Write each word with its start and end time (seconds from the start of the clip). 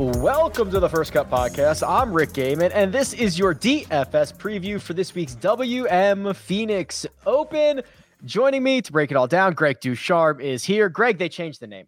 Welcome 0.00 0.70
to 0.70 0.80
the 0.80 0.88
First 0.88 1.12
Cut 1.12 1.30
Podcast. 1.30 1.86
I'm 1.86 2.10
Rick 2.10 2.30
Gehman, 2.30 2.70
and 2.72 2.90
this 2.90 3.12
is 3.12 3.38
your 3.38 3.54
DFS 3.54 4.34
preview 4.34 4.80
for 4.80 4.94
this 4.94 5.14
week's 5.14 5.34
WM 5.34 6.32
Phoenix 6.32 7.04
Open. 7.26 7.82
Joining 8.24 8.62
me 8.62 8.80
to 8.80 8.90
break 8.92 9.10
it 9.10 9.18
all 9.18 9.26
down, 9.26 9.52
Greg 9.52 9.78
DuCharme 9.78 10.40
is 10.40 10.64
here. 10.64 10.88
Greg, 10.88 11.18
they 11.18 11.28
changed 11.28 11.60
the 11.60 11.66
name. 11.66 11.84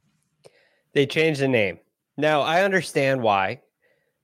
They 0.93 1.07
changed 1.07 1.41
the 1.41 1.49
name. 1.49 1.79
Now 2.19 2.43
I 2.43 2.65
understand 2.65 3.23
why. 3.23 3.63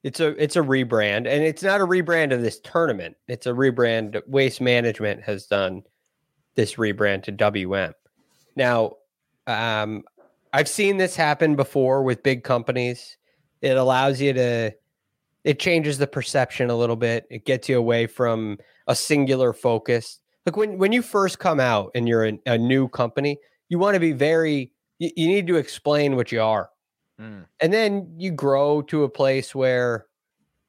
It's 0.02 0.20
a 0.20 0.36
it's 0.36 0.56
a 0.56 0.60
rebrand, 0.60 1.26
and 1.26 1.42
it's 1.42 1.62
not 1.62 1.80
a 1.80 1.86
rebrand 1.86 2.34
of 2.34 2.42
this 2.42 2.60
tournament. 2.60 3.16
It's 3.26 3.46
a 3.46 3.52
rebrand. 3.52 4.20
Waste 4.26 4.60
Management 4.60 5.22
has 5.22 5.46
done 5.46 5.82
this 6.56 6.74
rebrand 6.74 7.22
to 7.22 7.32
WM. 7.32 7.94
Now, 8.54 8.96
um, 9.46 10.04
I've 10.52 10.68
seen 10.68 10.98
this 10.98 11.16
happen 11.16 11.56
before 11.56 12.02
with 12.02 12.22
big 12.22 12.44
companies 12.44 13.16
it 13.62 13.76
allows 13.76 14.20
you 14.20 14.32
to 14.32 14.72
it 15.44 15.58
changes 15.58 15.98
the 15.98 16.06
perception 16.06 16.68
a 16.68 16.76
little 16.76 16.96
bit. 16.96 17.26
It 17.30 17.44
gets 17.44 17.68
you 17.68 17.78
away 17.78 18.06
from 18.06 18.58
a 18.86 18.94
singular 18.94 19.52
focus. 19.52 20.20
Look, 20.44 20.56
when 20.56 20.78
when 20.78 20.92
you 20.92 21.02
first 21.02 21.38
come 21.38 21.60
out 21.60 21.90
and 21.94 22.08
you're 22.08 22.26
a, 22.26 22.38
a 22.46 22.58
new 22.58 22.88
company, 22.88 23.38
you 23.68 23.78
want 23.78 23.94
to 23.94 24.00
be 24.00 24.12
very 24.12 24.72
you, 24.98 25.10
you, 25.16 25.28
need 25.28 25.46
to 25.46 25.56
explain 25.56 26.16
what 26.16 26.32
you 26.32 26.42
are. 26.42 26.70
Mm. 27.20 27.46
And 27.60 27.72
then 27.72 28.14
you 28.16 28.30
grow 28.30 28.82
to 28.82 29.04
a 29.04 29.08
place 29.08 29.54
where 29.54 30.06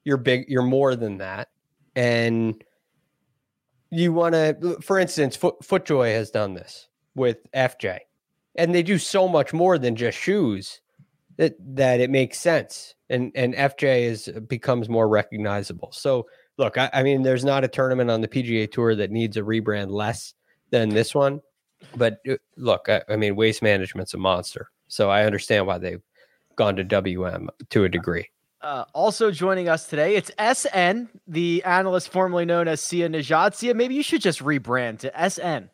you're 0.04 0.18
big, 0.18 0.46
you're 0.48 0.64
more 0.64 0.96
than 0.96 1.18
that. 1.18 1.50
And 1.96 2.64
you 3.92 4.14
want 4.14 4.34
to, 4.34 4.78
for 4.82 5.00
instance, 5.00 5.36
Foot, 5.36 5.60
FootJoy 5.62 6.14
has 6.14 6.32
done 6.32 6.54
this 6.54 6.88
with 7.16 7.38
FJ, 7.54 8.00
and 8.56 8.74
they 8.74 8.84
do 8.84 8.98
so 8.98 9.28
much 9.28 9.52
more 9.52 9.78
than 9.78 9.96
just 9.96 10.18
shoes 10.18 10.82
that 11.40 11.56
that 11.76 12.00
it 12.02 12.12
makes 12.12 12.38
sense 12.38 12.94
and 13.10 13.32
and 13.34 13.56
FJ 13.56 14.04
is 14.04 14.28
uh, 14.28 14.40
becomes 14.42 14.88
more 14.88 15.08
recognizable. 15.08 15.92
So 15.92 16.28
look, 16.58 16.78
I, 16.78 16.90
I, 16.94 17.04
mean, 17.04 17.24
there's 17.24 17.46
not 17.46 17.64
a 17.64 17.68
tournament 17.68 18.12
on 18.12 18.22
the 18.22 18.28
PGA 18.28 18.72
Tour 18.72 18.96
that 18.96 19.10
needs 19.10 19.38
a 19.38 19.42
rebrand 19.42 19.90
less 19.90 20.34
than 20.70 20.90
this 20.90 21.16
one. 21.16 21.42
But 21.96 22.20
uh, 22.30 22.36
look, 22.58 22.88
I, 22.90 23.02
I 23.10 23.16
mean, 23.16 23.36
Waste 23.36 23.62
Management's 23.62 24.14
a 24.14 24.18
monster, 24.18 24.70
so 24.88 25.10
I 25.10 25.24
understand 25.24 25.66
why 25.66 25.78
they've 25.78 26.04
gone 26.56 26.76
to 26.76 26.84
WM 26.84 27.50
to 27.70 27.86
a 27.86 27.90
degree. 27.90 28.30
Uh, 28.62 28.84
also 28.94 29.32
joining 29.32 29.70
us 29.70 29.88
today, 29.88 30.16
it's 30.16 30.32
SN, 30.38 31.08
the 31.26 31.64
analyst 31.64 32.10
formerly 32.10 32.44
known 32.44 32.68
as 32.68 32.82
Sia 32.82 33.08
Nejad. 33.08 33.56
Sia, 33.56 33.74
maybe 33.74 33.96
you 33.96 34.04
should 34.04 34.22
just 34.22 34.44
rebrand 34.44 35.00
to 35.00 35.30
SN. 35.30 35.70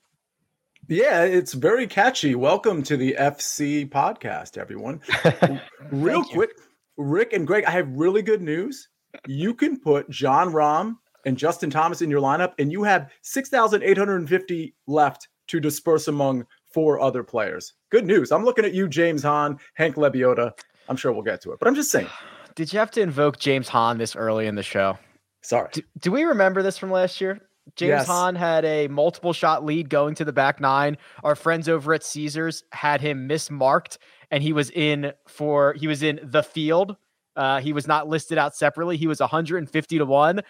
Yeah, 0.87 1.23
it's 1.23 1.53
very 1.53 1.87
catchy. 1.87 2.35
Welcome 2.35 2.83
to 2.83 2.95
the 2.95 3.15
FC 3.17 3.89
podcast, 3.89 4.55
everyone. 4.55 5.01
Real 5.91 6.23
quick, 6.23 6.51
Rick 6.97 7.33
and 7.33 7.47
Greg, 7.47 7.65
I 7.65 7.71
have 7.71 7.89
really 7.89 8.21
good 8.21 8.43
news. 8.43 8.87
You 9.25 9.55
can 9.55 9.79
put 9.79 10.07
Jon 10.11 10.51
Rahm 10.51 10.97
and 11.25 11.37
Justin 11.37 11.71
Thomas 11.71 12.03
in 12.03 12.11
your 12.11 12.21
lineup, 12.21 12.53
and 12.59 12.71
you 12.71 12.83
have 12.83 13.09
6,850 13.23 14.75
left 14.85 15.27
to 15.47 15.59
disperse 15.59 16.07
among 16.07 16.45
four 16.71 16.99
other 16.99 17.23
players. 17.23 17.73
Good 17.89 18.05
news. 18.05 18.31
I'm 18.31 18.45
looking 18.45 18.65
at 18.65 18.75
you, 18.75 18.87
James 18.87 19.23
Hahn, 19.23 19.57
Hank 19.73 19.95
Lebioda. 19.95 20.51
I'm 20.87 20.97
sure 20.97 21.11
we'll 21.11 21.23
get 21.23 21.41
to 21.41 21.51
it, 21.51 21.57
but 21.57 21.67
I'm 21.67 21.75
just 21.75 21.89
saying. 21.89 22.09
Did 22.55 22.71
you 22.71 22.77
have 22.77 22.91
to 22.91 23.01
invoke 23.01 23.39
James 23.39 23.67
Hahn 23.67 23.97
this 23.97 24.15
early 24.15 24.45
in 24.45 24.53
the 24.53 24.63
show? 24.63 24.99
Sorry. 25.41 25.69
Do, 25.73 25.81
do 25.99 26.11
we 26.11 26.23
remember 26.23 26.61
this 26.61 26.77
from 26.77 26.91
last 26.91 27.19
year? 27.19 27.41
James 27.75 27.89
yes. 27.89 28.07
Hahn 28.07 28.35
had 28.35 28.63
a 28.63 28.87
multiple 28.87 29.33
shot 29.33 29.65
lead 29.65 29.89
going 29.89 30.15
to 30.15 30.25
the 30.25 30.33
back 30.33 30.59
nine. 30.59 30.97
Our 31.23 31.35
friends 31.35 31.67
over 31.67 31.93
at 31.93 32.03
Caesars 32.03 32.63
had 32.71 33.01
him 33.01 33.27
mismarked, 33.27 33.97
and 34.31 34.43
he 34.43 34.53
was 34.53 34.69
in 34.71 35.13
for 35.27 35.73
he 35.73 35.87
was 35.87 36.03
in 36.03 36.19
the 36.23 36.43
field. 36.43 36.95
Uh, 37.35 37.59
he 37.59 37.73
was 37.73 37.87
not 37.87 38.07
listed 38.07 38.37
out 38.37 38.55
separately. 38.55 38.97
He 38.97 39.07
was 39.07 39.19
150 39.19 39.97
to 39.97 40.05
one 40.05 40.41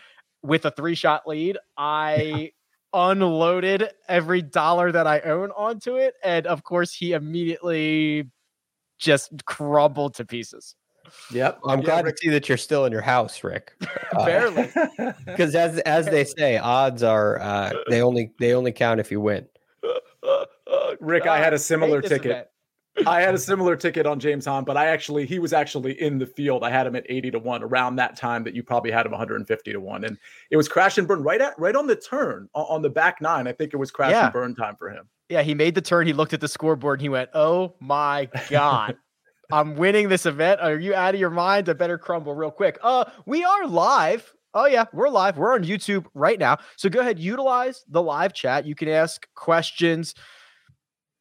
with 0.44 0.66
a 0.66 0.72
three 0.72 0.96
shot 0.96 1.28
lead. 1.28 1.58
I 1.78 2.52
unloaded 2.94 3.90
every 4.08 4.42
dollar 4.42 4.92
that 4.92 5.08
I 5.08 5.20
own 5.22 5.52
onto 5.52 5.96
it, 5.96 6.16
and 6.24 6.46
of 6.46 6.64
course, 6.64 6.94
he 6.94 7.14
immediately 7.14 8.30
just 9.00 9.46
crumbled 9.46 10.16
to 10.16 10.26
pieces. 10.26 10.76
Yep. 11.32 11.60
I'm 11.66 11.80
yeah, 11.80 11.86
glad 11.86 12.06
Rick. 12.06 12.16
to 12.18 12.22
see 12.22 12.30
that 12.30 12.50
you're 12.50 12.58
still 12.58 12.86
in 12.86 12.92
your 12.92 13.02
house, 13.02 13.44
Rick. 13.44 13.74
Uh, 14.16 14.26
Barely. 14.26 14.70
Because 15.26 15.56
as 15.56 15.80
as 15.80 16.06
they 16.06 16.24
say, 16.24 16.58
odds 16.58 17.04
are 17.04 17.38
uh, 17.42 17.74
they 17.90 18.02
only 18.02 18.32
they 18.40 18.54
only 18.54 18.72
count 18.72 19.02
if 19.02 19.12
you 19.12 19.20
win. 19.20 19.46
Rick, 21.02 21.28
I 21.28 21.38
had 21.38 21.54
a 21.54 21.60
similar 21.60 22.02
ticket. 22.02 22.50
I 23.06 23.22
had 23.22 23.36
a 23.36 23.38
similar 23.38 23.76
ticket 23.76 24.06
on 24.06 24.20
James 24.20 24.46
Hahn, 24.46 24.64
but 24.64 24.78
I 24.78 24.88
actually 24.88 25.26
he 25.26 25.40
was 25.40 25.52
actually 25.52 26.00
in 26.02 26.18
the 26.18 26.26
field. 26.26 26.64
I 26.64 26.70
had 26.70 26.88
him 26.88 26.96
at 26.96 27.06
80 27.10 27.32
to 27.32 27.40
1 27.40 27.64
around 27.64 27.98
that 27.98 28.16
time 28.16 28.44
that 28.46 28.54
you 28.54 28.64
probably 28.64 28.92
had 28.92 29.06
him 29.06 29.12
150 29.12 29.74
to 29.74 29.80
1. 29.80 30.04
And 30.06 30.18
it 30.50 30.58
was 30.58 30.70
crash 30.70 30.98
and 30.98 31.08
burn 31.08 31.22
right 31.22 31.42
at 31.42 31.58
right 31.60 31.76
on 31.76 31.88
the 31.88 31.96
turn 31.96 32.48
on 32.54 32.82
the 32.82 32.90
back 32.90 33.22
nine. 33.22 33.48
I 33.48 33.52
think 33.52 33.74
it 33.74 33.78
was 33.78 33.92
crash 33.92 34.12
yeah. 34.12 34.26
and 34.26 34.34
burn 34.34 34.56
time 34.56 34.76
for 34.78 34.90
him. 34.90 35.10
Yeah, 35.30 35.42
he 35.42 35.56
made 35.56 35.76
the 35.76 35.82
turn. 35.82 36.08
He 36.08 36.14
looked 36.14 36.34
at 36.34 36.42
the 36.42 36.48
scoreboard 36.48 37.00
and 37.00 37.02
he 37.02 37.10
went, 37.10 37.32
"Oh 37.34 37.74
my 37.80 38.30
god." 38.50 38.96
I'm 39.52 39.76
winning 39.76 40.10
this 40.10 40.26
event. 40.26 40.62
Are 40.62 40.80
you 40.80 40.94
out 40.94 41.14
of 41.14 41.20
your 41.20 41.30
mind? 41.30 41.70
I 41.70 41.74
better 41.74 41.98
crumble 41.98 42.34
real 42.34 42.52
quick. 42.52 42.78
Uh, 42.82 43.06
we 43.26 43.44
are 43.44 43.68
live. 43.68 44.34
Oh 44.54 44.66
yeah, 44.66 44.86
we're 44.94 45.10
live. 45.10 45.38
We're 45.38 45.54
on 45.54 45.64
YouTube 45.64 46.06
right 46.14 46.40
now. 46.40 46.58
So 46.78 46.90
go 46.90 47.02
ahead, 47.02 47.20
utilize 47.20 47.84
the 47.90 48.02
live 48.02 48.34
chat. 48.34 48.66
You 48.66 48.74
can 48.74 48.88
ask 48.88 49.28
questions, 49.36 50.16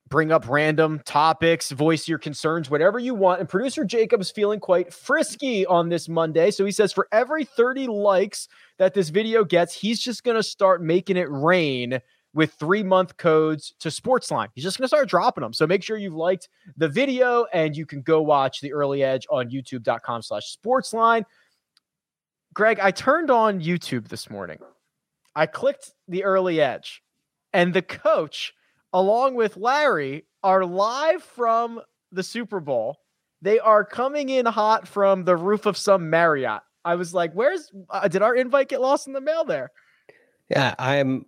bring 0.08 0.30
up 0.30 0.48
random 0.48 1.02
topics, 1.04 1.72
voice 1.72 2.06
your 2.06 2.18
concerns, 2.18 2.70
whatever 2.70 2.98
you 2.98 3.14
want. 3.14 3.40
And 3.40 3.48
producer 3.48 3.84
Jacob's 3.84 4.30
feeling 4.30 4.60
quite 4.60 4.92
frisky 4.92 5.66
on 5.66 5.88
this 5.88 6.08
Monday. 6.08 6.52
So 6.52 6.64
he 6.64 6.70
says 6.70 6.92
for 6.92 7.08
every 7.10 7.44
30 7.44 7.88
likes 7.88 8.46
that 8.78 8.94
this 8.94 9.08
video 9.08 9.44
gets, 9.44 9.74
he's 9.74 10.00
just 10.00 10.22
going 10.22 10.36
to 10.36 10.42
start 10.42 10.80
making 10.80 11.16
it 11.16 11.28
rain 11.28 12.00
with 12.34 12.52
three 12.54 12.82
month 12.82 13.16
codes 13.16 13.74
to 13.80 13.88
Sportsline. 13.88 14.48
He's 14.54 14.64
just 14.64 14.76
going 14.76 14.84
to 14.84 14.88
start 14.88 15.08
dropping 15.08 15.42
them. 15.42 15.52
So 15.52 15.66
make 15.66 15.82
sure 15.82 15.96
you've 15.96 16.14
liked 16.14 16.48
the 16.76 16.88
video 16.88 17.46
and 17.52 17.76
you 17.76 17.86
can 17.86 18.02
go 18.02 18.20
watch 18.20 18.60
the 18.60 18.72
early 18.72 19.02
edge 19.02 19.26
on 19.30 19.48
youtube.com 19.48 20.22
slash 20.22 20.56
sportsline. 20.56 21.24
Greg, 22.52 22.80
I 22.80 22.90
turned 22.90 23.30
on 23.30 23.60
YouTube 23.60 24.08
this 24.08 24.28
morning. 24.28 24.58
I 25.34 25.46
clicked 25.46 25.92
the 26.08 26.24
early 26.24 26.60
edge 26.60 27.02
and 27.52 27.72
the 27.72 27.82
coach, 27.82 28.52
along 28.92 29.36
with 29.36 29.56
Larry, 29.56 30.26
are 30.42 30.64
live 30.64 31.22
from 31.22 31.80
the 32.12 32.22
Super 32.22 32.60
Bowl. 32.60 32.98
They 33.42 33.58
are 33.58 33.84
coming 33.84 34.28
in 34.28 34.46
hot 34.46 34.88
from 34.88 35.24
the 35.24 35.36
roof 35.36 35.66
of 35.66 35.76
some 35.76 36.10
Marriott. 36.10 36.62
I 36.84 36.96
was 36.96 37.14
like, 37.14 37.32
where's, 37.32 37.70
uh, 37.90 38.08
did 38.08 38.22
our 38.22 38.34
invite 38.34 38.68
get 38.68 38.80
lost 38.80 39.06
in 39.06 39.12
the 39.12 39.20
mail 39.20 39.44
there? 39.44 39.70
Yeah, 40.50 40.74
I'm 40.78 41.24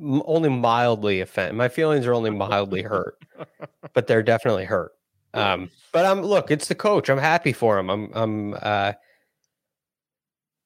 only 0.00 0.48
mildly 0.48 1.20
offended. 1.20 1.56
My 1.56 1.68
feelings 1.68 2.06
are 2.06 2.14
only 2.14 2.30
mildly 2.30 2.82
hurt, 2.82 3.18
but 3.92 4.06
they're 4.06 4.22
definitely 4.22 4.64
hurt. 4.64 4.92
Um, 5.34 5.70
but 5.92 6.06
I'm 6.06 6.22
look, 6.22 6.50
it's 6.50 6.68
the 6.68 6.74
coach. 6.74 7.08
I'm 7.08 7.18
happy 7.18 7.52
for 7.52 7.78
him. 7.78 7.90
I'm 7.90 8.10
I'm 8.14 8.54
uh 8.62 8.92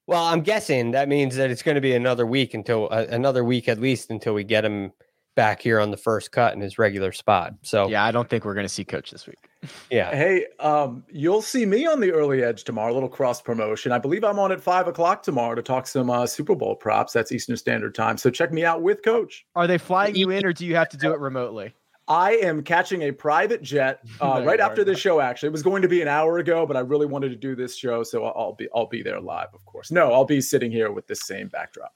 well, 0.06 0.24
I'm 0.24 0.40
guessing 0.40 0.92
that 0.92 1.08
means 1.08 1.36
that 1.36 1.50
it's 1.50 1.62
going 1.62 1.74
to 1.74 1.82
be 1.82 1.94
another 1.94 2.24
week 2.24 2.54
until 2.54 2.88
uh, 2.90 3.04
another 3.10 3.44
week 3.44 3.68
at 3.68 3.78
least 3.78 4.10
until 4.10 4.32
we 4.32 4.42
get 4.42 4.64
him 4.64 4.92
back 5.38 5.62
here 5.62 5.78
on 5.78 5.92
the 5.92 5.96
first 5.96 6.32
cut 6.32 6.52
in 6.52 6.60
his 6.60 6.78
regular 6.78 7.12
spot. 7.12 7.54
So 7.62 7.88
Yeah, 7.88 8.04
I 8.04 8.10
don't 8.10 8.28
think 8.28 8.44
we're 8.44 8.54
going 8.54 8.66
to 8.66 8.68
see 8.68 8.84
Coach 8.84 9.12
this 9.12 9.24
week. 9.24 9.38
yeah. 9.90 10.10
Hey, 10.10 10.46
um, 10.58 11.04
you'll 11.08 11.42
see 11.42 11.64
me 11.64 11.86
on 11.86 12.00
the 12.00 12.10
early 12.10 12.42
edge 12.42 12.64
tomorrow. 12.64 12.92
A 12.92 12.94
little 12.94 13.08
cross 13.08 13.40
promotion. 13.40 13.92
I 13.92 13.98
believe 13.98 14.24
I'm 14.24 14.40
on 14.40 14.50
at 14.50 14.60
five 14.60 14.88
o'clock 14.88 15.22
tomorrow 15.22 15.54
to 15.54 15.62
talk 15.62 15.86
some 15.86 16.10
uh, 16.10 16.26
Super 16.26 16.56
Bowl 16.56 16.74
props. 16.74 17.12
That's 17.12 17.30
Eastern 17.30 17.56
Standard 17.56 17.94
Time. 17.94 18.16
So 18.16 18.30
check 18.30 18.52
me 18.52 18.64
out 18.64 18.82
with 18.82 19.04
Coach. 19.04 19.46
Are 19.54 19.68
they 19.68 19.78
flying 19.78 20.16
you 20.16 20.30
in, 20.30 20.44
or 20.44 20.52
do 20.52 20.66
you 20.66 20.74
have 20.74 20.88
to 20.88 20.96
do 20.96 21.12
it 21.12 21.20
remotely? 21.20 21.72
I 22.08 22.32
am 22.32 22.64
catching 22.64 23.02
a 23.02 23.12
private 23.12 23.62
jet 23.62 24.00
uh, 24.20 24.42
right 24.44 24.58
after 24.58 24.80
are. 24.80 24.84
this 24.84 24.98
show. 24.98 25.20
Actually, 25.20 25.50
it 25.50 25.52
was 25.52 25.62
going 25.62 25.82
to 25.82 25.88
be 25.88 26.02
an 26.02 26.08
hour 26.08 26.38
ago, 26.38 26.66
but 26.66 26.76
I 26.76 26.80
really 26.80 27.06
wanted 27.06 27.28
to 27.28 27.36
do 27.36 27.54
this 27.54 27.76
show, 27.76 28.02
so 28.02 28.24
I'll 28.24 28.34
I'll 28.36 28.52
be 28.54 28.68
I'll 28.74 28.88
be 28.88 29.04
there 29.04 29.20
live, 29.20 29.54
of 29.54 29.64
course. 29.66 29.92
No, 29.92 30.12
I'll 30.12 30.24
be 30.24 30.40
sitting 30.40 30.72
here 30.72 30.90
with 30.90 31.06
this 31.06 31.20
same 31.20 31.46
backdrop. 31.46 31.92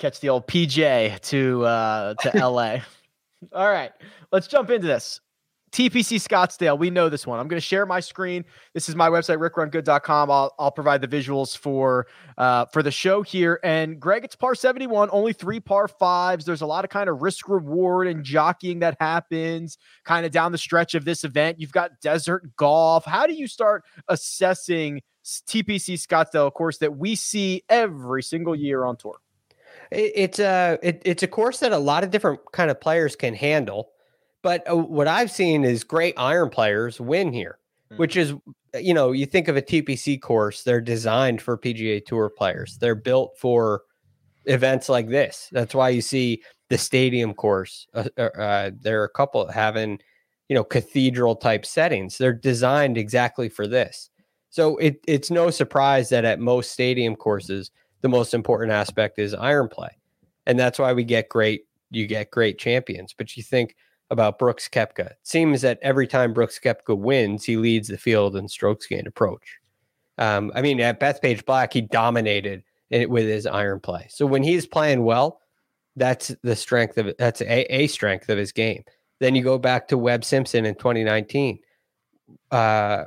Catch 0.00 0.20
the 0.20 0.30
old 0.30 0.46
PJ 0.46 1.20
to 1.20 1.64
uh, 1.64 2.14
to 2.14 2.30
LA. 2.48 2.78
All 3.52 3.70
right, 3.70 3.92
let's 4.32 4.46
jump 4.46 4.70
into 4.70 4.86
this. 4.86 5.20
TPC 5.72 6.16
Scottsdale, 6.16 6.78
we 6.78 6.90
know 6.90 7.10
this 7.10 7.26
one. 7.26 7.38
I'm 7.38 7.46
going 7.46 7.60
to 7.60 7.64
share 7.66 7.84
my 7.86 8.00
screen. 8.00 8.44
This 8.74 8.88
is 8.88 8.96
my 8.96 9.08
website, 9.08 9.38
rickrungood.com. 9.38 10.30
I'll, 10.30 10.52
I'll 10.58 10.70
provide 10.70 11.00
the 11.00 11.06
visuals 11.06 11.56
for 11.56 12.06
uh, 12.38 12.64
for 12.72 12.82
the 12.82 12.90
show 12.90 13.22
here. 13.22 13.60
And 13.62 14.00
Greg, 14.00 14.24
it's 14.24 14.34
par 14.34 14.54
71, 14.54 15.10
only 15.12 15.34
three 15.34 15.60
par 15.60 15.86
fives. 15.86 16.46
There's 16.46 16.62
a 16.62 16.66
lot 16.66 16.84
of 16.84 16.90
kind 16.90 17.08
of 17.08 17.20
risk 17.22 17.48
reward 17.48 18.08
and 18.08 18.24
jockeying 18.24 18.80
that 18.80 18.96
happens 18.98 19.78
kind 20.04 20.26
of 20.26 20.32
down 20.32 20.50
the 20.50 20.58
stretch 20.58 20.94
of 20.94 21.04
this 21.04 21.24
event. 21.24 21.60
You've 21.60 21.72
got 21.72 22.00
desert 22.00 22.56
golf. 22.56 23.04
How 23.04 23.26
do 23.26 23.34
you 23.34 23.46
start 23.46 23.84
assessing 24.08 25.02
TPC 25.24 25.94
Scottsdale, 25.94 26.46
a 26.46 26.50
course 26.50 26.78
that 26.78 26.96
we 26.96 27.14
see 27.14 27.62
every 27.68 28.22
single 28.22 28.56
year 28.56 28.84
on 28.84 28.96
tour? 28.96 29.18
It, 29.90 30.12
it's 30.14 30.38
a 30.38 30.78
it, 30.82 31.02
it's 31.04 31.22
a 31.22 31.28
course 31.28 31.60
that 31.60 31.72
a 31.72 31.78
lot 31.78 32.04
of 32.04 32.10
different 32.10 32.40
kind 32.52 32.70
of 32.70 32.80
players 32.80 33.16
can 33.16 33.34
handle, 33.34 33.90
but 34.42 34.68
uh, 34.70 34.76
what 34.76 35.08
I've 35.08 35.30
seen 35.30 35.64
is 35.64 35.84
great 35.84 36.14
iron 36.16 36.50
players 36.50 37.00
win 37.00 37.32
here, 37.32 37.58
which 37.96 38.16
is 38.16 38.34
you 38.78 38.94
know 38.94 39.12
you 39.12 39.26
think 39.26 39.48
of 39.48 39.56
a 39.56 39.62
TPC 39.62 40.20
course, 40.20 40.62
they're 40.62 40.80
designed 40.80 41.42
for 41.42 41.58
PGA 41.58 42.04
Tour 42.04 42.30
players. 42.30 42.78
They're 42.78 42.94
built 42.94 43.36
for 43.38 43.82
events 44.46 44.88
like 44.88 45.08
this. 45.08 45.48
That's 45.52 45.74
why 45.74 45.90
you 45.90 46.00
see 46.00 46.42
the 46.68 46.78
stadium 46.78 47.34
course. 47.34 47.86
Uh, 47.94 48.08
uh, 48.16 48.22
uh, 48.22 48.70
there 48.80 49.00
are 49.02 49.04
a 49.04 49.10
couple 49.10 49.46
having 49.50 49.98
you 50.48 50.54
know 50.54 50.64
cathedral 50.64 51.36
type 51.36 51.66
settings. 51.66 52.18
They're 52.18 52.32
designed 52.32 52.96
exactly 52.96 53.48
for 53.48 53.66
this. 53.66 54.10
So 54.50 54.76
it, 54.78 55.00
it's 55.06 55.30
no 55.30 55.50
surprise 55.50 56.08
that 56.08 56.24
at 56.24 56.40
most 56.40 56.72
stadium 56.72 57.14
courses 57.14 57.70
the 58.02 58.08
most 58.08 58.34
important 58.34 58.72
aspect 58.72 59.18
is 59.18 59.34
iron 59.34 59.68
play. 59.68 59.90
And 60.46 60.58
that's 60.58 60.78
why 60.78 60.92
we 60.92 61.04
get 61.04 61.28
great, 61.28 61.64
you 61.90 62.06
get 62.06 62.30
great 62.30 62.58
champions. 62.58 63.14
But 63.16 63.36
you 63.36 63.42
think 63.42 63.76
about 64.10 64.38
Brooks 64.38 64.68
Koepka. 64.68 65.10
It 65.10 65.18
seems 65.22 65.60
that 65.62 65.78
every 65.82 66.06
time 66.06 66.32
Brooks 66.32 66.58
Koepka 66.58 66.96
wins, 66.98 67.44
he 67.44 67.56
leads 67.56 67.88
the 67.88 67.98
field 67.98 68.36
in 68.36 68.48
strokes 68.48 68.86
gained 68.86 69.06
approach. 69.06 69.58
Um, 70.18 70.50
I 70.54 70.62
mean, 70.62 70.80
at 70.80 71.00
Bethpage 71.00 71.44
Black, 71.44 71.72
he 71.72 71.80
dominated 71.80 72.62
it 72.90 73.08
with 73.08 73.26
his 73.26 73.46
iron 73.46 73.80
play. 73.80 74.06
So 74.10 74.26
when 74.26 74.42
he's 74.42 74.66
playing 74.66 75.04
well, 75.04 75.40
that's 75.96 76.34
the 76.42 76.56
strength 76.56 76.98
of. 76.98 77.14
That's 77.18 77.40
a, 77.40 77.74
a 77.74 77.86
strength 77.86 78.28
of 78.28 78.38
his 78.38 78.52
game. 78.52 78.84
Then 79.20 79.34
you 79.34 79.42
go 79.42 79.58
back 79.58 79.88
to 79.88 79.98
Webb 79.98 80.24
Simpson 80.24 80.64
in 80.64 80.74
2019, 80.74 81.58
uh, 82.50 83.04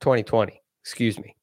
2020, 0.00 0.62
excuse 0.82 1.18
me 1.18 1.22
20. 1.24 1.36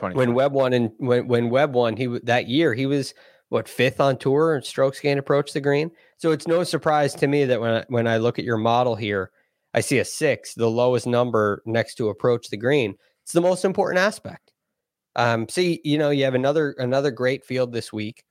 When 0.00 0.34
Webb 0.34 0.52
won 0.52 0.72
and 0.72 0.90
when 0.98 1.28
when 1.28 1.50
Webb 1.50 1.74
won, 1.74 1.96
he 1.96 2.06
that 2.24 2.48
year 2.48 2.74
he 2.74 2.86
was 2.86 3.14
what 3.48 3.68
fifth 3.68 4.00
on 4.00 4.16
tour 4.16 4.54
and 4.54 4.64
strokes 4.64 4.98
gained 4.98 5.20
approach 5.20 5.52
the 5.52 5.60
green. 5.60 5.90
So 6.16 6.30
it's 6.30 6.48
no 6.48 6.64
surprise 6.64 7.14
to 7.16 7.26
me 7.26 7.44
that 7.44 7.60
when 7.60 7.74
I, 7.74 7.84
when 7.88 8.06
I 8.06 8.16
look 8.16 8.38
at 8.38 8.46
your 8.46 8.56
model 8.56 8.96
here, 8.96 9.30
I 9.74 9.80
see 9.80 9.98
a 9.98 10.04
six, 10.06 10.54
the 10.54 10.70
lowest 10.70 11.06
number 11.06 11.62
next 11.66 11.96
to 11.96 12.08
approach 12.08 12.48
the 12.48 12.56
green. 12.56 12.94
It's 13.22 13.32
the 13.32 13.42
most 13.42 13.66
important 13.66 13.98
aspect. 13.98 14.52
Um, 15.16 15.48
see, 15.48 15.82
you 15.84 15.98
know, 15.98 16.08
you 16.08 16.24
have 16.24 16.34
another 16.34 16.74
another 16.78 17.10
great 17.10 17.44
field 17.44 17.72
this 17.72 17.92
week. 17.92 18.24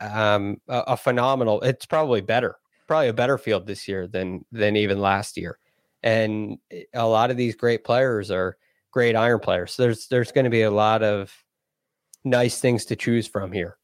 Um, 0.00 0.58
a, 0.68 0.78
a 0.88 0.96
phenomenal. 0.96 1.60
It's 1.62 1.86
probably 1.86 2.20
better, 2.20 2.56
probably 2.86 3.08
a 3.08 3.14
better 3.14 3.38
field 3.38 3.66
this 3.66 3.88
year 3.88 4.06
than 4.06 4.44
than 4.52 4.76
even 4.76 5.00
last 5.00 5.36
year. 5.36 5.58
And 6.02 6.58
eh, 6.70 6.82
a 6.94 7.06
lot 7.06 7.32
of 7.32 7.36
these 7.36 7.56
great 7.56 7.82
players 7.82 8.30
are 8.30 8.56
great 8.98 9.14
iron 9.14 9.38
players. 9.38 9.74
So 9.74 9.84
there's 9.84 10.08
there's 10.08 10.32
going 10.32 10.42
to 10.42 10.50
be 10.50 10.62
a 10.62 10.72
lot 10.72 11.04
of 11.04 11.32
nice 12.24 12.60
things 12.60 12.84
to 12.86 12.96
choose 12.96 13.28
from 13.28 13.52
here. 13.52 13.76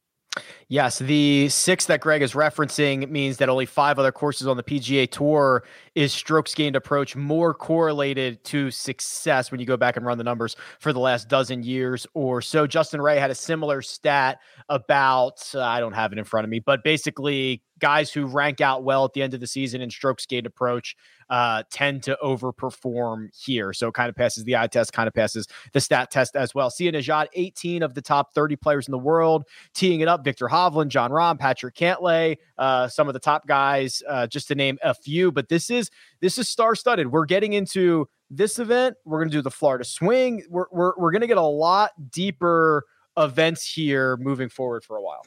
Yes, 0.67 0.97
the 0.97 1.47
six 1.49 1.85
that 1.85 2.01
Greg 2.01 2.23
is 2.23 2.33
referencing 2.33 3.07
means 3.11 3.37
that 3.37 3.49
only 3.49 3.67
five 3.67 3.99
other 3.99 4.11
courses 4.11 4.47
on 4.47 4.57
the 4.57 4.63
PGA 4.63 5.09
Tour 5.09 5.63
is 5.93 6.11
strokes 6.11 6.55
gained 6.55 6.75
approach 6.75 7.15
more 7.15 7.53
correlated 7.53 8.43
to 8.45 8.71
success 8.71 9.51
when 9.51 9.59
you 9.59 9.67
go 9.67 9.77
back 9.77 9.95
and 9.95 10.07
run 10.07 10.17
the 10.17 10.23
numbers 10.23 10.55
for 10.79 10.91
the 10.91 10.99
last 10.99 11.29
dozen 11.29 11.61
years 11.61 12.07
or 12.15 12.41
so. 12.41 12.65
Justin 12.65 12.99
Ray 12.99 13.19
had 13.19 13.29
a 13.29 13.35
similar 13.35 13.83
stat 13.83 14.39
about, 14.67 15.47
uh, 15.53 15.61
I 15.61 15.79
don't 15.79 15.93
have 15.93 16.11
it 16.11 16.17
in 16.17 16.25
front 16.25 16.45
of 16.45 16.49
me, 16.49 16.59
but 16.59 16.83
basically 16.83 17.61
guys 17.79 18.11
who 18.11 18.25
rank 18.25 18.61
out 18.61 18.83
well 18.83 19.05
at 19.05 19.13
the 19.13 19.21
end 19.21 19.33
of 19.33 19.39
the 19.39 19.47
season 19.47 19.81
in 19.81 19.89
strokes 19.89 20.25
gained 20.25 20.45
approach 20.45 20.95
uh, 21.29 21.63
tend 21.69 22.03
to 22.03 22.17
overperform 22.23 23.27
here. 23.35 23.73
So 23.73 23.87
it 23.87 23.93
kind 23.93 24.09
of 24.09 24.15
passes 24.15 24.43
the 24.43 24.55
eye 24.55 24.67
test, 24.67 24.93
kind 24.93 25.07
of 25.07 25.13
passes 25.13 25.47
the 25.73 25.81
stat 25.81 26.11
test 26.11 26.35
as 26.35 26.53
well. 26.53 26.69
Sia 26.69 26.91
Nejad, 26.91 27.27
18 27.33 27.83
of 27.83 27.93
the 27.93 28.01
top 28.01 28.33
30 28.33 28.55
players 28.55 28.87
in 28.87 28.91
the 28.91 28.97
world, 28.97 29.43
teeing 29.73 30.01
it 30.01 30.07
up. 30.07 30.23
Viktor 30.23 30.47
Hovland, 30.55 30.87
Jon 30.87 31.11
Rahm, 31.11 31.37
Patrick 31.37 31.75
Cantlay, 31.75 32.37
uh, 32.57 32.87
some 32.87 33.07
of 33.07 33.13
the 33.13 33.19
top 33.19 33.45
guys, 33.45 34.01
uh, 34.07 34.25
just 34.27 34.47
to 34.47 34.55
name 34.55 34.77
a 34.83 34.93
few. 34.93 35.31
But 35.31 35.49
this 35.49 35.69
is 35.69 35.91
this 36.21 36.37
is 36.37 36.47
star 36.47 36.75
studded. 36.75 37.11
We're 37.11 37.25
getting 37.25 37.53
into 37.53 38.07
this 38.29 38.57
event. 38.59 38.95
We're 39.05 39.19
going 39.19 39.29
to 39.29 39.37
do 39.37 39.41
the 39.41 39.51
Florida 39.51 39.83
Swing. 39.83 40.43
We're 40.49 40.65
we're, 40.71 40.93
we're 40.97 41.11
going 41.11 41.21
to 41.21 41.27
get 41.27 41.37
a 41.37 41.41
lot 41.41 41.91
deeper 42.11 42.85
events 43.17 43.65
here 43.65 44.17
moving 44.17 44.49
forward 44.49 44.83
for 44.83 44.97
a 44.97 45.01
while. 45.01 45.21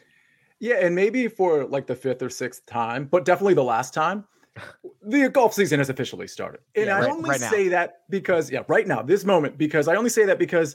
Yeah, 0.61 0.77
and 0.85 0.95
maybe 0.95 1.29
for 1.29 1.65
like 1.67 1.87
the 1.87 1.95
fifth 1.95 2.23
or 2.23 2.31
sixth 2.31 2.67
time, 2.67 3.05
but 3.05 3.25
definitely 3.25 3.55
the 3.55 3.63
last 3.63 3.95
time, 3.95 4.25
the 5.03 5.29
golf 5.29 5.55
season 5.55 5.79
has 5.79 5.89
officially 5.89 6.27
started. 6.27 6.61
And 6.75 6.87
Yeah, 6.87 6.97
I 6.97 7.01
right- 7.03 7.11
only 7.11 7.31
right 7.31 7.41
say 7.41 7.69
that 7.69 8.03
because, 8.11 8.51
yeah, 8.51 8.63
right 8.69 8.87
now, 8.87 9.03
this 9.03 9.25
moment, 9.25 9.57
because 9.57 9.87
I 9.89 9.95
only 9.95 10.11
say 10.11 10.25
that 10.25 10.39
because, 10.39 10.75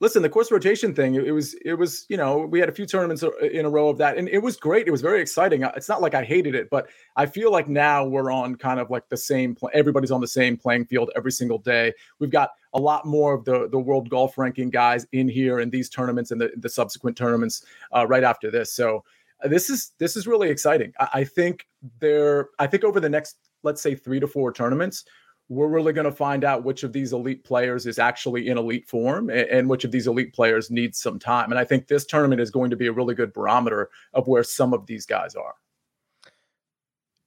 listen, 0.00 0.22
the 0.22 0.28
course 0.28 0.50
rotation 0.50 0.94
thing, 0.94 1.14
it 1.14 1.30
was, 1.30 1.54
it 1.64 1.74
was, 1.74 2.06
you 2.08 2.16
know, 2.16 2.38
we 2.38 2.60
had 2.60 2.68
a 2.68 2.72
few 2.72 2.86
tournaments 2.86 3.24
in 3.52 3.64
a 3.64 3.70
row 3.70 3.88
of 3.88 3.98
that, 3.98 4.18
and 4.18 4.28
it 4.28 4.38
was 4.38 4.56
great. 4.56 4.86
It 4.86 4.90
was 4.90 5.00
very 5.00 5.20
exciting. 5.20 5.64
Uh, 5.64 5.72
It's 5.76 5.88
not 5.88 6.02
like 6.02 6.14
I 6.14 6.22
hated 6.22 6.54
it, 6.54 6.68
but 6.70 6.88
I 7.16 7.26
feel 7.26 7.50
like 7.50 7.68
now 7.68 8.04
we're 8.04 8.30
on 8.30 8.56
kind 8.56 8.78
of 8.78 8.90
like 8.90 9.08
the 9.08 9.16
same, 9.16 9.56
everybody's 9.72 10.10
on 10.10 10.20
the 10.20 10.28
same 10.28 10.56
playing 10.56 10.86
field 10.86 11.10
every 11.16 11.32
single 11.32 11.58
day. 11.58 11.92
We've 12.18 12.30
got 12.30 12.50
a 12.74 12.78
lot 12.78 13.06
more 13.06 13.32
of 13.32 13.44
the 13.46 13.68
the 13.70 13.78
world 13.78 14.10
golf 14.10 14.36
ranking 14.36 14.68
guys 14.68 15.06
in 15.12 15.28
here 15.28 15.60
in 15.60 15.70
these 15.70 15.88
tournaments 15.88 16.30
and 16.30 16.38
the, 16.38 16.52
the 16.58 16.68
subsequent 16.68 17.16
tournaments 17.16 17.64
uh, 17.96 18.06
right 18.06 18.22
after 18.22 18.50
this. 18.50 18.70
So 18.72 19.02
uh, 19.42 19.48
this 19.48 19.70
is 19.70 19.92
this 19.98 20.14
is 20.14 20.26
really 20.26 20.50
exciting. 20.50 20.92
I, 21.00 21.08
I 21.14 21.24
think 21.24 21.66
there. 22.00 22.50
I 22.58 22.66
think 22.66 22.84
over 22.84 23.00
the 23.00 23.08
next 23.08 23.38
let's 23.62 23.80
say 23.80 23.94
three 23.94 24.20
to 24.20 24.26
four 24.26 24.52
tournaments, 24.52 25.06
we're 25.48 25.68
really 25.68 25.92
going 25.92 26.06
to 26.06 26.12
find 26.12 26.44
out 26.44 26.64
which 26.64 26.82
of 26.82 26.92
these 26.92 27.12
elite 27.12 27.44
players 27.44 27.86
is 27.86 27.98
actually 27.98 28.48
in 28.48 28.58
elite 28.58 28.88
form 28.88 29.30
and, 29.30 29.48
and 29.48 29.68
which 29.68 29.84
of 29.84 29.92
these 29.92 30.06
elite 30.06 30.32
players 30.32 30.70
needs 30.70 30.98
some 30.98 31.18
time. 31.18 31.52
And 31.52 31.58
I 31.58 31.64
think 31.64 31.86
this 31.86 32.04
tournament 32.04 32.40
is 32.40 32.50
going 32.50 32.70
to 32.70 32.76
be 32.76 32.88
a 32.88 32.92
really 32.92 33.14
good 33.14 33.32
barometer 33.32 33.90
of 34.12 34.26
where 34.26 34.42
some 34.42 34.74
of 34.74 34.86
these 34.86 35.06
guys 35.06 35.34
are. 35.34 35.54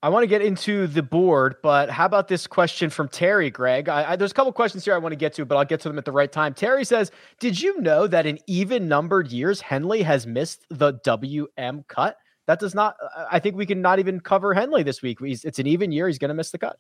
I 0.01 0.07
want 0.07 0.23
to 0.23 0.27
get 0.27 0.41
into 0.41 0.87
the 0.87 1.03
board, 1.03 1.57
but 1.61 1.89
how 1.89 2.05
about 2.05 2.29
this 2.29 2.47
question 2.47 2.89
from 2.89 3.09
Terry, 3.09 3.49
Greg? 3.49 3.89
I, 3.89 4.11
I, 4.11 4.15
there's 4.15 4.31
a 4.31 4.33
couple 4.33 4.53
questions 4.53 4.85
here 4.85 4.93
I 4.93 4.97
want 4.97 5.11
to 5.11 5.17
get 5.17 5.33
to, 5.33 5.45
but 5.45 5.57
I'll 5.57 5.65
get 5.65 5.81
to 5.81 5.89
them 5.89 5.97
at 5.97 6.05
the 6.05 6.11
right 6.13 6.31
time. 6.31 6.53
Terry 6.53 6.85
says, 6.85 7.11
Did 7.41 7.59
you 7.59 7.81
know 7.81 8.07
that 8.07 8.25
in 8.25 8.39
even 8.47 8.87
numbered 8.87 9.29
years, 9.29 9.59
Henley 9.59 10.01
has 10.03 10.25
missed 10.25 10.65
the 10.69 10.93
WM 11.03 11.83
cut? 11.89 12.15
That 12.47 12.59
does 12.59 12.73
not, 12.73 12.95
I 13.29 13.39
think 13.39 13.57
we 13.57 13.65
can 13.65 13.81
not 13.81 13.99
even 13.99 14.21
cover 14.21 14.53
Henley 14.53 14.83
this 14.83 15.01
week. 15.01 15.19
He's, 15.19 15.43
it's 15.43 15.59
an 15.59 15.67
even 15.67 15.91
year. 15.91 16.07
He's 16.07 16.17
going 16.17 16.29
to 16.29 16.35
miss 16.35 16.51
the 16.51 16.57
cut. 16.59 16.79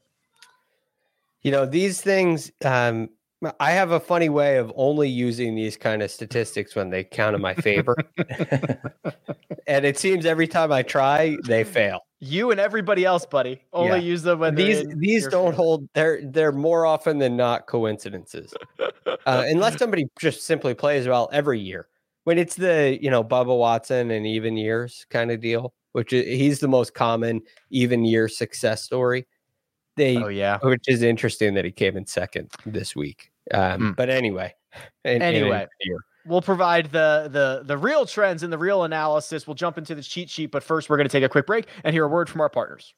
You 1.43 1.51
know, 1.51 1.65
these 1.65 2.01
things, 2.01 2.51
um, 2.65 3.09
I 3.59 3.71
have 3.71 3.91
a 3.91 3.99
funny 3.99 4.27
way 4.27 4.57
of 4.57 4.73
only 4.75 5.07
using 5.07 5.55
these 5.55 5.77
kind 5.77 6.01
of 6.01 6.11
statistics 6.11 6.75
when 6.75 6.89
they 6.89 7.03
count 7.05 7.35
in 7.35 7.41
my 7.41 7.53
favor. 7.53 7.95
and 9.67 9.85
it 9.85 9.97
seems 9.97 10.25
every 10.25 10.47
time 10.47 10.71
I 10.73 10.83
try, 10.83 11.37
they 11.47 11.63
fail. 11.63 12.01
You 12.19 12.51
and 12.51 12.59
everybody 12.59 13.05
else, 13.05 13.25
buddy, 13.25 13.61
only 13.71 13.99
Yeah. 13.99 14.03
use 14.03 14.23
them 14.23 14.39
when 14.39 14.55
these 14.55 14.83
these 14.97 15.25
don't 15.27 15.51
favor. 15.51 15.55
hold 15.55 15.89
they're 15.93 16.19
they're 16.25 16.51
more 16.51 16.85
often 16.85 17.17
than 17.19 17.37
not 17.37 17.65
coincidences 17.67 18.53
uh, 19.25 19.45
unless 19.47 19.77
somebody 19.77 20.05
just 20.19 20.41
simply 20.45 20.73
plays 20.73 21.07
well 21.07 21.29
every 21.31 21.59
year 21.61 21.87
when 22.25 22.37
it's 22.37 22.55
the 22.57 22.97
you 23.01 23.09
know 23.09 23.23
Bubba 23.23 23.57
Watson 23.57 24.11
and 24.11 24.27
even 24.27 24.57
years 24.57 25.05
kind 25.09 25.31
of 25.31 25.39
deal 25.39 25.73
which 25.93 26.11
is, 26.11 26.25
he's 26.25 26.59
the 26.59 26.67
most 26.67 26.93
common 26.93 27.41
even 27.69 28.03
year 28.03 28.27
success 28.27 28.83
story 28.83 29.25
they 29.99 30.17
Oh, 30.17 30.27
yeah. 30.29 30.57
which 30.63 30.85
is 30.87 31.03
interesting 31.03 31.53
that 31.53 31.65
he 31.65 31.71
came 31.71 31.95
in 31.97 32.05
second 32.07 32.49
this 32.65 32.95
week 32.95 33.29
um, 33.53 33.79
Hmm. 33.79 33.91
but 33.91 34.09
anyway 34.09 34.53
in- 35.05 35.17
in 35.17 35.21
Anyway. 35.21 35.67
year. 35.81 35.97
We'll 36.25 36.41
provide 36.41 36.91
the 36.91 37.29
the 37.31 37.63
the 37.65 37.77
real 37.77 38.05
trends 38.05 38.43
and 38.43 38.51
the 38.53 38.57
real 38.57 38.83
analysis. 38.83 39.47
We'll 39.47 39.55
jump 39.55 39.77
into 39.79 39.95
the 39.95 40.03
cheat 40.03 40.29
sheet, 40.29 40.51
but 40.51 40.61
first 40.63 40.89
we're 40.89 40.97
going 40.97 41.07
to 41.07 41.11
take 41.11 41.23
a 41.23 41.29
quick 41.29 41.47
break 41.47 41.65
and 41.83 41.93
hear 41.93 42.05
a 42.05 42.07
word 42.09 42.29
from 42.29 42.41
our 42.41 42.49
partners. 42.49 42.93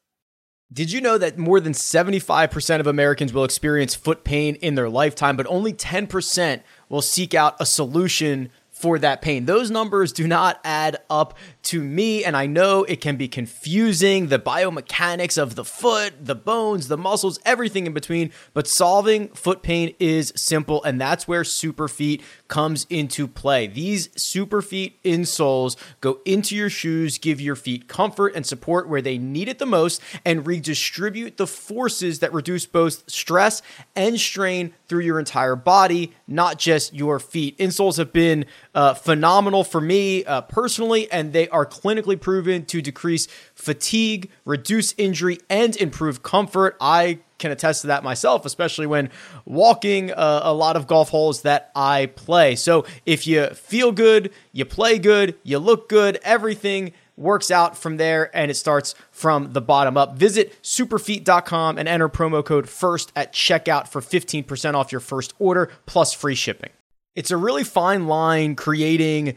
Did 0.70 0.90
you 0.92 1.00
know 1.00 1.16
that 1.18 1.38
more 1.38 1.60
than 1.60 1.72
75% 1.74 2.80
of 2.80 2.86
Americans 2.86 3.32
will 3.32 3.44
experience 3.44 3.94
foot 3.94 4.24
pain 4.24 4.56
in 4.56 4.74
their 4.74 4.88
lifetime, 4.88 5.36
but 5.36 5.46
only 5.46 5.72
10% 5.72 6.62
will 6.88 7.00
seek 7.02 7.32
out 7.34 7.56
a 7.60 7.64
solution 7.66 8.50
for 8.82 8.98
that 8.98 9.22
pain. 9.22 9.44
Those 9.44 9.70
numbers 9.70 10.12
do 10.12 10.26
not 10.26 10.60
add 10.64 10.96
up 11.08 11.38
to 11.62 11.80
me, 11.80 12.24
and 12.24 12.36
I 12.36 12.46
know 12.46 12.82
it 12.82 13.00
can 13.00 13.16
be 13.16 13.28
confusing 13.28 14.26
the 14.26 14.40
biomechanics 14.40 15.40
of 15.40 15.54
the 15.54 15.64
foot, 15.64 16.12
the 16.20 16.34
bones, 16.34 16.88
the 16.88 16.98
muscles, 16.98 17.38
everything 17.44 17.86
in 17.86 17.92
between. 17.92 18.32
But 18.54 18.66
solving 18.66 19.28
foot 19.28 19.62
pain 19.62 19.94
is 20.00 20.32
simple, 20.34 20.82
and 20.82 21.00
that's 21.00 21.28
where 21.28 21.42
Superfeet 21.42 22.22
comes 22.52 22.86
into 22.90 23.26
play. 23.26 23.66
These 23.66 24.08
Superfeet 24.08 24.92
insoles 25.02 25.74
go 26.02 26.18
into 26.26 26.54
your 26.54 26.68
shoes, 26.68 27.16
give 27.16 27.40
your 27.40 27.56
feet 27.56 27.88
comfort 27.88 28.34
and 28.34 28.44
support 28.44 28.90
where 28.90 29.00
they 29.00 29.16
need 29.16 29.48
it 29.48 29.58
the 29.58 29.64
most, 29.64 30.02
and 30.22 30.46
redistribute 30.46 31.38
the 31.38 31.46
forces 31.46 32.18
that 32.18 32.30
reduce 32.34 32.66
both 32.66 33.10
stress 33.10 33.62
and 33.96 34.20
strain 34.20 34.74
through 34.86 35.00
your 35.00 35.18
entire 35.18 35.56
body, 35.56 36.12
not 36.28 36.58
just 36.58 36.92
your 36.92 37.18
feet. 37.18 37.56
Insoles 37.56 37.96
have 37.96 38.12
been 38.12 38.44
uh, 38.74 38.92
phenomenal 38.92 39.64
for 39.64 39.80
me 39.80 40.22
uh, 40.26 40.42
personally, 40.42 41.10
and 41.10 41.32
they 41.32 41.48
are 41.48 41.64
clinically 41.64 42.20
proven 42.20 42.66
to 42.66 42.82
decrease 42.82 43.28
fatigue, 43.54 44.28
reduce 44.44 44.92
injury, 44.98 45.38
and 45.48 45.74
improve 45.76 46.22
comfort. 46.22 46.76
I 46.82 47.20
can 47.42 47.50
attest 47.50 47.82
to 47.82 47.88
that 47.88 48.02
myself, 48.02 48.46
especially 48.46 48.86
when 48.86 49.10
walking 49.44 50.10
uh, 50.10 50.40
a 50.42 50.54
lot 50.54 50.76
of 50.76 50.86
golf 50.86 51.10
holes 51.10 51.42
that 51.42 51.70
I 51.76 52.06
play. 52.06 52.56
So 52.56 52.86
if 53.04 53.26
you 53.26 53.48
feel 53.48 53.92
good, 53.92 54.32
you 54.52 54.64
play 54.64 54.98
good, 54.98 55.34
you 55.42 55.58
look 55.58 55.90
good, 55.90 56.18
everything 56.22 56.92
works 57.16 57.50
out 57.50 57.76
from 57.76 57.98
there 57.98 58.34
and 58.34 58.50
it 58.50 58.54
starts 58.54 58.94
from 59.10 59.52
the 59.52 59.60
bottom 59.60 59.96
up. 59.96 60.16
Visit 60.16 60.60
superfeet.com 60.62 61.76
and 61.76 61.86
enter 61.88 62.08
promo 62.08 62.42
code 62.42 62.68
FIRST 62.68 63.12
at 63.14 63.34
checkout 63.34 63.88
for 63.88 64.00
15% 64.00 64.74
off 64.74 64.90
your 64.90 65.00
first 65.00 65.34
order 65.38 65.70
plus 65.84 66.14
free 66.14 66.34
shipping. 66.34 66.70
It's 67.14 67.30
a 67.30 67.36
really 67.36 67.64
fine 67.64 68.06
line 68.06 68.56
creating 68.56 69.36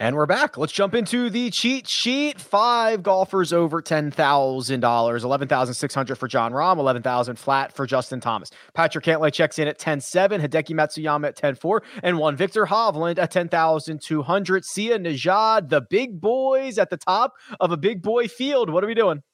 And 0.00 0.14
we're 0.14 0.26
back. 0.26 0.56
Let's 0.56 0.72
jump 0.72 0.94
into 0.94 1.28
the 1.28 1.50
cheat 1.50 1.88
sheet. 1.88 2.40
Five 2.40 3.02
golfers 3.02 3.52
over 3.52 3.82
ten 3.82 4.12
thousand 4.12 4.78
dollars. 4.78 5.24
Eleven 5.24 5.48
thousand 5.48 5.74
six 5.74 5.92
hundred 5.92 6.14
for 6.14 6.28
Jon 6.28 6.52
Rahm. 6.52 6.78
Eleven 6.78 7.02
thousand 7.02 7.34
flat 7.34 7.72
for 7.72 7.84
Justin 7.84 8.20
Thomas. 8.20 8.52
Patrick 8.74 9.04
Cantlay 9.04 9.32
checks 9.32 9.58
in 9.58 9.66
at 9.66 9.80
ten 9.80 10.00
seven. 10.00 10.40
Hideki 10.40 10.70
Matsuyama 10.70 11.26
at 11.26 11.36
ten 11.36 11.56
four, 11.56 11.82
and 12.04 12.16
one 12.16 12.36
Viktor 12.36 12.66
Hovland 12.66 13.18
at 13.18 13.32
ten 13.32 13.48
thousand 13.48 14.00
two 14.00 14.22
hundred. 14.22 14.64
Sia 14.64 15.00
Nejad, 15.00 15.68
the 15.68 15.80
big 15.80 16.20
boys 16.20 16.78
at 16.78 16.90
the 16.90 16.96
top 16.96 17.32
of 17.58 17.72
a 17.72 17.76
big 17.76 18.00
boy 18.00 18.28
field. 18.28 18.70
What 18.70 18.84
are 18.84 18.86
we 18.86 18.94
doing? 18.94 19.24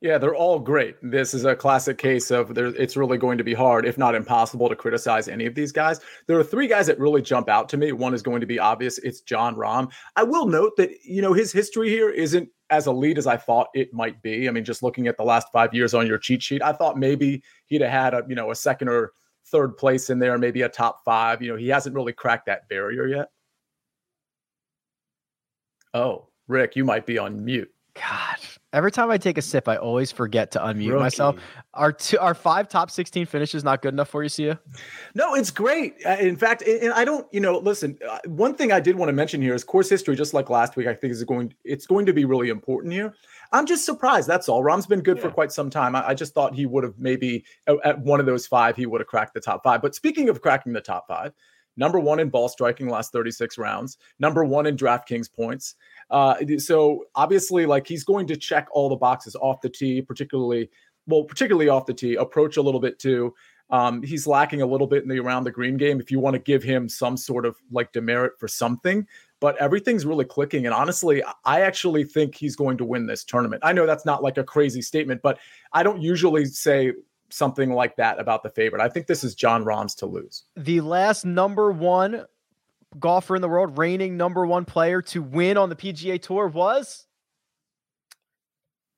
Yeah, 0.00 0.16
they're 0.18 0.34
all 0.34 0.60
great. 0.60 0.94
This 1.02 1.34
is 1.34 1.44
a 1.44 1.56
classic 1.56 1.98
case 1.98 2.30
of 2.30 2.54
there, 2.54 2.66
it's 2.66 2.96
really 2.96 3.18
going 3.18 3.36
to 3.36 3.42
be 3.42 3.52
hard, 3.52 3.84
if 3.84 3.98
not 3.98 4.14
impossible, 4.14 4.68
to 4.68 4.76
criticize 4.76 5.26
any 5.26 5.44
of 5.44 5.56
these 5.56 5.72
guys. 5.72 5.98
There 6.28 6.38
are 6.38 6.44
three 6.44 6.68
guys 6.68 6.86
that 6.86 7.00
really 7.00 7.20
jump 7.20 7.48
out 7.48 7.68
to 7.70 7.76
me. 7.76 7.90
One 7.90 8.14
is 8.14 8.22
going 8.22 8.40
to 8.40 8.46
be 8.46 8.60
obvious. 8.60 8.98
It's 8.98 9.22
Jon 9.22 9.56
Rahm. 9.56 9.90
I 10.14 10.22
will 10.22 10.46
note 10.46 10.76
that, 10.76 10.90
you 11.02 11.20
know, 11.20 11.32
his 11.32 11.50
history 11.50 11.88
here 11.88 12.10
isn't 12.10 12.48
as 12.70 12.86
elite 12.86 13.18
as 13.18 13.26
I 13.26 13.36
thought 13.36 13.70
it 13.74 13.92
might 13.92 14.22
be. 14.22 14.48
I 14.48 14.52
mean, 14.52 14.64
just 14.64 14.84
looking 14.84 15.08
at 15.08 15.16
the 15.16 15.24
last 15.24 15.48
five 15.52 15.74
years 15.74 15.94
on 15.94 16.06
your 16.06 16.18
cheat 16.18 16.44
sheet, 16.44 16.62
I 16.62 16.72
thought 16.72 16.96
maybe 16.96 17.42
he'd 17.66 17.80
have 17.80 17.90
had 17.90 18.14
a, 18.14 18.24
you 18.28 18.36
know, 18.36 18.52
a 18.52 18.54
second 18.54 18.88
or 18.88 19.12
third 19.46 19.76
place 19.76 20.10
in 20.10 20.20
there, 20.20 20.38
maybe 20.38 20.62
a 20.62 20.68
top 20.68 21.04
five. 21.04 21.42
You 21.42 21.50
know, 21.50 21.56
he 21.56 21.68
hasn't 21.68 21.96
really 21.96 22.12
cracked 22.12 22.46
that 22.46 22.68
barrier 22.68 23.08
yet. 23.08 23.30
Oh, 25.92 26.28
Rick, 26.46 26.76
you 26.76 26.84
might 26.84 27.04
be 27.04 27.18
on 27.18 27.44
mute. 27.44 27.72
God, 27.94 28.36
every 28.72 28.92
time 28.92 29.10
I 29.10 29.18
take 29.18 29.38
a 29.38 29.42
sip, 29.42 29.68
I 29.68 29.76
always 29.76 30.12
forget 30.12 30.50
to 30.52 30.58
unmute 30.58 30.90
Rookie. 30.90 31.00
myself. 31.00 31.36
Our 31.74 31.92
two, 31.92 32.18
our 32.18 32.34
five 32.34 32.68
top 32.68 32.90
sixteen 32.90 33.26
finishes 33.26 33.64
not 33.64 33.82
good 33.82 33.94
enough 33.94 34.08
for 34.08 34.22
you, 34.22 34.28
Sia? 34.28 34.60
No, 35.14 35.34
it's 35.34 35.50
great. 35.50 35.94
Uh, 36.04 36.16
in 36.20 36.36
fact, 36.36 36.62
and 36.62 36.92
I 36.92 37.04
don't, 37.04 37.26
you 37.32 37.40
know, 37.40 37.58
listen. 37.58 37.98
Uh, 38.08 38.18
one 38.26 38.54
thing 38.54 38.72
I 38.72 38.80
did 38.80 38.96
want 38.96 39.08
to 39.08 39.12
mention 39.12 39.40
here 39.40 39.54
is 39.54 39.64
course 39.64 39.88
history. 39.88 40.16
Just 40.16 40.34
like 40.34 40.50
last 40.50 40.76
week, 40.76 40.86
I 40.86 40.94
think 40.94 41.12
is 41.12 41.22
going. 41.24 41.54
It's 41.64 41.86
going 41.86 42.06
to 42.06 42.12
be 42.12 42.24
really 42.24 42.48
important 42.48 42.92
here. 42.92 43.14
I'm 43.52 43.66
just 43.66 43.84
surprised. 43.84 44.28
That's 44.28 44.48
all. 44.48 44.62
Rahm's 44.62 44.86
been 44.86 45.00
good 45.00 45.16
yeah. 45.16 45.24
for 45.24 45.30
quite 45.30 45.52
some 45.52 45.70
time. 45.70 45.96
I, 45.96 46.08
I 46.08 46.14
just 46.14 46.34
thought 46.34 46.54
he 46.54 46.66
would 46.66 46.84
have 46.84 46.94
maybe 46.98 47.44
at 47.66 47.98
one 48.00 48.20
of 48.20 48.26
those 48.26 48.46
five, 48.46 48.76
he 48.76 48.86
would 48.86 49.00
have 49.00 49.08
cracked 49.08 49.34
the 49.34 49.40
top 49.40 49.62
five. 49.62 49.80
But 49.80 49.94
speaking 49.94 50.28
of 50.28 50.42
cracking 50.42 50.72
the 50.72 50.80
top 50.80 51.06
five, 51.08 51.32
number 51.78 51.98
one 51.98 52.18
in 52.18 52.28
ball 52.28 52.48
striking 52.48 52.88
last 52.88 53.12
36 53.12 53.56
rounds, 53.56 53.96
number 54.18 54.44
one 54.44 54.66
in 54.66 54.76
DraftKings 54.76 55.32
points. 55.32 55.76
Uh, 56.10 56.36
so 56.58 57.04
obviously, 57.14 57.66
like 57.66 57.86
he's 57.86 58.04
going 58.04 58.26
to 58.26 58.36
check 58.36 58.68
all 58.72 58.88
the 58.88 58.96
boxes 58.96 59.36
off 59.36 59.60
the 59.60 59.68
tee, 59.68 60.00
particularly 60.00 60.70
well, 61.06 61.24
particularly 61.24 61.68
off 61.68 61.86
the 61.86 61.94
tee, 61.94 62.14
approach 62.14 62.56
a 62.56 62.62
little 62.62 62.80
bit 62.80 62.98
too. 62.98 63.34
Um, 63.70 64.02
he's 64.02 64.26
lacking 64.26 64.62
a 64.62 64.66
little 64.66 64.86
bit 64.86 65.02
in 65.02 65.08
the 65.08 65.18
around 65.18 65.44
the 65.44 65.50
green 65.50 65.76
game. 65.76 66.00
If 66.00 66.10
you 66.10 66.20
want 66.20 66.34
to 66.34 66.38
give 66.38 66.62
him 66.62 66.88
some 66.88 67.16
sort 67.16 67.44
of 67.44 67.56
like 67.70 67.92
demerit 67.92 68.38
for 68.38 68.48
something, 68.48 69.06
but 69.40 69.56
everything's 69.58 70.06
really 70.06 70.24
clicking. 70.24 70.66
And 70.66 70.74
honestly, 70.74 71.22
I 71.44 71.62
actually 71.62 72.04
think 72.04 72.34
he's 72.34 72.56
going 72.56 72.78
to 72.78 72.84
win 72.84 73.06
this 73.06 73.24
tournament. 73.24 73.62
I 73.64 73.72
know 73.72 73.86
that's 73.86 74.06
not 74.06 74.22
like 74.22 74.38
a 74.38 74.44
crazy 74.44 74.80
statement, 74.80 75.20
but 75.22 75.38
I 75.72 75.82
don't 75.82 76.00
usually 76.00 76.46
say 76.46 76.92
something 77.30 77.72
like 77.72 77.96
that 77.96 78.18
about 78.18 78.42
the 78.42 78.48
favorite. 78.50 78.80
I 78.80 78.88
think 78.88 79.06
this 79.06 79.22
is 79.22 79.34
Jon 79.34 79.64
Rahm's 79.64 79.94
to 79.96 80.06
lose. 80.06 80.44
The 80.56 80.80
last 80.80 81.26
number 81.26 81.70
one 81.70 82.24
golfer 82.98 83.36
in 83.36 83.42
the 83.42 83.48
world, 83.48 83.78
reigning 83.78 84.16
number 84.16 84.46
one 84.46 84.64
player 84.64 85.02
to 85.02 85.22
win 85.22 85.56
on 85.56 85.68
the 85.68 85.76
PGA 85.76 86.20
Tour 86.20 86.48
was? 86.48 87.06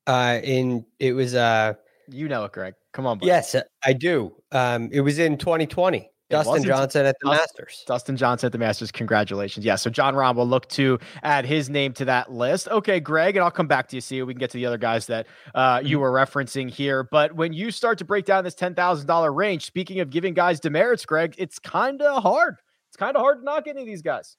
Uh, 0.07 0.39
in 0.43 0.85
it 0.99 1.13
was 1.13 1.35
uh, 1.35 1.73
you 2.07 2.27
know 2.27 2.45
it, 2.45 2.51
Greg. 2.51 2.73
Come 2.93 3.05
on, 3.05 3.19
buddy. 3.19 3.27
Yes, 3.27 3.55
I 3.85 3.93
do. 3.93 4.33
Um, 4.51 4.89
it 4.91 5.01
was 5.01 5.19
in 5.19 5.37
2020. 5.37 6.09
Dustin 6.31 6.63
Johnson 6.63 7.05
at 7.05 7.17
the 7.21 7.27
Dustin, 7.27 7.41
Masters. 7.41 7.83
Dustin 7.87 8.17
Johnson 8.17 8.47
at 8.47 8.51
the 8.53 8.57
Masters. 8.57 8.91
Congratulations. 8.91 9.65
Yeah. 9.65 9.75
So 9.75 9.89
Jon 9.89 10.15
Rahm 10.15 10.35
will 10.35 10.47
look 10.47 10.67
to 10.69 10.97
add 11.23 11.45
his 11.45 11.69
name 11.69 11.93
to 11.93 12.05
that 12.05 12.31
list. 12.31 12.69
Okay, 12.69 12.99
Greg, 12.99 13.35
and 13.35 13.43
I'll 13.43 13.51
come 13.51 13.67
back 13.67 13.89
to 13.89 13.97
you. 13.97 14.01
See, 14.01 14.21
we 14.23 14.33
can 14.33 14.39
get 14.39 14.49
to 14.51 14.57
the 14.57 14.65
other 14.65 14.77
guys 14.77 15.07
that 15.07 15.27
uh, 15.53 15.81
you 15.83 15.97
mm-hmm. 15.97 16.03
were 16.03 16.11
referencing 16.11 16.69
here. 16.69 17.03
But 17.03 17.35
when 17.35 17.53
you 17.53 17.69
start 17.69 17.97
to 17.99 18.05
break 18.05 18.25
down 18.25 18.43
this 18.43 18.55
ten 18.55 18.73
thousand 18.73 19.07
dollar 19.07 19.31
range, 19.33 19.65
speaking 19.65 19.99
of 19.99 20.09
giving 20.09 20.33
guys 20.33 20.59
demerits, 20.59 21.05
Greg, 21.05 21.35
it's 21.37 21.59
kind 21.59 22.01
of 22.01 22.23
hard 22.23 22.57
it's 22.91 22.97
kind 22.97 23.15
of 23.15 23.21
hard 23.21 23.39
to 23.39 23.45
knock 23.45 23.69
any 23.69 23.79
of 23.79 23.87
these 23.87 24.01
guys. 24.01 24.35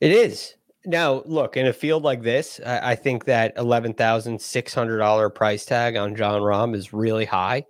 It 0.00 0.10
is. 0.10 0.56
Now, 0.84 1.22
look, 1.24 1.56
in 1.56 1.68
a 1.68 1.72
field 1.72 2.02
like 2.02 2.20
this, 2.20 2.58
I, 2.66 2.90
I 2.92 2.94
think 2.96 3.26
that 3.26 3.56
$11,600 3.56 5.34
price 5.36 5.64
tag 5.64 5.94
on 5.94 6.16
Jon 6.16 6.42
Rahm 6.42 6.74
is 6.74 6.92
really 6.92 7.26
high. 7.26 7.66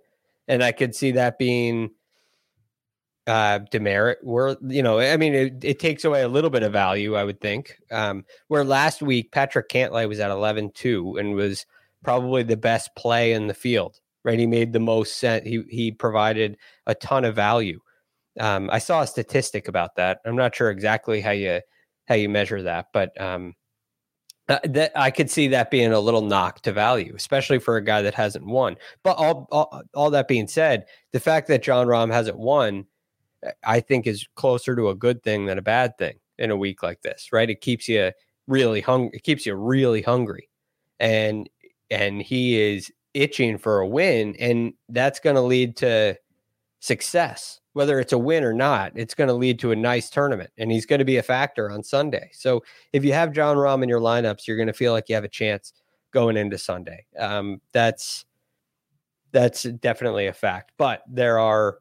And 0.47 0.63
I 0.63 0.71
could 0.71 0.95
see 0.95 1.11
that 1.11 1.37
being 1.37 1.91
uh, 3.27 3.59
demerit. 3.69 4.17
Where 4.23 4.57
you 4.67 4.81
know, 4.81 4.99
I 4.99 5.17
mean, 5.17 5.35
it, 5.35 5.63
it, 5.63 5.79
takes 5.79 6.03
away 6.03 6.23
a 6.23 6.27
little 6.27 6.49
bit 6.49 6.63
of 6.63 6.73
value, 6.73 7.13
I 7.13 7.23
would 7.23 7.39
think. 7.39 7.77
Um, 7.91 8.25
where 8.47 8.63
last 8.63 9.03
week 9.03 9.31
Patrick 9.31 9.69
Cantlay 9.69 10.07
was 10.07 10.19
at 10.19 10.31
11-2 10.31 11.19
and 11.19 11.35
was 11.35 11.67
probably 12.03 12.41
the 12.41 12.57
best 12.57 12.89
play 12.95 13.33
in 13.33 13.45
the 13.45 13.53
field. 13.53 13.99
Right, 14.23 14.39
he 14.39 14.47
made 14.47 14.73
the 14.73 14.79
most 14.79 15.17
sense. 15.17 15.47
He 15.47 15.63
he 15.69 15.91
provided 15.91 16.57
a 16.87 16.95
ton 16.95 17.23
of 17.23 17.35
value. 17.35 17.79
Um, 18.39 18.69
I 18.71 18.79
saw 18.79 19.01
a 19.01 19.07
statistic 19.07 19.67
about 19.67 19.95
that. 19.95 20.19
I'm 20.25 20.35
not 20.35 20.55
sure 20.55 20.69
exactly 20.69 21.21
how 21.21 21.31
you 21.31 21.61
how 22.07 22.15
you 22.15 22.29
measure 22.29 22.61
that, 22.63 22.87
but 22.93 23.19
um, 23.21 23.55
uh, 24.51 24.59
that 24.65 24.91
I 24.95 25.11
could 25.11 25.29
see 25.29 25.47
that 25.47 25.71
being 25.71 25.93
a 25.93 25.99
little 25.99 26.21
knock 26.21 26.59
to 26.63 26.73
value, 26.73 27.13
especially 27.15 27.57
for 27.57 27.77
a 27.77 27.83
guy 27.83 28.01
that 28.01 28.13
hasn't 28.13 28.45
won. 28.45 28.75
But 29.01 29.17
all, 29.17 29.47
all, 29.49 29.81
all 29.93 30.09
that 30.11 30.27
being 30.27 30.47
said, 30.47 30.87
the 31.13 31.21
fact 31.21 31.47
that 31.47 31.63
Jon 31.63 31.87
Rahm 31.87 32.11
hasn't 32.11 32.37
won, 32.37 32.85
I 33.63 33.79
think, 33.79 34.07
is 34.07 34.27
closer 34.35 34.75
to 34.75 34.89
a 34.89 34.95
good 34.95 35.23
thing 35.23 35.45
than 35.45 35.57
a 35.57 35.61
bad 35.61 35.97
thing 35.97 36.19
in 36.37 36.51
a 36.51 36.57
week 36.57 36.83
like 36.83 37.01
this, 37.01 37.29
right? 37.31 37.49
It 37.49 37.61
keeps 37.61 37.87
you 37.87 38.11
really 38.45 38.81
hungry. 38.81 39.11
It 39.13 39.23
keeps 39.23 39.45
you 39.45 39.55
really 39.55 40.01
hungry, 40.01 40.49
and 40.99 41.49
and 41.89 42.21
he 42.21 42.59
is 42.59 42.91
itching 43.13 43.57
for 43.57 43.79
a 43.79 43.87
win, 43.87 44.35
and 44.37 44.73
that's 44.89 45.21
going 45.21 45.37
to 45.37 45.41
lead 45.41 45.77
to 45.77 46.17
success 46.81 47.60
whether 47.73 47.99
it's 47.99 48.13
a 48.13 48.17
win 48.17 48.43
or 48.43 48.53
not, 48.53 48.91
it's 48.95 49.13
going 49.13 49.29
to 49.29 49.33
lead 49.33 49.59
to 49.59 49.71
a 49.71 49.75
nice 49.75 50.09
tournament 50.09 50.51
and 50.57 50.71
he's 50.71 50.85
going 50.85 50.99
to 50.99 51.05
be 51.05 51.17
a 51.17 51.23
factor 51.23 51.71
on 51.71 51.83
Sunday. 51.83 52.29
So 52.33 52.63
if 52.91 53.05
you 53.05 53.13
have 53.13 53.31
Jon 53.31 53.55
Rahm 53.55 53.83
in 53.83 53.89
your 53.89 54.01
lineups, 54.01 54.47
you're 54.47 54.57
going 54.57 54.67
to 54.67 54.73
feel 54.73 54.91
like 54.91 55.07
you 55.07 55.15
have 55.15 55.23
a 55.23 55.29
chance 55.29 55.73
going 56.11 56.37
into 56.37 56.57
Sunday. 56.57 57.05
Um, 57.17 57.61
that's 57.71 58.25
that's 59.31 59.63
definitely 59.63 60.27
a 60.27 60.33
fact. 60.33 60.73
But 60.77 61.03
there 61.07 61.39
are, 61.39 61.77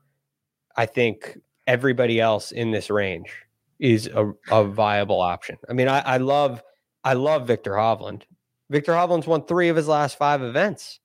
I 0.77 0.87
think, 0.87 1.37
everybody 1.67 2.21
else 2.21 2.53
in 2.53 2.71
this 2.71 2.91
range 2.91 3.33
is 3.81 4.09
a, 4.15 4.33
a 4.51 4.65
viable 4.65 5.21
option. 5.21 5.57
I 5.69 5.73
mean, 5.73 5.89
I, 5.89 6.01
I 6.01 6.17
love 6.19 6.63
I 7.03 7.15
love 7.15 7.47
Viktor 7.47 7.73
Hovland. 7.73 8.23
Viktor 8.69 8.93
Hovland's 8.93 9.27
won 9.27 9.45
three 9.45 9.69
of 9.69 9.77
his 9.77 9.89
last 9.89 10.17
five 10.17 10.43
events. 10.43 11.01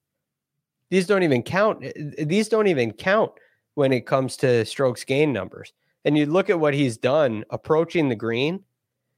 These 0.92 1.08
don't 1.08 1.24
even 1.24 1.42
count. 1.42 1.84
These 2.20 2.50
don't 2.50 2.68
even 2.68 2.92
count 2.92 3.32
when 3.76 3.94
it 3.94 4.06
comes 4.06 4.36
to 4.38 4.66
strokes 4.66 5.04
gain 5.04 5.32
numbers. 5.32 5.72
And 6.04 6.18
you 6.18 6.26
look 6.26 6.50
at 6.50 6.60
what 6.60 6.74
he's 6.74 6.98
done 6.98 7.44
approaching 7.50 8.10
the 8.10 8.16
green. 8.16 8.64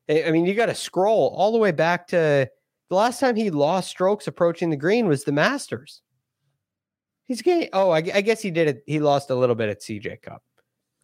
I 0.10 0.32
mean, 0.32 0.46
you 0.46 0.54
got 0.54 0.68
to 0.68 0.76
scroll 0.76 1.34
all 1.38 1.52
the 1.52 1.58
way 1.58 1.72
back 1.72 2.08
to 2.08 2.50
the 2.90 2.96
last 2.96 3.20
time 3.20 3.36
he 3.36 3.50
lost 3.50 3.90
strokes 3.90 4.28
approaching 4.28 4.70
the 4.70 4.78
green 4.78 5.08
was 5.08 5.24
the 5.24 5.32
Masters. 5.32 6.02
He's 7.26 7.42
getting, 7.42 7.70
oh, 7.74 7.90
I, 7.90 7.98
I 7.98 8.22
guess 8.22 8.42
he 8.42 8.52
did 8.52 8.70
it. 8.70 8.84
He 8.86 9.00
lost 9.00 9.30
a 9.30 9.36
little 9.36 9.56
bit 9.56 9.70
at 9.70 9.82
CJ 9.82 10.22
Cup. 10.22 10.44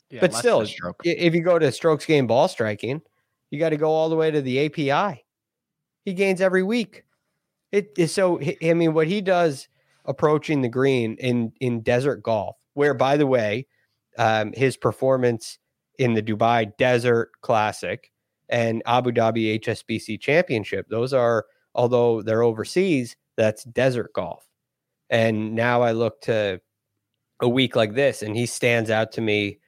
Yeah, 0.10 0.22
but 0.22 0.34
still, 0.34 0.66
if 1.04 1.36
you 1.36 1.42
go 1.42 1.60
to 1.60 1.72
strokes 1.72 2.06
gain 2.06 2.28
ball 2.28 2.48
striking, 2.48 3.02
you 3.50 3.60
got 3.60 3.70
to 3.70 3.78
go 3.78 3.92
all 3.92 4.10
the 4.10 4.16
way 4.16 4.32
to 4.32 4.42
the 4.42 4.66
API. 4.66 5.26
He 6.06 6.14
gains 6.14 6.40
every 6.40 6.64
week. 6.64 7.04
It 7.72 7.92
is 7.98 8.14
so, 8.14 8.40
I 8.64 8.74
mean, 8.74 8.94
what 8.94 9.08
he 9.08 9.22
does 9.22 9.68
approaching 10.06 10.62
the 10.62 10.70
green 10.70 11.16
in, 11.16 11.52
in 11.60 11.82
desert 11.82 12.24
golf 12.24 12.56
where, 12.74 12.94
by 12.94 13.18
the 13.18 13.28
way, 13.28 13.68
um, 14.18 14.54
his 14.54 14.78
performance 14.78 15.58
in 15.98 16.14
the 16.14 16.22
Dubai 16.22 16.76
Desert 16.78 17.32
Classic 17.42 18.12
and 18.50 18.82
Abu 18.86 19.12
Dhabi 19.12 19.60
HSBC 19.60 20.20
Championship, 20.20 20.88
those 20.90 21.14
are, 21.14 21.46
although 21.74 22.22
they're 22.22 22.44
overseas, 22.44 23.16
that's 23.36 23.64
desert 23.64 24.14
golf. 24.14 24.48
And 25.10 25.56
now 25.56 25.82
I 25.82 25.92
look 25.92 26.22
to 26.22 26.62
a 27.42 27.50
week 27.50 27.76
like 27.76 27.94
this, 27.94 28.22
and 28.22 28.36
he 28.36 28.46
stands 28.46 28.90
out 28.90 29.12
to 29.14 29.22
me. 29.22 29.60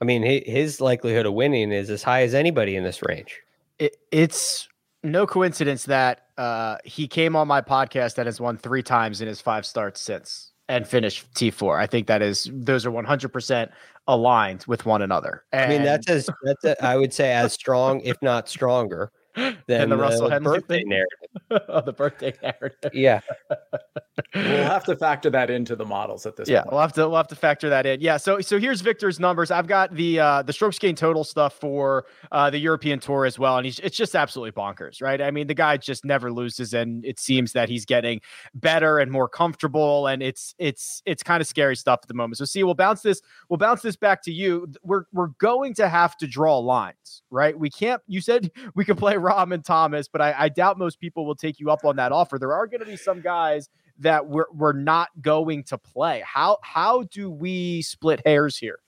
I 0.00 0.04
mean, 0.04 0.22
his 0.22 0.80
likelihood 0.80 1.26
of 1.26 1.34
winning 1.34 1.72
is 1.72 1.90
as 1.90 2.02
high 2.02 2.22
as 2.22 2.34
anybody 2.34 2.74
in 2.74 2.84
this 2.84 3.02
range. 3.02 3.40
It, 3.78 3.96
it's 4.10 4.68
no 5.02 5.26
coincidence 5.26 5.84
that 5.84 6.26
uh, 6.38 6.76
he 6.84 7.06
came 7.06 7.36
on 7.36 7.48
my 7.48 7.60
podcast 7.60 8.14
that 8.14 8.26
has 8.26 8.40
won 8.40 8.56
three 8.56 8.82
times 8.82 9.20
in 9.20 9.28
his 9.28 9.40
five 9.40 9.66
starts 9.66 10.00
since 10.00 10.49
and 10.70 10.86
finish 10.86 11.26
T4. 11.34 11.78
I 11.78 11.86
think 11.86 12.06
that 12.06 12.22
is 12.22 12.48
those 12.52 12.86
are 12.86 12.92
100% 12.92 13.70
aligned 14.06 14.64
with 14.68 14.86
one 14.86 15.02
another. 15.02 15.44
And 15.52 15.64
I 15.64 15.68
mean 15.68 15.84
that's 15.84 16.08
as 16.08 16.30
that's 16.44 16.64
a, 16.64 16.84
I 16.84 16.96
would 16.96 17.12
say 17.12 17.32
as 17.32 17.52
strong 17.52 18.00
if 18.02 18.16
not 18.22 18.48
stronger 18.48 19.10
than 19.66 19.90
the 19.90 19.96
Russell 19.96 20.30
Henley 20.30 20.60
birthday 20.60 20.84
narrative. 20.84 21.28
oh, 21.68 21.80
the 21.80 21.92
birthday 21.92 22.32
narrative. 22.40 22.92
Yeah. 22.94 23.20
we'll 24.34 24.44
have 24.64 24.84
to 24.84 24.96
factor 24.96 25.30
that 25.30 25.50
into 25.50 25.76
the 25.76 25.84
models 25.84 26.26
at 26.26 26.36
this 26.36 26.48
yeah, 26.48 26.62
point. 26.62 26.72
we'll 26.72 26.80
have 26.80 26.92
to 26.92 27.08
we'll 27.08 27.16
have 27.16 27.28
to 27.28 27.36
factor 27.36 27.68
that 27.68 27.86
in. 27.86 28.00
Yeah. 28.00 28.16
So 28.16 28.40
so 28.40 28.58
here's 28.58 28.80
Viktor's 28.80 29.20
numbers. 29.20 29.50
I've 29.50 29.66
got 29.66 29.94
the 29.94 30.20
uh 30.20 30.42
the 30.42 30.52
strokes 30.52 30.78
gain 30.78 30.94
total 30.94 31.24
stuff 31.24 31.54
for 31.54 32.06
uh 32.32 32.50
the 32.50 32.58
European 32.58 32.98
tour 32.98 33.24
as 33.24 33.38
well. 33.38 33.56
And 33.56 33.64
he's 33.64 33.78
it's 33.80 33.96
just 33.96 34.14
absolutely 34.14 34.52
bonkers, 34.52 35.00
right? 35.00 35.20
I 35.20 35.30
mean, 35.30 35.46
the 35.46 35.54
guy 35.54 35.76
just 35.76 36.04
never 36.04 36.32
loses, 36.32 36.74
and 36.74 37.04
it 37.04 37.18
seems 37.18 37.52
that 37.52 37.68
he's 37.68 37.84
getting 37.84 38.20
better 38.54 38.98
and 38.98 39.10
more 39.10 39.28
comfortable. 39.28 40.06
And 40.06 40.22
it's 40.22 40.54
it's 40.58 41.02
it's 41.06 41.22
kind 41.22 41.40
of 41.40 41.46
scary 41.46 41.76
stuff 41.76 42.00
at 42.02 42.08
the 42.08 42.14
moment. 42.14 42.38
So 42.38 42.44
Sia, 42.44 42.64
we'll 42.64 42.74
bounce 42.74 43.02
this, 43.02 43.20
we'll 43.48 43.58
bounce 43.58 43.82
this 43.82 43.96
back 43.96 44.22
to 44.24 44.32
you. 44.32 44.68
We're 44.82 45.04
we're 45.12 45.28
going 45.38 45.74
to 45.74 45.88
have 45.88 46.16
to 46.18 46.26
draw 46.26 46.58
lines, 46.58 47.22
right? 47.30 47.58
We 47.58 47.70
can't 47.70 48.02
you 48.06 48.20
said 48.20 48.50
we 48.74 48.84
could 48.84 48.98
play 48.98 49.14
Rahm 49.14 49.54
and 49.54 49.64
Thomas, 49.64 50.08
but 50.08 50.20
I, 50.20 50.34
I 50.36 50.48
doubt 50.48 50.78
most 50.78 51.00
people 51.00 51.26
will 51.26 51.36
take 51.36 51.60
you 51.60 51.70
up 51.70 51.84
on 51.84 51.96
that 51.96 52.12
offer. 52.12 52.38
There 52.38 52.52
are 52.52 52.66
going 52.66 52.80
to 52.80 52.86
be 52.86 52.96
some 52.96 53.20
guys 53.20 53.68
that 54.00 54.26
we're 54.26 54.46
we're 54.52 54.72
not 54.72 55.08
going 55.20 55.64
to 55.64 55.78
play. 55.78 56.22
How 56.26 56.58
how 56.62 57.04
do 57.04 57.30
we 57.30 57.82
split 57.82 58.20
hairs 58.24 58.56
here? 58.56 58.80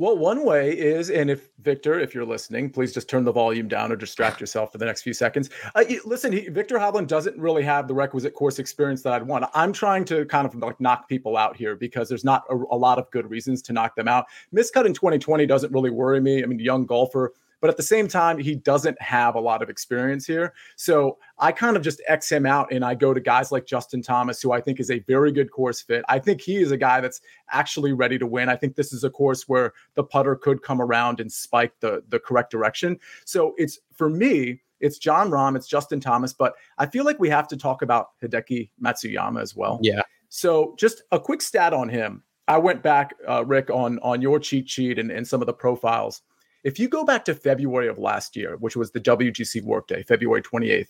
Well, 0.00 0.16
one 0.16 0.44
way 0.44 0.78
is, 0.78 1.10
and 1.10 1.28
if 1.28 1.48
Viktor, 1.60 1.98
if 1.98 2.14
you're 2.14 2.24
listening, 2.24 2.70
please 2.70 2.94
just 2.94 3.10
turn 3.10 3.24
the 3.24 3.32
volume 3.32 3.66
down 3.66 3.90
or 3.90 3.96
distract 3.96 4.40
yourself 4.40 4.70
for 4.70 4.78
the 4.78 4.84
next 4.84 5.02
few 5.02 5.12
seconds. 5.12 5.50
Uh, 5.74 5.82
listen, 6.04 6.30
he, 6.30 6.48
Viktor 6.48 6.78
Hovland 6.78 7.08
doesn't 7.08 7.36
really 7.36 7.64
have 7.64 7.88
the 7.88 7.94
requisite 7.94 8.32
course 8.32 8.60
experience 8.60 9.02
that 9.02 9.12
I'd 9.12 9.24
want. 9.24 9.46
I'm 9.54 9.72
trying 9.72 10.04
to 10.04 10.24
kind 10.26 10.46
of 10.46 10.54
like 10.54 10.80
knock 10.80 11.08
people 11.08 11.36
out 11.36 11.56
here 11.56 11.74
because 11.74 12.08
there's 12.08 12.22
not 12.22 12.44
a, 12.48 12.54
a 12.54 12.78
lot 12.78 13.00
of 13.00 13.10
good 13.10 13.28
reasons 13.28 13.60
to 13.62 13.72
knock 13.72 13.96
them 13.96 14.06
out. 14.06 14.26
Miscut 14.54 14.86
in 14.86 14.94
2020 14.94 15.46
doesn't 15.46 15.72
really 15.72 15.90
worry 15.90 16.20
me. 16.20 16.44
I 16.44 16.46
mean, 16.46 16.60
young 16.60 16.86
golfer 16.86 17.32
but 17.60 17.70
at 17.70 17.76
the 17.76 17.82
same 17.82 18.08
time, 18.08 18.38
he 18.38 18.54
doesn't 18.54 19.00
have 19.00 19.34
a 19.34 19.40
lot 19.40 19.62
of 19.62 19.70
experience 19.70 20.26
here. 20.26 20.54
So 20.76 21.18
I 21.38 21.52
kind 21.52 21.76
of 21.76 21.82
just 21.82 22.00
X 22.06 22.30
him 22.30 22.46
out 22.46 22.72
and 22.72 22.84
I 22.84 22.94
go 22.94 23.12
to 23.12 23.20
guys 23.20 23.50
like 23.50 23.66
Justin 23.66 24.02
Thomas, 24.02 24.40
who 24.40 24.52
I 24.52 24.60
think 24.60 24.80
is 24.80 24.90
a 24.90 25.00
very 25.00 25.32
good 25.32 25.50
course 25.50 25.80
fit. 25.80 26.04
I 26.08 26.18
think 26.18 26.40
he 26.40 26.56
is 26.56 26.70
a 26.70 26.76
guy 26.76 27.00
that's 27.00 27.20
actually 27.50 27.92
ready 27.92 28.18
to 28.18 28.26
win. 28.26 28.48
I 28.48 28.56
think 28.56 28.76
this 28.76 28.92
is 28.92 29.04
a 29.04 29.10
course 29.10 29.48
where 29.48 29.72
the 29.94 30.04
putter 30.04 30.36
could 30.36 30.62
come 30.62 30.80
around 30.80 31.20
and 31.20 31.30
spike 31.30 31.72
the, 31.80 32.02
the 32.08 32.18
correct 32.18 32.50
direction. 32.50 32.98
So 33.24 33.54
it's 33.58 33.78
for 33.94 34.08
me, 34.08 34.60
it's 34.80 34.98
Jon 34.98 35.30
Rahm, 35.30 35.56
it's 35.56 35.66
Justin 35.66 36.00
Thomas, 36.00 36.32
but 36.32 36.54
I 36.78 36.86
feel 36.86 37.04
like 37.04 37.18
we 37.18 37.28
have 37.28 37.48
to 37.48 37.56
talk 37.56 37.82
about 37.82 38.10
Hideki 38.22 38.70
Matsuyama 38.82 39.42
as 39.42 39.56
well. 39.56 39.80
Yeah. 39.82 40.02
So 40.28 40.74
just 40.78 41.02
a 41.10 41.18
quick 41.18 41.42
stat 41.42 41.72
on 41.72 41.88
him. 41.88 42.22
I 42.46 42.58
went 42.58 42.82
back, 42.82 43.14
uh, 43.28 43.44
Rick, 43.44 43.70
on 43.70 43.98
on 44.00 44.22
your 44.22 44.38
cheat 44.38 44.68
sheet 44.68 44.98
and, 44.98 45.10
and 45.10 45.26
some 45.26 45.42
of 45.42 45.46
the 45.46 45.52
profiles. 45.52 46.22
If 46.68 46.78
you 46.78 46.86
go 46.86 47.02
back 47.02 47.24
to 47.24 47.34
February 47.34 47.88
of 47.88 47.98
last 47.98 48.36
year, 48.36 48.58
which 48.58 48.76
was 48.76 48.90
the 48.90 49.00
WGC 49.00 49.62
Workday, 49.62 50.02
February 50.02 50.42
28th, 50.42 50.88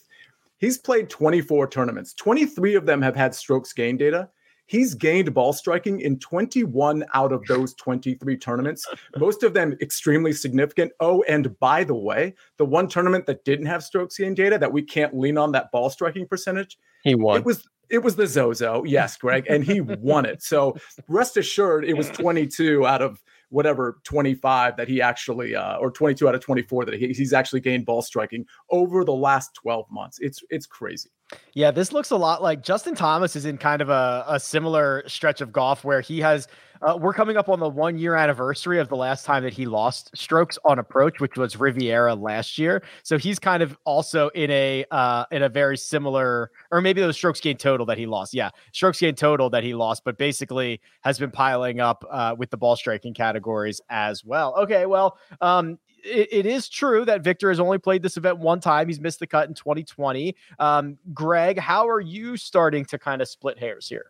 he's 0.57 0.77
played 0.77 1.09
24 1.09 1.69
tournaments. 1.69 2.14
23 2.14 2.75
of 2.75 2.85
them 2.85 3.01
have 3.01 3.14
had 3.14 3.33
strokes 3.33 3.73
gain 3.73 3.97
data. 3.97 4.29
He's 4.67 4.97
gained 4.97 5.33
ball 5.33 5.53
striking 5.53 6.01
in 6.01 6.19
21 6.19 7.05
out 7.14 7.31
of 7.33 7.47
those 7.47 7.75
23 7.75 8.37
tournaments, 8.38 8.88
most 9.19 9.45
of 9.45 9.55
them 9.55 9.77
extremely 9.81 10.33
significant. 10.33 10.91
Oh, 10.99 11.23
and 11.29 11.57
by 11.61 11.85
the 11.85 11.95
way, 11.95 12.35
the 12.57 12.67
one 12.67 12.88
tournament 12.88 13.27
that 13.27 13.45
didn't 13.45 13.67
have 13.67 13.85
strokes 13.85 14.19
gain 14.19 14.35
data 14.35 14.59
that 14.59 14.73
we 14.73 14.83
can't 14.83 15.17
lean 15.17 15.38
on 15.38 15.53
that 15.53 15.71
ball 15.71 15.91
striking 15.91 16.27
percentage, 16.27 16.77
he 17.05 17.14
won. 17.14 17.38
It 17.38 17.45
was 17.45 17.69
it 17.88 18.03
was 18.03 18.17
the 18.17 18.27
Zozo, 18.27 18.83
yes, 18.85 19.17
Greg, 19.17 19.47
and 19.49 19.64
he 19.64 19.81
won 19.81 20.27
it. 20.27 20.43
So 20.43 20.77
rest 21.09 21.37
assured, 21.37 21.85
it 21.85 21.97
was 21.97 22.11
22 22.11 22.87
out 22.87 23.01
of 23.01 23.23
whatever 23.51 24.01
25 24.05 24.77
that 24.77 24.89
he 24.89 25.01
actually 25.01 25.55
uh, 25.55 25.77
or 25.77 25.91
22 25.91 26.29
out 26.29 26.35
of 26.35 26.41
24 26.41 26.85
that 26.85 26.95
he, 26.95 27.09
he's 27.09 27.33
actually 27.33 27.61
gained 27.61 27.87
ball 27.87 28.03
striking 28.03 28.45
over 28.71 29.05
the 29.05 29.13
last 29.13 29.55
12 29.55 29.87
months. 29.91 30.19
It's 30.21 30.43
it's 30.51 30.67
crazy. 30.67 31.11
Yeah, 31.53 31.71
this 31.71 31.93
looks 31.93 32.11
a 32.11 32.17
lot 32.17 32.43
like 32.43 32.62
Justin 32.62 32.95
Thomas 32.95 33.37
is 33.37 33.45
in 33.45 33.59
kind 33.59 33.83
of 33.83 33.91
a, 33.91 34.25
a 34.29 34.41
similar 34.41 35.03
stretch 35.07 35.41
of 35.41 35.53
golf 35.53 35.85
where 35.85 36.01
he 36.01 36.21
has. 36.21 36.49
Uh, 36.81 36.97
we're 36.97 37.12
coming 37.12 37.37
up 37.37 37.49
on 37.49 37.59
the 37.59 37.69
one 37.69 37.99
year 37.99 38.14
anniversary 38.14 38.79
of 38.79 38.88
the 38.88 38.97
last 38.97 39.25
time 39.25 39.43
that 39.43 39.53
he 39.53 39.67
lost 39.67 40.17
strokes 40.17 40.57
on 40.64 40.79
approach, 40.79 41.21
which 41.21 41.37
was 41.37 41.57
Riviera 41.59 42.14
last 42.14 42.57
year. 42.57 42.85
So 43.03 43.19
he's 43.19 43.38
kind 43.41 43.62
of 43.64 43.77
also 43.85 44.29
in 44.29 44.51
a 44.53 44.85
uh, 44.91 45.25
in 45.33 45.43
a 45.43 45.49
very 45.49 45.77
similar, 45.77 46.51
or 46.71 46.81
maybe 46.81 47.01
those 47.01 47.17
strokes 47.17 47.41
gain 47.41 47.57
total 47.57 47.85
that 47.87 47.99
he 47.99 48.07
lost. 48.07 48.33
Yeah, 48.33 48.51
strokes 48.73 49.01
gain 49.01 49.17
total 49.17 49.51
that 49.51 49.64
he 49.64 49.75
lost, 49.75 50.05
but 50.05 50.17
basically 50.17 50.81
has 51.03 51.19
been 51.19 51.33
piling 51.33 51.81
up 51.81 52.05
uh, 52.11 52.37
with 52.38 52.51
the 52.51 52.57
ball 52.57 52.77
striking 52.77 53.12
categories 53.12 53.81
as 53.91 54.25
well. 54.25 54.55
Okay, 54.61 54.87
well, 54.87 55.19
um, 55.41 55.79
it, 56.05 56.29
it 56.31 56.47
is 56.47 56.69
true 56.69 57.05
that 57.05 57.23
Viktor 57.23 57.49
has 57.49 57.61
only 57.61 57.79
played 57.79 58.03
this 58.03 58.17
event 58.17 58.39
one 58.39 58.61
time. 58.61 58.89
He's 58.89 59.01
missed 59.01 59.19
the 59.19 59.27
cut 59.27 59.49
in 59.49 59.55
2020. 59.55 60.35
Um, 60.59 60.99
Greg, 61.13 61.59
how 61.59 61.89
are 61.89 62.01
you 62.01 62.37
starting 62.37 62.85
to 62.87 62.99
kind 62.99 63.23
of 63.23 63.29
split 63.29 63.59
hairs 63.59 63.89
here? 63.89 64.07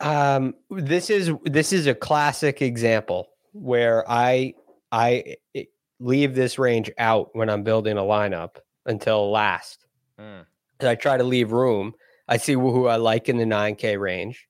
Um, 0.00 0.54
this 0.70 1.10
is 1.10 1.30
this 1.44 1.72
is 1.72 1.86
a 1.86 1.94
classic 1.94 2.62
example 2.62 3.28
where 3.52 4.04
I 4.10 4.54
I 4.92 5.36
eh, 5.54 5.64
leave 6.00 6.34
this 6.34 6.58
range 6.58 6.90
out 6.98 7.30
when 7.34 7.50
I'm 7.50 7.62
building 7.62 7.98
a 7.98 8.02
lineup 8.02 8.56
until 8.86 9.30
last. 9.30 9.86
Mm. 10.18 10.46
I 10.80 10.94
try 10.94 11.16
to 11.16 11.24
leave 11.24 11.52
room. 11.52 11.94
I 12.28 12.36
see 12.36 12.52
who 12.52 12.86
I 12.86 12.96
like 12.96 13.28
in 13.28 13.36
the 13.36 13.44
9K 13.44 13.98
range. 13.98 14.48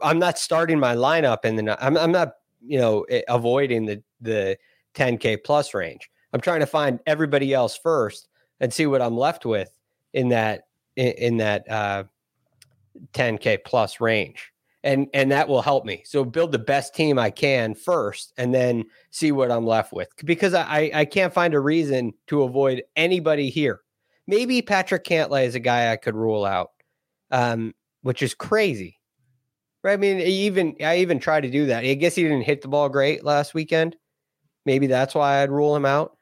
I'm 0.00 0.18
not 0.18 0.38
starting 0.38 0.78
my 0.78 0.94
lineup 0.94 1.44
in 1.44 1.56
the. 1.56 1.84
I'm 1.84 1.96
I'm 1.96 2.12
not 2.12 2.34
you 2.60 2.78
know 2.78 3.02
eh, 3.02 3.22
avoiding 3.28 3.86
the 3.86 4.02
the 4.20 4.58
10K 4.98 5.44
plus 5.44 5.74
range. 5.74 6.10
I'm 6.32 6.40
trying 6.40 6.60
to 6.60 6.66
find 6.66 7.00
everybody 7.06 7.54
else 7.54 7.78
first 7.78 8.28
and 8.60 8.72
see 8.72 8.86
what 8.86 9.00
I'm 9.00 9.16
left 9.16 9.46
with 9.46 9.70
in 10.12 10.28
that 10.30 10.62
in, 10.96 11.12
in 11.12 11.36
that 11.38 11.70
uh, 11.70 12.04
10K 13.12 13.58
plus 13.64 14.00
range. 14.00 14.52
And 14.84 15.08
and 15.12 15.30
that 15.32 15.48
will 15.48 15.62
help 15.62 15.84
me. 15.84 16.02
So 16.04 16.24
build 16.24 16.52
the 16.52 16.58
best 16.58 16.94
team 16.94 17.18
I 17.18 17.30
can 17.30 17.74
first, 17.74 18.32
and 18.38 18.54
then 18.54 18.84
see 19.10 19.32
what 19.32 19.50
I'm 19.50 19.66
left 19.66 19.92
with. 19.92 20.08
Because 20.24 20.54
I 20.54 20.90
I- 20.94 21.04
can't 21.04 21.34
find 21.34 21.52
a 21.52 21.60
reason 21.60 22.14
to 22.28 22.44
avoid 22.44 22.84
anybody 22.94 23.50
here. 23.50 23.80
Maybe 24.28 24.62
Patrick 24.62 25.04
Cantlay 25.04 25.46
is 25.46 25.56
a 25.56 25.60
guy 25.60 25.90
I 25.90 25.96
could 25.96 26.14
rule 26.14 26.44
out, 26.44 26.70
um, 27.32 27.74
which 28.02 28.22
is 28.22 28.34
crazy. 28.34 29.00
Right? 29.82 29.94
I 29.94 29.96
mean, 29.96 30.20
even 30.20 30.76
I 30.80 30.98
even 30.98 31.18
tried 31.18 31.42
to 31.42 31.50
do 31.50 31.66
that. 31.66 31.84
I 31.84 31.94
guess 31.94 32.14
he 32.14 32.22
didn't 32.22 32.42
hit 32.42 32.62
the 32.62 32.68
ball 32.68 32.88
great 32.88 33.24
last 33.24 33.54
weekend. 33.54 33.96
Maybe 34.68 34.86
that's 34.86 35.14
why 35.14 35.42
I'd 35.42 35.50
rule 35.50 35.74
him 35.74 35.86
out. 35.86 36.18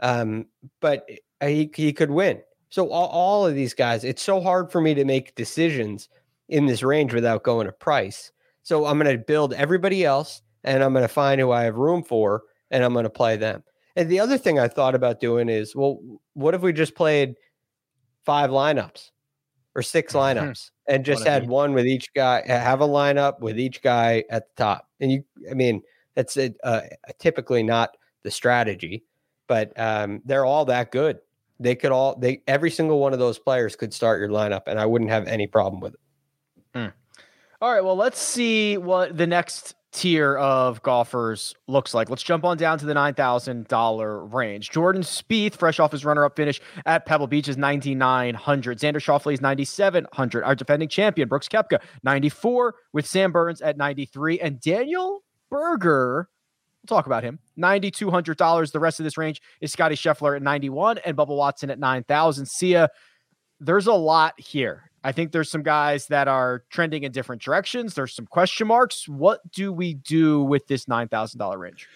Um, 0.00 0.48
but 0.82 1.08
he 1.40 1.70
he 1.74 1.94
could 1.94 2.10
win. 2.10 2.42
So 2.68 2.90
all, 2.90 3.08
all 3.08 3.46
of 3.46 3.54
these 3.54 3.72
guys, 3.72 4.04
it's 4.04 4.22
so 4.22 4.38
hard 4.38 4.70
for 4.70 4.82
me 4.82 4.92
to 4.92 5.06
make 5.06 5.34
decisions 5.34 6.10
in 6.50 6.66
this 6.66 6.82
range 6.82 7.14
without 7.14 7.42
going 7.42 7.64
to 7.66 7.72
price. 7.72 8.32
So 8.64 8.84
I'm 8.84 8.98
going 8.98 9.16
to 9.16 9.24
build 9.24 9.54
everybody 9.54 10.04
else, 10.04 10.42
and 10.62 10.84
I'm 10.84 10.92
going 10.92 11.04
to 11.04 11.08
find 11.08 11.40
who 11.40 11.52
I 11.52 11.62
have 11.62 11.76
room 11.76 12.02
for, 12.02 12.42
and 12.70 12.84
I'm 12.84 12.92
going 12.92 13.04
to 13.04 13.10
play 13.10 13.38
them. 13.38 13.64
And 13.96 14.10
the 14.10 14.20
other 14.20 14.36
thing 14.36 14.58
I 14.58 14.68
thought 14.68 14.94
about 14.94 15.20
doing 15.20 15.48
is, 15.48 15.74
well, 15.74 15.98
what 16.34 16.54
if 16.54 16.60
we 16.60 16.74
just 16.74 16.94
played 16.94 17.36
five 18.26 18.50
lineups 18.50 19.10
or 19.74 19.80
six 19.80 20.12
lineups 20.12 20.70
and 20.86 21.02
just 21.02 21.24
had 21.24 21.48
one 21.48 21.72
with 21.72 21.86
each 21.86 22.12
guy, 22.12 22.42
have 22.46 22.82
a 22.82 22.86
lineup 22.86 23.40
with 23.40 23.58
each 23.58 23.80
guy 23.80 24.22
at 24.28 24.48
the 24.48 24.62
top? 24.62 24.86
And 25.00 25.10
you, 25.10 25.24
I 25.50 25.54
mean, 25.54 25.80
that's 26.16 26.36
it, 26.36 26.56
uh, 26.64 26.80
typically 27.20 27.62
not 27.62 27.96
the 28.24 28.30
strategy, 28.32 29.04
but 29.46 29.72
um, 29.78 30.20
they're 30.24 30.44
all 30.44 30.64
that 30.64 30.90
good. 30.90 31.20
They 31.60 31.76
could 31.76 31.92
all, 31.92 32.18
they 32.18 32.42
every 32.48 32.70
single 32.70 32.98
one 32.98 33.12
of 33.12 33.20
those 33.20 33.38
players 33.38 33.76
could 33.76 33.94
start 33.94 34.18
your 34.18 34.28
lineup, 34.30 34.62
and 34.66 34.80
I 34.80 34.86
wouldn't 34.86 35.10
have 35.10 35.28
any 35.28 35.46
problem 35.46 35.80
with 35.80 35.94
it. 35.94 36.00
All 37.62 37.72
right, 37.72 37.82
well, 37.82 37.96
let's 37.96 38.20
see 38.20 38.76
what 38.76 39.16
the 39.16 39.26
next 39.26 39.76
tier 39.92 40.36
of 40.36 40.82
golfers 40.82 41.54
looks 41.68 41.94
like. 41.94 42.10
Let's 42.10 42.22
jump 42.22 42.44
on 42.44 42.58
down 42.58 42.78
to 42.78 42.84
the 42.84 42.92
$9,000 42.92 44.34
range. 44.34 44.70
Jordan 44.70 45.00
Spieth, 45.00 45.54
fresh 45.54 45.80
off 45.80 45.90
his 45.92 46.04
runner-up 46.04 46.36
finish 46.36 46.60
at 46.84 47.06
Pebble 47.06 47.26
Beach, 47.26 47.48
is 47.48 47.56
9,900. 47.56 48.78
Xander 48.78 48.96
Schauffele 48.96 49.32
is 49.32 49.40
9,700. 49.40 50.44
Our 50.44 50.54
defending 50.54 50.90
champion, 50.90 51.28
Brooks 51.28 51.48
Koepka, 51.48 51.80
94, 52.02 52.74
with 52.92 53.06
Sam 53.06 53.32
Burns 53.32 53.62
at 53.62 53.78
93. 53.78 54.38
And 54.40 54.60
Daniel 54.60 55.22
Berger, 55.50 56.28
we'll 56.82 56.96
talk 56.96 57.06
about 57.06 57.22
him, 57.22 57.38
$9,200. 57.58 58.72
The 58.72 58.80
rest 58.80 59.00
of 59.00 59.04
this 59.04 59.16
range 59.16 59.40
is 59.60 59.72
Scotty 59.72 59.94
Scheffler 59.94 60.36
at 60.36 60.42
91 60.42 60.98
and 60.98 61.16
Bubba 61.16 61.36
Watson 61.36 61.70
at 61.70 61.78
9,000. 61.78 62.46
Sia, 62.46 62.88
there's 63.60 63.86
a 63.86 63.94
lot 63.94 64.34
here. 64.38 64.90
I 65.04 65.12
think 65.12 65.30
there's 65.30 65.50
some 65.50 65.62
guys 65.62 66.08
that 66.08 66.26
are 66.26 66.64
trending 66.68 67.04
in 67.04 67.12
different 67.12 67.40
directions. 67.40 67.94
There's 67.94 68.14
some 68.14 68.26
question 68.26 68.66
marks. 68.66 69.08
What 69.08 69.40
do 69.52 69.72
we 69.72 69.94
do 69.94 70.42
with 70.42 70.66
this 70.66 70.86
$9,000 70.86 71.56
range? 71.58 71.88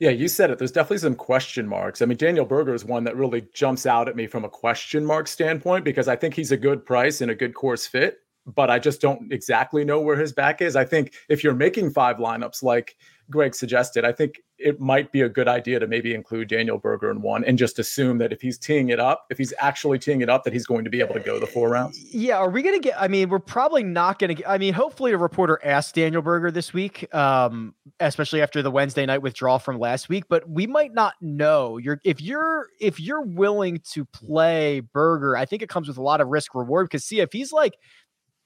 Yeah, 0.00 0.10
you 0.10 0.26
said 0.26 0.50
it. 0.50 0.58
There's 0.58 0.72
definitely 0.72 0.98
some 0.98 1.14
question 1.14 1.68
marks. 1.68 2.02
I 2.02 2.06
mean, 2.06 2.18
Daniel 2.18 2.44
Berger 2.44 2.74
is 2.74 2.84
one 2.84 3.04
that 3.04 3.16
really 3.16 3.46
jumps 3.54 3.86
out 3.86 4.08
at 4.08 4.16
me 4.16 4.26
from 4.26 4.44
a 4.44 4.48
question 4.48 5.04
mark 5.04 5.28
standpoint 5.28 5.84
because 5.84 6.08
I 6.08 6.16
think 6.16 6.34
he's 6.34 6.50
a 6.50 6.56
good 6.56 6.84
price 6.84 7.20
and 7.20 7.30
a 7.30 7.34
good 7.34 7.54
course 7.54 7.86
fit, 7.86 8.18
but 8.46 8.70
I 8.70 8.78
just 8.78 9.00
don't 9.00 9.32
exactly 9.32 9.84
know 9.84 10.00
where 10.00 10.16
his 10.16 10.32
back 10.32 10.60
is. 10.60 10.76
I 10.76 10.84
think 10.84 11.14
if 11.28 11.42
you're 11.42 11.54
making 11.54 11.90
five 11.90 12.16
lineups 12.16 12.62
like 12.62 12.96
Greg 13.30 13.54
suggested, 13.54 14.04
I 14.04 14.12
think 14.12 14.42
it 14.58 14.80
might 14.80 15.10
be 15.12 15.22
a 15.22 15.28
good 15.28 15.48
idea 15.48 15.80
to 15.80 15.86
maybe 15.86 16.14
include 16.14 16.48
Daniel 16.48 16.78
Berger 16.78 17.10
in 17.10 17.22
one 17.22 17.42
and 17.44 17.56
just 17.56 17.78
assume 17.78 18.18
that 18.18 18.32
if 18.32 18.42
he's 18.42 18.58
teeing 18.58 18.90
it 18.90 19.00
up, 19.00 19.26
if 19.30 19.38
he's 19.38 19.54
actually 19.58 19.98
teeing 19.98 20.20
it 20.20 20.28
up, 20.28 20.44
that 20.44 20.52
he's 20.52 20.66
going 20.66 20.84
to 20.84 20.90
be 20.90 21.00
able 21.00 21.14
to 21.14 21.20
go 21.20 21.40
the 21.40 21.46
four 21.46 21.70
rounds. 21.70 21.98
Yeah, 22.14 22.36
are 22.36 22.50
we 22.50 22.62
going 22.62 22.74
to 22.74 22.80
get? 22.80 23.00
I 23.00 23.08
mean, 23.08 23.30
we're 23.30 23.38
probably 23.38 23.82
not 23.82 24.18
going 24.18 24.28
to 24.28 24.34
get. 24.34 24.48
I 24.48 24.58
mean, 24.58 24.74
hopefully, 24.74 25.12
a 25.12 25.18
reporter 25.18 25.58
asked 25.64 25.94
Daniel 25.94 26.20
Berger 26.20 26.50
this 26.50 26.74
week, 26.74 27.12
um, 27.14 27.74
especially 27.98 28.42
after 28.42 28.60
the 28.60 28.70
Wednesday 28.70 29.06
night 29.06 29.22
withdrawal 29.22 29.58
from 29.58 29.78
last 29.78 30.10
week. 30.10 30.24
But 30.28 30.48
we 30.48 30.66
might 30.66 30.92
not 30.92 31.14
know. 31.22 31.78
You're 31.78 32.00
if 32.04 32.20
you're 32.20 32.68
if 32.78 33.00
you're 33.00 33.22
willing 33.22 33.80
to 33.92 34.04
play 34.04 34.80
Berger, 34.80 35.34
I 35.34 35.46
think 35.46 35.62
it 35.62 35.70
comes 35.70 35.88
with 35.88 35.96
a 35.96 36.02
lot 36.02 36.20
of 36.20 36.28
risk 36.28 36.54
reward 36.54 36.86
because 36.86 37.04
see 37.04 37.20
if 37.20 37.32
he's 37.32 37.52
like 37.52 37.74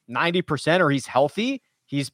ninety 0.08 0.42
percent 0.42 0.82
or 0.82 0.90
he's 0.90 1.06
healthy, 1.06 1.62
he's 1.86 2.10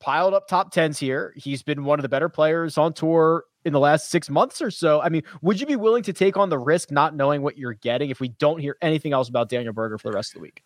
piled 0.00 0.34
up 0.34 0.48
top 0.48 0.72
tens 0.72 0.98
here. 0.98 1.32
He's 1.36 1.62
been 1.62 1.84
one 1.84 1.98
of 1.98 2.02
the 2.02 2.08
better 2.08 2.28
players 2.28 2.76
on 2.78 2.92
tour 2.92 3.44
in 3.64 3.72
the 3.72 3.80
last 3.80 4.10
six 4.10 4.28
months 4.28 4.60
or 4.60 4.70
so. 4.70 5.00
I 5.00 5.08
mean, 5.08 5.22
would 5.42 5.60
you 5.60 5.66
be 5.66 5.76
willing 5.76 6.02
to 6.04 6.12
take 6.12 6.36
on 6.36 6.48
the 6.48 6.58
risk 6.58 6.90
not 6.90 7.14
knowing 7.14 7.42
what 7.42 7.56
you're 7.56 7.74
getting 7.74 8.10
if 8.10 8.18
we 8.18 8.28
don't 8.28 8.58
hear 8.58 8.76
anything 8.82 9.12
else 9.12 9.28
about 9.28 9.48
Daniel 9.48 9.72
Berger 9.72 9.98
for 9.98 10.10
the 10.10 10.16
rest 10.16 10.30
of 10.30 10.34
the 10.34 10.40
week? 10.40 10.64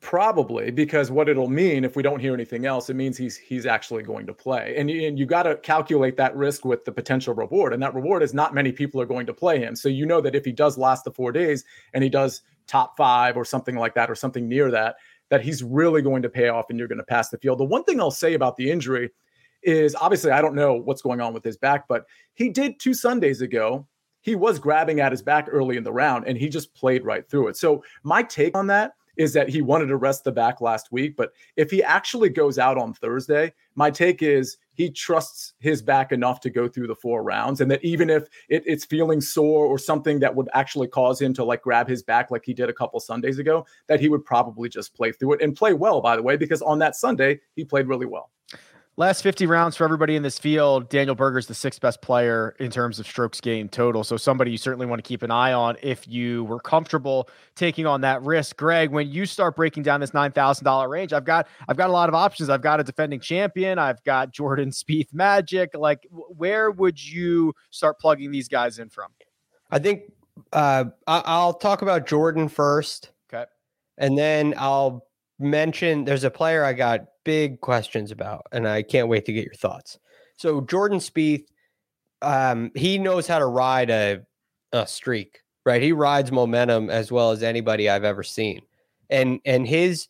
Probably 0.00 0.70
because 0.70 1.10
what 1.10 1.28
it'll 1.28 1.48
mean 1.48 1.84
if 1.84 1.96
we 1.96 2.02
don't 2.02 2.20
hear 2.20 2.34
anything 2.34 2.66
else, 2.66 2.88
it 2.88 2.94
means 2.94 3.16
he's 3.16 3.36
he's 3.36 3.66
actually 3.66 4.04
going 4.04 4.26
to 4.26 4.32
play, 4.32 4.74
and 4.76 4.88
and 4.88 5.18
you 5.18 5.26
got 5.26 5.42
to 5.42 5.56
calculate 5.56 6.16
that 6.18 6.36
risk 6.36 6.64
with 6.64 6.84
the 6.84 6.92
potential 6.92 7.34
reward, 7.34 7.72
and 7.72 7.82
that 7.82 7.94
reward 7.94 8.22
is 8.22 8.32
not 8.32 8.54
many 8.54 8.70
people 8.70 9.00
are 9.00 9.06
going 9.06 9.26
to 9.26 9.34
play 9.34 9.58
him. 9.58 9.74
So 9.74 9.88
you 9.88 10.06
know 10.06 10.20
that 10.20 10.36
if 10.36 10.44
he 10.44 10.52
does 10.52 10.78
last 10.78 11.04
the 11.04 11.10
four 11.10 11.32
days 11.32 11.64
and 11.94 12.04
he 12.04 12.10
does 12.10 12.42
top 12.68 12.96
five 12.96 13.36
or 13.36 13.44
something 13.44 13.74
like 13.74 13.94
that 13.94 14.08
or 14.08 14.14
something 14.14 14.48
near 14.48 14.70
that, 14.70 14.96
that 15.32 15.40
he's 15.40 15.62
really 15.62 16.02
going 16.02 16.20
to 16.20 16.28
pay 16.28 16.48
off, 16.48 16.66
and 16.68 16.78
you're 16.78 16.86
going 16.86 16.98
to 16.98 17.04
pass 17.04 17.30
the 17.30 17.38
field. 17.38 17.58
The 17.58 17.64
one 17.64 17.84
thing 17.84 17.98
I'll 17.98 18.10
say 18.10 18.34
about 18.34 18.54
the 18.58 18.70
injury 18.70 19.08
is 19.62 19.94
obviously 19.94 20.30
I 20.30 20.42
don't 20.42 20.54
know 20.54 20.74
what's 20.74 21.00
going 21.00 21.22
on 21.22 21.32
with 21.32 21.42
his 21.42 21.56
back, 21.56 21.88
but 21.88 22.04
he 22.34 22.50
did 22.50 22.78
two 22.78 22.92
Sundays 22.92 23.40
ago. 23.40 23.86
He 24.20 24.36
was 24.36 24.58
grabbing 24.58 25.00
at 25.00 25.10
his 25.10 25.22
back 25.22 25.48
early 25.50 25.78
in 25.78 25.84
the 25.84 25.92
round, 25.92 26.26
and 26.26 26.36
he 26.36 26.50
just 26.50 26.74
played 26.74 27.06
right 27.06 27.26
through 27.26 27.48
it. 27.48 27.56
So 27.56 27.82
my 28.02 28.22
take 28.22 28.54
on 28.54 28.66
that 28.66 28.92
is 29.16 29.32
that 29.34 29.48
he 29.48 29.62
wanted 29.62 29.86
to 29.86 29.96
rest 29.96 30.24
the 30.24 30.32
back 30.32 30.60
last 30.60 30.90
week. 30.90 31.16
But 31.16 31.32
if 31.56 31.70
he 31.70 31.82
actually 31.82 32.28
goes 32.28 32.58
out 32.58 32.78
on 32.78 32.94
Thursday, 32.94 33.52
my 33.74 33.90
take 33.90 34.22
is 34.22 34.56
he 34.74 34.90
trusts 34.90 35.52
his 35.58 35.82
back 35.82 36.12
enough 36.12 36.40
to 36.40 36.50
go 36.50 36.68
through 36.68 36.86
the 36.86 36.94
four 36.94 37.22
rounds. 37.22 37.60
And 37.60 37.70
that 37.70 37.84
even 37.84 38.08
if 38.08 38.24
it, 38.48 38.62
it's 38.66 38.84
feeling 38.84 39.20
sore 39.20 39.66
or 39.66 39.78
something 39.78 40.18
that 40.20 40.34
would 40.34 40.48
actually 40.54 40.88
cause 40.88 41.20
him 41.20 41.34
to 41.34 41.44
like 41.44 41.62
grab 41.62 41.88
his 41.88 42.02
back 42.02 42.30
like 42.30 42.44
he 42.44 42.54
did 42.54 42.70
a 42.70 42.72
couple 42.72 42.98
Sundays 43.00 43.38
ago, 43.38 43.66
that 43.86 44.00
he 44.00 44.08
would 44.08 44.24
probably 44.24 44.68
just 44.68 44.94
play 44.94 45.12
through 45.12 45.34
it 45.34 45.42
and 45.42 45.54
play 45.54 45.74
well, 45.74 46.00
by 46.00 46.16
the 46.16 46.22
way, 46.22 46.36
because 46.36 46.62
on 46.62 46.78
that 46.78 46.96
Sunday, 46.96 47.40
he 47.54 47.64
played 47.64 47.86
really 47.86 48.06
well. 48.06 48.30
Last 48.98 49.22
50 49.22 49.46
rounds 49.46 49.74
for 49.74 49.84
everybody 49.84 50.16
in 50.16 50.22
this 50.22 50.38
field. 50.38 50.90
Daniel 50.90 51.14
Berger 51.14 51.38
is 51.38 51.46
the 51.46 51.54
sixth 51.54 51.80
best 51.80 52.02
player 52.02 52.54
in 52.58 52.70
terms 52.70 53.00
of 53.00 53.06
strokes 53.06 53.40
gained 53.40 53.72
total. 53.72 54.04
So 54.04 54.18
somebody 54.18 54.50
you 54.50 54.58
certainly 54.58 54.84
want 54.84 55.02
to 55.02 55.08
keep 55.08 55.22
an 55.22 55.30
eye 55.30 55.54
on 55.54 55.76
if 55.82 56.06
you 56.06 56.44
were 56.44 56.60
comfortable 56.60 57.26
taking 57.56 57.86
on 57.86 58.02
that 58.02 58.20
risk. 58.22 58.58
Greg, 58.58 58.90
when 58.90 59.10
you 59.10 59.24
start 59.24 59.56
breaking 59.56 59.82
down 59.82 60.00
this 60.00 60.12
nine 60.12 60.30
thousand 60.30 60.66
dollar 60.66 60.90
range, 60.90 61.14
I've 61.14 61.24
got 61.24 61.48
I've 61.68 61.78
got 61.78 61.88
a 61.88 61.92
lot 61.92 62.10
of 62.10 62.14
options. 62.14 62.50
I've 62.50 62.60
got 62.60 62.80
a 62.80 62.84
defending 62.84 63.18
champion. 63.18 63.78
I've 63.78 64.04
got 64.04 64.30
Jordan 64.30 64.68
Spieth 64.68 65.14
Magic. 65.14 65.70
Like, 65.74 66.06
where 66.10 66.70
would 66.70 67.02
you 67.02 67.54
start 67.70 67.98
plugging 67.98 68.30
these 68.30 68.46
guys 68.46 68.78
in 68.78 68.90
from? 68.90 69.10
I 69.70 69.78
think 69.78 70.12
uh, 70.52 70.84
I- 71.06 71.22
I'll 71.24 71.54
talk 71.54 71.80
about 71.80 72.06
Jordan 72.06 72.46
first. 72.46 73.10
Okay. 73.32 73.46
And 73.96 74.18
then 74.18 74.52
I'll 74.58 75.06
mention 75.42 76.04
there's 76.04 76.24
a 76.24 76.30
player 76.30 76.64
I 76.64 76.72
got 76.72 77.06
big 77.24 77.60
questions 77.60 78.10
about, 78.10 78.46
and 78.52 78.66
I 78.66 78.82
can't 78.82 79.08
wait 79.08 79.24
to 79.26 79.32
get 79.32 79.44
your 79.44 79.54
thoughts. 79.54 79.98
So 80.36 80.60
Jordan 80.62 80.98
Spieth, 80.98 81.44
um, 82.20 82.70
he 82.74 82.98
knows 82.98 83.26
how 83.26 83.38
to 83.38 83.46
ride 83.46 83.90
a, 83.90 84.20
a 84.72 84.86
streak, 84.86 85.40
right? 85.64 85.82
He 85.82 85.92
rides 85.92 86.32
momentum 86.32 86.90
as 86.90 87.12
well 87.12 87.30
as 87.30 87.42
anybody 87.42 87.88
I've 87.88 88.04
ever 88.04 88.22
seen, 88.22 88.62
and 89.10 89.40
and 89.44 89.66
his 89.66 90.08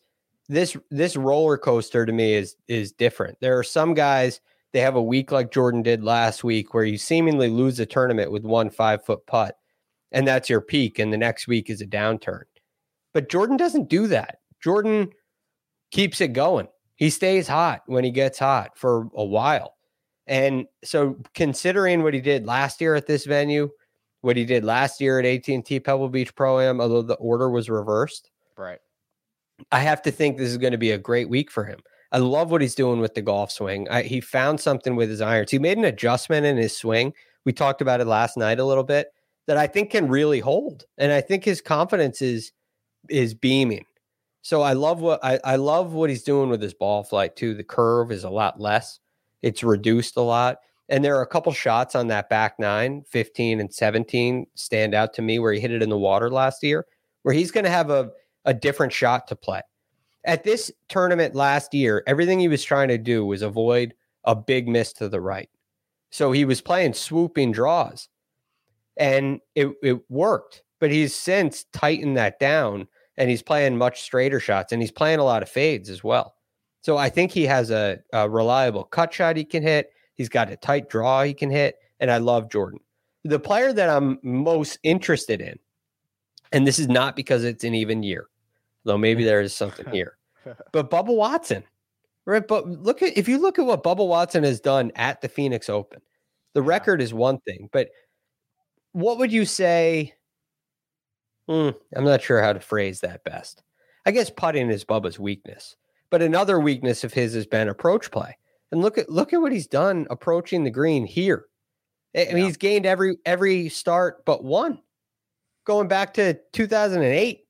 this 0.49 0.75
this 0.89 1.15
roller 1.15 1.57
coaster 1.57 2.05
to 2.05 2.13
me 2.13 2.33
is 2.33 2.55
is 2.67 2.91
different. 2.91 3.37
There 3.41 3.57
are 3.57 3.63
some 3.63 3.93
guys 3.93 4.41
they 4.73 4.79
have 4.79 4.95
a 4.95 5.03
week 5.03 5.31
like 5.31 5.51
Jordan 5.51 5.83
did 5.83 6.03
last 6.03 6.43
week 6.43 6.73
where 6.73 6.83
you 6.83 6.97
seemingly 6.97 7.49
lose 7.49 7.79
a 7.79 7.85
tournament 7.85 8.31
with 8.31 8.43
one 8.43 8.69
five 8.69 9.05
foot 9.05 9.25
putt, 9.27 9.57
and 10.11 10.27
that's 10.27 10.49
your 10.49 10.61
peak, 10.61 10.99
and 10.99 11.13
the 11.13 11.17
next 11.17 11.47
week 11.47 11.69
is 11.69 11.81
a 11.81 11.85
downturn. 11.85 12.43
But 13.13 13.29
Jordan 13.29 13.57
doesn't 13.57 13.89
do 13.89 14.07
that. 14.07 14.39
Jordan 14.61 15.11
keeps 15.93 16.19
it 16.21 16.33
going. 16.33 16.67
He 16.95 17.09
stays 17.09 17.47
hot 17.47 17.83
when 17.85 18.03
he 18.03 18.11
gets 18.11 18.39
hot 18.39 18.71
for 18.75 19.07
a 19.15 19.23
while. 19.23 19.75
And 20.25 20.65
so 20.83 21.17
considering 21.33 22.01
what 22.01 22.13
he 22.13 22.21
did 22.21 22.45
last 22.45 22.81
year 22.81 22.95
at 22.95 23.07
this 23.07 23.25
venue, 23.25 23.69
what 24.21 24.35
he 24.35 24.43
did 24.43 24.63
last 24.65 24.99
year 24.99 25.19
at 25.19 25.25
AT&T 25.25 25.79
Pebble 25.81 26.09
Beach 26.09 26.33
Pro 26.35 26.59
Am, 26.59 26.81
although 26.81 27.01
the 27.01 27.15
order 27.15 27.49
was 27.49 27.69
reversed, 27.69 28.31
Right. 28.57 28.79
I 29.71 29.79
have 29.79 30.01
to 30.03 30.11
think 30.11 30.37
this 30.37 30.49
is 30.49 30.57
going 30.57 30.71
to 30.71 30.77
be 30.77 30.91
a 30.91 30.97
great 30.97 31.29
week 31.29 31.51
for 31.51 31.63
him. 31.63 31.79
I 32.11 32.17
love 32.17 32.51
what 32.51 32.61
he's 32.61 32.75
doing 32.75 32.99
with 32.99 33.13
the 33.13 33.21
golf 33.21 33.51
swing. 33.51 33.87
I, 33.89 34.03
he 34.03 34.21
found 34.21 34.59
something 34.59 34.95
with 34.95 35.09
his 35.09 35.21
irons. 35.21 35.51
He 35.51 35.59
made 35.59 35.77
an 35.77 35.85
adjustment 35.85 36.45
in 36.45 36.57
his 36.57 36.75
swing. 36.75 37.13
We 37.45 37.53
talked 37.53 37.81
about 37.81 38.01
it 38.01 38.07
last 38.07 38.37
night 38.37 38.59
a 38.59 38.65
little 38.65 38.83
bit 38.83 39.07
that 39.47 39.57
I 39.57 39.67
think 39.67 39.91
can 39.91 40.07
really 40.07 40.39
hold, 40.39 40.85
and 40.97 41.11
I 41.11 41.21
think 41.21 41.43
his 41.43 41.61
confidence 41.61 42.21
is 42.21 42.51
is 43.09 43.33
beaming. 43.33 43.85
So 44.43 44.61
I 44.61 44.73
love 44.73 44.99
what 44.99 45.23
I, 45.23 45.39
I 45.43 45.55
love 45.55 45.93
what 45.93 46.09
he's 46.09 46.21
doing 46.21 46.49
with 46.49 46.61
his 46.61 46.73
ball 46.73 47.03
flight 47.03 47.35
too. 47.35 47.55
The 47.55 47.63
curve 47.63 48.11
is 48.11 48.25
a 48.25 48.29
lot 48.29 48.59
less. 48.59 48.99
It's 49.41 49.63
reduced 49.63 50.17
a 50.17 50.21
lot. 50.21 50.57
And 50.89 51.03
there 51.03 51.17
are 51.17 51.21
a 51.21 51.27
couple 51.27 51.53
shots 51.53 51.95
on 51.95 52.07
that 52.07 52.29
back 52.29 52.59
nine, 52.59 53.03
15 53.07 53.61
and 53.61 53.73
17 53.73 54.45
stand 54.53 54.93
out 54.93 55.13
to 55.13 55.21
me 55.21 55.39
where 55.39 55.53
he 55.53 55.61
hit 55.61 55.71
it 55.71 55.81
in 55.81 55.89
the 55.89 55.97
water 55.97 56.29
last 56.29 56.61
year, 56.61 56.85
where 57.23 57.33
he's 57.33 57.51
going 57.51 57.63
to 57.63 57.69
have 57.69 57.89
a, 57.89 58.11
a 58.43 58.53
different 58.53 58.91
shot 58.91 59.27
to 59.29 59.35
play. 59.35 59.61
At 60.25 60.43
this 60.43 60.69
tournament 60.89 61.35
last 61.35 61.73
year, 61.73 62.03
everything 62.05 62.39
he 62.39 62.49
was 62.49 62.65
trying 62.65 62.89
to 62.89 62.97
do 62.97 63.25
was 63.25 63.41
avoid 63.41 63.93
a 64.25 64.35
big 64.35 64.67
miss 64.67 64.91
to 64.93 65.07
the 65.07 65.21
right. 65.21 65.49
So 66.09 66.33
he 66.33 66.43
was 66.43 66.59
playing 66.59 66.93
swooping 66.93 67.53
draws 67.53 68.09
and 68.97 69.39
it, 69.55 69.73
it 69.81 70.01
worked. 70.09 70.63
But 70.79 70.91
he's 70.91 71.15
since 71.15 71.63
tightened 71.71 72.17
that 72.17 72.39
down 72.39 72.87
and 73.17 73.29
he's 73.29 73.41
playing 73.41 73.77
much 73.77 74.01
straighter 74.01 74.39
shots 74.39 74.71
and 74.71 74.81
he's 74.81 74.91
playing 74.91 75.19
a 75.19 75.23
lot 75.23 75.43
of 75.43 75.49
fades 75.49 75.89
as 75.89 76.03
well. 76.03 76.35
So 76.81 76.97
I 76.97 77.09
think 77.09 77.31
he 77.31 77.45
has 77.45 77.71
a, 77.71 77.99
a 78.11 78.29
reliable 78.29 78.83
cut 78.83 79.13
shot 79.13 79.37
he 79.37 79.45
can 79.45 79.63
hit. 79.63 79.91
He's 80.15 80.29
got 80.29 80.51
a 80.51 80.57
tight 80.57 80.89
draw 80.89 81.23
he 81.23 81.33
can 81.33 81.49
hit. 81.49 81.77
And 81.99 82.11
I 82.11 82.17
love 82.17 82.49
Jordan. 82.49 82.79
The 83.23 83.39
player 83.39 83.71
that 83.71 83.89
I'm 83.89 84.19
most 84.21 84.77
interested 84.83 85.39
in, 85.39 85.57
and 86.51 86.67
this 86.67 86.79
is 86.79 86.89
not 86.89 87.15
because 87.15 87.43
it's 87.45 87.63
an 87.63 87.73
even 87.73 88.03
year, 88.03 88.27
though 88.83 88.97
maybe 88.97 89.23
there 89.25 89.41
is 89.41 89.55
something 89.55 89.89
here, 89.91 90.17
but 90.71 90.89
Bubba 90.89 91.15
Watson. 91.15 91.63
Right. 92.25 92.45
But 92.47 92.67
look 92.67 93.01
at 93.01 93.17
if 93.17 93.27
you 93.27 93.37
look 93.37 93.59
at 93.59 93.65
what 93.65 93.83
Bubba 93.83 94.07
Watson 94.07 94.45
has 94.45 94.61
done 94.61 94.93
at 94.95 95.19
the 95.19 95.27
Phoenix 95.27 95.69
Open, 95.69 96.01
the 96.53 96.61
record 96.61 97.01
is 97.01 97.13
one 97.13 97.39
thing, 97.39 97.69
but 97.73 97.89
what 98.93 99.17
would 99.17 99.31
you 99.31 99.43
say? 99.45 100.13
Hmm, 101.47 101.69
I'm 101.95 102.05
not 102.05 102.21
sure 102.21 102.41
how 102.41 102.53
to 102.53 102.59
phrase 102.59 103.01
that 103.01 103.23
best. 103.23 103.63
I 104.05 104.11
guess 104.11 104.29
putting 104.29 104.69
is 104.69 104.85
Bubba's 104.85 105.19
weakness, 105.19 105.75
but 106.09 106.21
another 106.21 106.59
weakness 106.59 107.03
of 107.03 107.13
his 107.13 107.33
has 107.33 107.45
been 107.45 107.69
approach 107.69 108.11
play. 108.11 108.37
And 108.71 108.81
look 108.81 108.97
at 108.97 109.09
look 109.09 109.33
at 109.33 109.41
what 109.41 109.51
he's 109.51 109.67
done 109.67 110.07
approaching 110.09 110.63
the 110.63 110.71
green 110.71 111.05
here. 111.05 111.45
I 112.15 112.25
mean, 112.25 112.37
yeah. 112.37 112.45
he's 112.45 112.57
gained 112.57 112.85
every 112.85 113.17
every 113.25 113.69
start 113.69 114.25
but 114.25 114.43
one, 114.43 114.79
going 115.65 115.87
back 115.87 116.13
to 116.15 116.39
2008. 116.53 117.41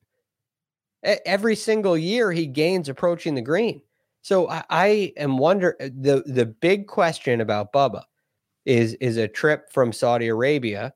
Every 1.26 1.56
single 1.58 1.98
year 1.98 2.32
he 2.32 2.46
gains 2.46 2.88
approaching 2.88 3.36
the 3.36 3.42
green. 3.42 3.82
So 4.22 4.50
I, 4.50 4.64
I 4.70 5.14
am 5.18 5.38
wonder 5.38 5.76
uh, 5.82 5.90
the 5.94 6.24
the 6.26 6.46
big 6.46 6.88
question 6.88 7.42
about 7.42 7.74
Bubba 7.74 8.04
is 8.66 8.94
is 8.96 9.18
a 9.18 9.28
trip 9.28 9.72
from 9.72 9.92
Saudi 9.92 10.30
Arabia 10.30 10.94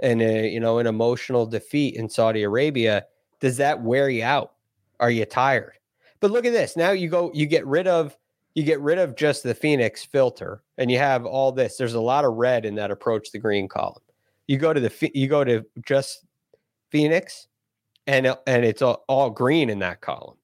and 0.00 0.22
a, 0.22 0.48
you 0.48 0.60
know 0.60 0.78
an 0.78 0.86
emotional 0.86 1.46
defeat 1.46 1.94
in 1.94 2.08
Saudi 2.08 2.42
Arabia. 2.42 3.06
Does 3.40 3.56
that 3.58 3.82
wear 3.82 4.08
you 4.08 4.24
out? 4.24 4.54
Are 5.00 5.10
you 5.10 5.24
tired? 5.24 5.74
But 6.20 6.30
look 6.30 6.44
at 6.44 6.52
this. 6.52 6.76
Now 6.76 6.90
you 6.90 7.08
go 7.08 7.30
you 7.34 7.46
get 7.46 7.66
rid 7.66 7.86
of 7.86 8.16
you 8.54 8.64
get 8.64 8.80
rid 8.80 8.98
of 8.98 9.14
just 9.14 9.42
the 9.42 9.54
Phoenix 9.54 10.04
filter 10.04 10.62
and 10.78 10.90
you 10.90 10.98
have 10.98 11.24
all 11.24 11.52
this. 11.52 11.76
There's 11.76 11.94
a 11.94 12.00
lot 12.00 12.24
of 12.24 12.34
red 12.34 12.64
in 12.64 12.74
that 12.76 12.90
approach 12.90 13.30
the 13.30 13.38
green 13.38 13.68
column. 13.68 14.02
You 14.46 14.58
go 14.58 14.72
to 14.72 14.80
the 14.80 15.10
you 15.14 15.28
go 15.28 15.44
to 15.44 15.64
just 15.84 16.24
Phoenix 16.90 17.46
and 18.06 18.26
and 18.46 18.64
it's 18.64 18.82
all, 18.82 19.04
all 19.08 19.30
green 19.30 19.70
in 19.70 19.78
that 19.80 20.00
column. 20.00 20.36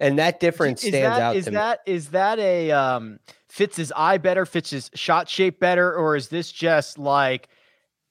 And 0.00 0.18
that 0.18 0.40
difference 0.40 0.82
is 0.82 0.90
stands 0.90 1.16
that, 1.16 1.22
out 1.22 1.36
is 1.36 1.44
to 1.44 1.50
that, 1.52 1.80
me. 1.86 1.92
Is 1.92 2.08
that 2.10 2.38
a 2.38 2.70
um 2.70 3.18
fits 3.48 3.76
his 3.76 3.92
eye 3.94 4.18
better, 4.18 4.46
fits 4.46 4.70
his 4.70 4.90
shot 4.94 5.28
shape 5.28 5.60
better, 5.60 5.94
or 5.94 6.16
is 6.16 6.28
this 6.28 6.50
just 6.50 6.98
like 6.98 7.48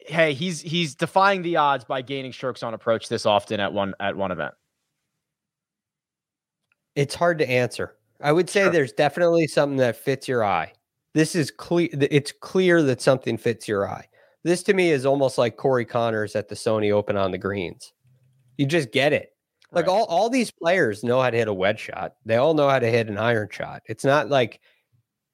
hey, 0.08 0.34
he's 0.34 0.62
he's 0.62 0.96
defying 0.96 1.42
the 1.42 1.58
odds 1.58 1.86
by 1.86 2.02
gaining 2.02 2.34
strokes 2.34 2.64
on 2.64 2.74
approach 2.74 3.10
this 3.10 3.26
often 3.26 3.60
at 3.60 3.74
one 3.74 3.94
at 4.00 4.16
one 4.16 4.32
event? 4.32 4.54
It's 6.96 7.16
hard 7.16 7.40
to 7.40 7.50
answer. 7.50 7.96
I 8.22 8.32
would 8.32 8.50
say 8.50 8.62
Sure. 8.64 8.72
there's 8.72 8.94
definitely 8.94 9.48
something 9.48 9.78
that 9.78 9.96
fits 9.96 10.28
your 10.28 10.44
eye. 10.44 10.74
This 11.14 11.36
is 11.36 11.52
clear. 11.52 11.90
It's 11.94 12.32
clear 12.32 12.82
that 12.84 13.02
something 13.02 13.38
fits 13.38 13.68
your 13.68 13.88
eye. 13.88 14.08
This 14.44 14.64
to 14.64 14.74
me 14.74 14.92
is 14.92 15.06
almost 15.06 15.38
like 15.38 15.58
Corey 15.58 15.86
Conners 15.86 16.36
at 16.36 16.50
the 16.50 16.56
Sony 16.56 16.92
Open 16.92 17.16
on 17.18 17.32
the 17.32 17.38
greens. 17.38 17.94
You 18.58 18.66
just 18.66 18.92
get 18.92 19.14
it. 19.14 19.30
Like 19.72 19.88
Right. 19.88 19.94
all, 19.94 20.06
all 20.06 20.30
these 20.30 20.52
players 20.52 21.04
know 21.04 21.20
how 21.22 21.30
to 21.30 21.38
hit 21.38 21.48
a 21.48 21.54
wedge 21.54 21.80
shot. 21.80 22.14
They 22.26 22.36
all 22.36 22.54
know 22.54 22.70
how 22.70 22.78
to 22.80 22.90
hit 22.90 23.08
an 23.08 23.18
iron 23.18 23.48
shot. 23.52 23.82
It's 23.88 24.04
not 24.04 24.30
like, 24.30 24.60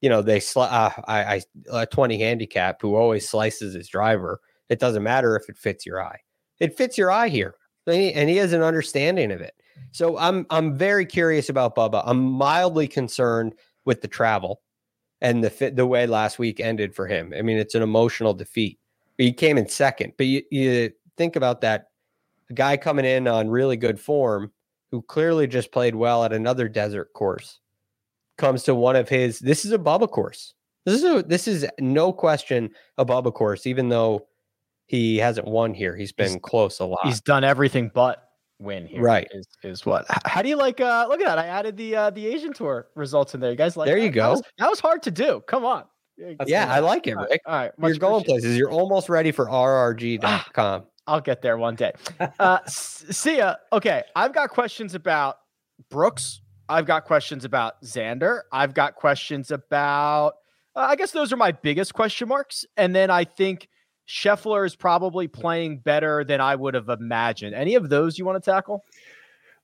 you 0.01 0.10
know, 0.10 0.21
they 0.21 0.39
sli- 0.39 0.71
uh, 0.71 0.91
I, 1.08 1.41
I 1.71 1.82
a 1.82 1.86
20 1.86 2.17
handicap 2.19 2.82
who 2.82 2.95
always 2.95 3.27
slices 3.27 3.73
his 3.73 3.89
driver. 3.89 4.39
It 4.69 4.79
doesn't 4.79 5.03
matter 5.03 5.36
if 5.36 5.49
it 5.49 5.58
fits 5.58 5.86
your 5.86 6.01
eye. 6.01 6.19
It 6.60 6.77
fits 6.77 6.97
your 6.97 7.12
eye 7.12 7.29
here, 7.29 7.55
and 7.88 8.29
he, 8.29 8.38
has 8.38 8.53
an 8.53 8.62
understanding 8.62 9.32
of 9.32 9.41
it. 9.41 9.53
So 9.91 10.17
I'm 10.17 10.45
I'm 10.49 10.77
very 10.77 11.05
curious 11.05 11.49
about 11.49 11.75
Bubba. 11.75 12.03
I'm 12.05 12.23
mildly 12.23 12.88
concerned 12.88 13.55
with 13.86 14.01
the 14.01 14.08
travel 14.08 14.62
and 15.21 15.43
the 15.43 15.49
fit 15.49 15.75
the 15.75 15.86
way 15.86 16.05
last 16.05 16.39
week 16.39 16.60
ended 16.60 16.93
for 16.93 17.08
him. 17.08 17.34
I 17.38 17.41
mean, 17.41 17.58
it's 17.58 17.75
an 17.75 17.82
emotional 17.82 18.34
defeat. 18.34 18.79
He 19.17 19.34
came 19.34 19.58
in 19.58 19.67
second, 19.67 20.13
but 20.17 20.27
you, 20.27 20.43
you 20.51 20.91
think 21.17 21.36
about 21.36 21.62
that 21.62 21.88
a 22.49 22.53
guy 22.53 22.77
coming 22.77 23.05
in 23.05 23.27
on 23.27 23.49
really 23.49 23.77
good 23.77 23.99
form 23.99 24.51
who 24.91 25.01
clearly 25.01 25.47
just 25.47 25.71
played 25.71 25.95
well 25.95 26.23
at 26.23 26.34
another 26.34 26.67
desert 26.67 27.13
course 27.13 27.60
comes 28.38 28.63
to 28.63 28.73
one 28.73 28.95
of 28.95 29.10
his 29.10 29.39
this 29.39 29.65
is 29.65 29.71
a 29.71 29.77
Bubba 29.77 30.10
course. 30.10 30.53
This 30.86 31.03
is 31.03 31.03
a 31.03 31.23
this 31.23 31.47
is 31.47 31.67
no 31.79 32.12
question 32.12 32.71
a 32.97 33.05
Bubba 33.05 33.34
course, 33.34 33.67
even 33.67 33.89
though 33.89 34.27
he 34.89 35.17
hasn't 35.17 35.47
won 35.47 35.73
here. 35.73 35.95
He's 35.95 36.12
been 36.12 36.28
He's- 36.30 36.39
close 36.43 36.80
a 36.80 36.86
lot. 36.86 36.99
He's 37.06 37.21
done 37.21 37.43
everything 37.45 37.89
but 37.93 38.23
win 38.60 38.86
here. 38.86 39.02
Right. 39.02 39.28
Is 39.32 39.47
is 39.63 39.86
what? 39.86 40.06
How 40.25 40.41
do 40.41 40.49
you 40.49 40.58
like? 40.58 40.82
uh 40.82 41.06
Look 41.08 41.21
at 41.21 41.25
that! 41.28 41.39
I 41.39 41.45
added 41.47 41.78
the 41.78 41.95
uh 41.95 42.10
the 42.10 42.28
Asian 42.28 42.52
tour 42.54 42.88
results 42.95 43.34
in 43.34 43.39
there. 43.39 43.52
You 43.52 43.56
guys 43.58 43.78
like? 43.78 43.86
There 43.88 43.95
that? 43.95 44.02
you 44.04 44.10
That 44.12 44.15
go. 44.15 44.32
was, 44.32 44.41
that 44.58 44.69
was 44.69 44.80
hard 44.82 45.02
to 45.04 45.12
do. 45.12 45.41
Come 45.47 45.63
on. 45.63 45.86
That's 46.38 46.49
yeah, 46.52 46.65
nice. 46.65 46.75
I 46.75 46.80
like 46.80 47.08
it, 47.08 47.12
All 47.15 47.21
right, 47.23 47.30
Rick. 47.32 47.41
all 47.45 47.56
right, 47.56 47.71
You're 47.82 47.95
going 47.95 48.25
places. 48.25 48.58
You're 48.58 48.69
almost 48.71 49.08
ready 49.08 49.32
for 49.32 49.45
rrg.com. 49.45 50.84
I'll 51.08 51.21
get 51.21 51.41
there 51.41 51.58
one 51.58 51.75
day. 51.75 51.93
Uh, 52.39 52.60
S- 52.65 53.06
Sia, 53.12 53.58
okay. 53.71 54.04
I've 54.15 54.34
got 54.34 54.49
questions 54.49 54.95
about 54.95 55.38
Brooks. 55.89 56.41
I've 56.67 56.86
got 56.86 57.06
questions 57.06 57.45
about 57.45 57.82
Xander. 57.84 58.41
I've 58.52 58.73
got 58.73 58.95
questions 58.95 59.49
about. 59.52 60.34
Uh, 60.75 60.82
I 60.89 60.95
guess 60.95 61.12
those 61.12 61.34
are 61.34 61.38
my 61.38 61.52
biggest 61.52 61.93
question 61.93 62.28
marks. 62.28 62.65
And 62.78 62.93
then 62.95 63.10
I 63.10 63.23
think 63.23 63.67
Scheffler 64.10 64.65
is 64.65 64.76
probably 64.76 65.28
playing 65.28 65.80
better 65.80 66.24
than 66.24 66.41
I 66.41 66.56
would 66.56 66.74
have 66.74 66.89
imagined. 66.89 67.54
Any 67.54 67.76
of 67.76 67.89
those 67.89 68.17
you 68.17 68.26
want 68.26 68.43
to 68.43 68.52
tackle? 68.52 68.84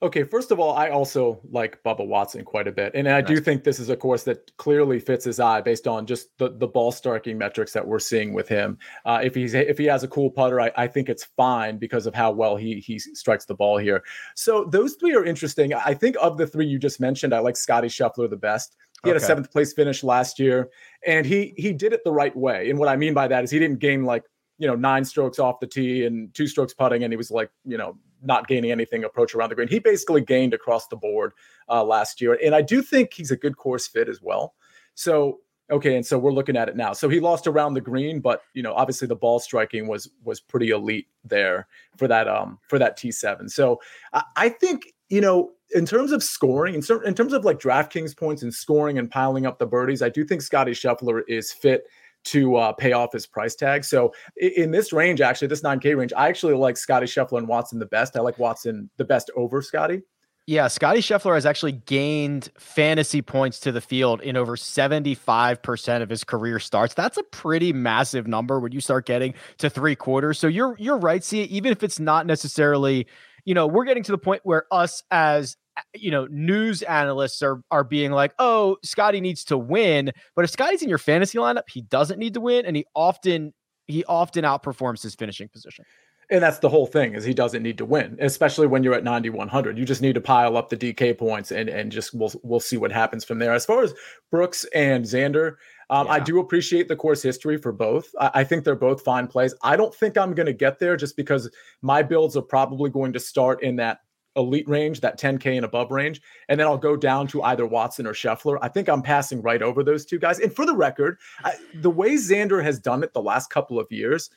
Okay, 0.02 0.24
first 0.24 0.52
of 0.52 0.60
all, 0.60 0.76
I 0.76 0.90
also 0.90 1.40
like 1.50 1.82
Bubba 1.84 2.06
Watson 2.06 2.44
quite 2.44 2.68
a 2.68 2.72
bit. 2.72 2.92
And 2.94 3.08
I 3.08 3.22
do 3.22 3.40
think 3.40 3.64
this 3.64 3.80
is 3.80 3.90
a 3.90 3.96
course 3.96 4.24
that 4.26 4.56
clearly 4.58 5.00
fits 5.00 5.26
his 5.26 5.40
eye 5.40 5.62
based 5.62 5.88
on 5.88 6.06
just 6.06 6.38
the, 6.38 6.50
the 6.50 6.68
ball 6.68 6.92
striking 6.92 7.38
metrics 7.38 7.72
that 7.72 7.88
we're 7.88 8.00
seeing 8.00 8.34
with 8.34 8.48
him. 8.48 8.78
Uh, 9.06 9.22
if 9.24 9.34
he's 9.34 9.56
if 9.56 9.78
he 9.78 9.86
has 9.86 10.04
a 10.04 10.08
cool 10.08 10.30
putter, 10.30 10.62
I, 10.62 10.72
I 10.76 10.88
think 10.88 11.10
it's 11.10 11.24
fine 11.38 11.78
because 11.80 12.06
of 12.06 12.14
how 12.14 12.30
well 12.32 12.56
he 12.56 12.82
he 12.82 13.00
strikes 13.00 13.46
the 13.46 13.56
ball 13.56 13.78
here. 13.78 14.04
So 14.36 14.66
those 14.66 14.94
three 14.96 15.16
are 15.16 15.26
interesting. 15.26 15.74
I 15.74 15.96
think 15.96 16.18
of 16.22 16.38
the 16.38 16.46
three 16.46 16.68
you 16.68 16.78
just 16.78 17.00
mentioned, 17.00 17.34
I 17.34 17.40
like 17.40 17.58
Scotty 17.58 17.88
Scheffler 17.88 18.30
the 18.30 18.38
best. 18.38 18.76
He 19.04 19.10
had 19.10 19.18
a 19.18 19.22
seventh 19.22 19.52
place 19.52 19.72
finish 19.72 20.04
last 20.04 20.40
year, 20.40 20.70
and 21.06 21.26
he 21.26 21.54
he 21.58 21.74
did 21.74 21.94
it 21.94 22.04
the 22.04 22.12
right 22.12 22.36
way. 22.36 22.70
And 22.70 22.78
what 22.78 22.90
I 22.90 22.96
mean 22.96 23.14
by 23.14 23.28
that 23.28 23.44
is 23.44 23.52
he 23.52 23.60
didn't 23.60 23.80
gain 23.80 24.04
like 24.04 24.24
you 24.58 24.68
know 24.68 24.76
nine 24.76 25.06
strokes 25.06 25.40
off 25.40 25.60
the 25.60 25.68
tee 25.68 26.06
and 26.06 26.34
two 26.34 26.48
strokes 26.48 26.74
putting, 26.74 27.04
and 27.04 27.12
he 27.12 27.18
was 27.18 27.32
like 27.32 27.50
you 27.66 27.78
know 27.78 27.98
not 28.22 28.48
gaining 28.48 28.72
anything 28.72 29.04
approach 29.04 29.36
around 29.36 29.50
the 29.50 29.56
green. 29.56 29.68
He 29.68 29.80
basically 29.80 30.22
gained 30.22 30.54
across 30.54 30.88
the 30.88 30.96
board 30.96 31.34
uh, 31.70 31.84
last 31.84 32.22
year, 32.22 32.38
and 32.44 32.56
I 32.56 32.62
do 32.62 32.82
think 32.82 33.14
he's 33.14 33.32
a 33.32 33.38
good 33.38 33.58
course 33.58 33.88
fit 33.88 34.10
as 34.10 34.22
well. 34.22 34.56
So 34.96 35.40
okay, 35.72 35.96
and 35.96 36.06
so 36.06 36.18
we're 36.18 36.32
looking 36.32 36.58
at 36.58 36.70
it 36.70 36.76
now. 36.76 36.94
So 36.94 37.10
he 37.10 37.20
lost 37.20 37.48
around 37.48 37.74
the 37.74 37.82
green, 37.82 38.20
but 38.20 38.42
you 38.54 38.64
know 38.64 38.74
obviously 38.74 39.08
the 39.08 39.16
ball 39.16 39.40
striking 39.40 39.88
was 39.88 40.10
was 40.24 40.40
pretty 40.40 40.70
elite 40.70 41.08
there 41.24 41.68
for 41.98 42.08
that 42.08 42.28
um 42.28 42.60
for 42.68 42.80
that 42.80 42.98
T 42.98 43.12
seven. 43.12 43.50
So 43.50 43.80
I, 44.14 44.24
I 44.36 44.50
think 44.50 44.94
you 45.10 45.22
know 45.22 45.52
in 45.74 45.86
terms 45.86 46.12
of 46.12 46.24
scoring, 46.24 46.76
in, 46.76 46.84
in 47.06 47.14
terms 47.16 47.34
of 47.34 47.44
like 47.44 47.60
DraftKings 47.60 48.16
points 48.16 48.44
and 48.44 48.54
scoring 48.54 49.00
and 49.00 49.10
piling 49.10 49.46
up 49.46 49.58
the 49.58 49.66
birdies, 49.66 50.02
I 50.02 50.10
do 50.10 50.24
think 50.24 50.42
Scotty 50.42 50.72
Scheffler 50.72 51.22
is 51.28 51.52
fit 51.52 51.88
to 52.26 52.56
uh, 52.56 52.74
pay 52.74 52.92
off 52.92 53.14
his 53.14 53.26
price 53.26 53.56
tag. 53.56 53.84
So 53.84 54.14
in 54.38 54.72
this 54.72 54.92
range, 54.92 55.22
actually, 55.22 55.48
this 55.48 55.62
9K 55.62 55.98
range, 55.98 56.14
I 56.16 56.28
actually 56.28 56.56
like 56.56 56.78
Scotty 56.78 57.06
Scheffler 57.06 57.38
and 57.38 57.48
Watson 57.48 57.80
the 57.80 57.86
best. 57.86 58.18
I 58.18 58.22
like 58.22 58.38
Watson 58.38 58.90
the 58.98 59.06
best 59.06 59.32
over 59.36 59.62
Scotty. 59.62 60.02
Yeah, 60.48 60.68
Scotty 60.68 61.00
Scheffler 61.00 61.34
has 61.34 61.48
actually 61.48 61.72
gained 61.72 62.52
fantasy 62.60 63.24
points 63.24 63.60
to 63.62 63.72
the 63.72 63.82
field 63.82 64.22
in 64.22 64.38
over 64.38 64.56
75% 64.56 66.02
of 66.04 66.10
his 66.10 66.24
career 66.24 66.60
starts. 66.60 66.94
That's 66.94 67.18
a 67.18 67.24
pretty 67.24 67.74
massive 67.74 68.28
number 68.28 68.60
when 68.60 68.72
you 68.72 68.80
start 68.80 69.08
getting 69.08 69.34
to 69.58 69.72
three 69.72 69.96
quarters. 69.96 70.38
So 70.38 70.46
you're 70.46 70.76
you're 70.78 71.00
right, 71.00 71.24
see 71.24 71.42
even 71.46 71.72
if 71.72 71.82
it's 71.82 72.00
not 72.00 72.28
necessarily, 72.28 73.08
you 73.44 73.56
know, 73.56 73.66
we're 73.66 73.86
getting 73.86 74.04
to 74.04 74.12
the 74.12 74.20
point 74.20 74.42
where 74.44 74.66
us 74.72 75.02
as 75.10 75.58
you 75.94 76.12
know, 76.12 76.28
news 76.30 76.82
analysts 76.84 77.42
are 77.42 77.62
are 77.72 77.84
being 77.84 78.12
like, 78.12 78.34
"Oh, 78.40 78.78
Scotty 78.84 79.22
needs 79.22 79.44
to 79.46 79.58
win," 79.58 80.12
but 80.36 80.46
if 80.46 80.52
Scotty's 80.52 80.82
in 80.82 80.90
your 80.90 80.98
fantasy 80.98 81.38
lineup, 81.38 81.64
he 81.70 81.82
doesn't 81.82 82.20
need 82.20 82.34
to 82.36 82.42
win, 82.42 82.66
and 82.66 82.76
he 82.76 82.86
often 82.96 83.54
he 83.88 84.04
often 84.06 84.44
outperforms 84.44 85.02
his 85.02 85.16
finishing 85.16 85.50
position. 85.50 85.86
And 86.32 86.42
that's 86.42 86.58
the 86.58 86.70
whole 86.70 86.88
thing 86.88 87.14
is 87.14 87.24
he 87.24 87.36
doesn't 87.36 87.62
need 87.62 87.78
to 87.78 87.86
win, 87.86 88.18
especially 88.20 88.66
when 88.66 88.84
you're 88.84 88.96
at 88.96 89.04
9100. 89.04 89.78
You 89.78 89.86
just 89.86 90.02
need 90.02 90.16
to 90.16 90.22
pile 90.22 90.58
up 90.58 90.70
the 90.70 90.78
DK 90.78 91.16
points 91.18 91.52
and 91.52 91.70
and 91.70 91.92
just 91.92 92.16
we'll 92.16 92.32
we'll 92.42 92.60
see 92.60 92.78
what 92.78 92.92
happens 92.92 93.24
from 93.24 93.38
there. 93.38 93.54
As 93.54 93.66
far 93.66 93.84
as 93.84 93.94
Brooks 94.32 94.66
and 94.74 95.06
Xander, 95.06 95.56
um, 95.92 96.08
yeah. 96.08 96.14
I 96.14 96.20
do 96.20 96.40
appreciate 96.40 96.88
the 96.88 96.96
course 96.96 97.22
history 97.22 97.58
for 97.58 97.72
both. 97.72 98.10
I, 98.20 98.32
I 98.36 98.44
think 98.44 98.64
they're 98.64 98.76
both 98.76 99.04
fine 99.04 99.28
plays. 99.28 99.54
I 99.62 99.76
don't 99.76 99.94
think 99.94 100.18
I'm 100.18 100.34
going 100.34 100.48
to 100.48 100.54
get 100.54 100.80
there 100.80 100.98
just 100.98 101.16
because 101.16 101.50
my 101.84 102.02
builds 102.02 102.36
are 102.36 102.42
probably 102.42 102.90
going 102.90 103.14
to 103.14 103.20
start 103.20 103.62
in 103.62 103.76
that 103.76 104.00
elite 104.36 104.68
range, 104.68 105.02
that 105.02 105.20
10K 105.20 105.56
and 105.56 105.66
above 105.66 105.92
range. 105.92 106.22
And 106.50 106.60
then 106.60 106.68
I'll 106.68 106.78
go 106.78 106.96
down 106.96 107.28
to 107.28 107.44
either 107.44 107.66
Watson 107.66 108.08
or 108.08 108.14
Scheffler. 108.14 108.58
I 108.62 108.68
think 108.68 108.90
I'm 108.90 109.02
passing 109.02 109.42
right 109.42 109.62
over 109.62 109.84
those 109.84 110.06
two 110.06 110.20
guys. 110.20 110.40
And 110.40 110.54
for 110.54 110.66
the 110.66 110.76
record, 110.76 111.18
I, 111.44 111.56
the 111.76 111.90
way 111.90 112.16
Xander 112.16 112.64
has 112.64 112.80
done 112.80 113.04
it 113.04 113.14
the 113.14 113.22
last 113.22 113.50
couple 113.50 113.80
of 113.80 113.92
years, 113.92 114.30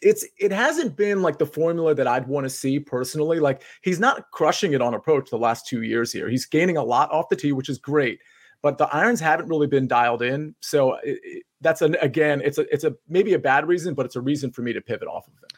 it's 0.00 0.26
it 0.38 0.50
hasn't 0.50 0.96
been 0.96 1.22
like 1.22 1.38
the 1.38 1.46
formula 1.46 1.94
that 1.94 2.08
I'd 2.08 2.26
want 2.26 2.44
to 2.44 2.50
see 2.50 2.80
personally. 2.80 3.38
Like 3.38 3.62
he's 3.82 4.00
not 4.00 4.30
crushing 4.32 4.72
it 4.72 4.82
on 4.82 4.94
approach 4.94 5.30
the 5.30 5.38
last 5.38 5.66
two 5.66 5.82
years 5.82 6.12
here. 6.12 6.28
He's 6.28 6.44
gaining 6.44 6.76
a 6.76 6.82
lot 6.82 7.10
off 7.12 7.28
the 7.28 7.36
tee, 7.36 7.52
which 7.52 7.68
is 7.68 7.78
great 7.78 8.18
but 8.62 8.78
the 8.78 8.86
irons 8.94 9.20
haven't 9.20 9.48
really 9.48 9.66
been 9.66 9.88
dialed 9.88 10.22
in. 10.22 10.54
So 10.60 10.94
it, 10.94 11.18
it, 11.22 11.42
that's 11.60 11.82
an 11.82 11.96
again, 12.00 12.40
it's 12.42 12.58
a 12.58 12.72
it's 12.72 12.84
a 12.84 12.94
maybe 13.08 13.34
a 13.34 13.38
bad 13.38 13.66
reason, 13.66 13.94
but 13.94 14.06
it's 14.06 14.16
a 14.16 14.20
reason 14.20 14.52
for 14.52 14.62
me 14.62 14.72
to 14.72 14.80
pivot 14.80 15.08
off 15.08 15.26
of 15.26 15.34
them. 15.40 15.50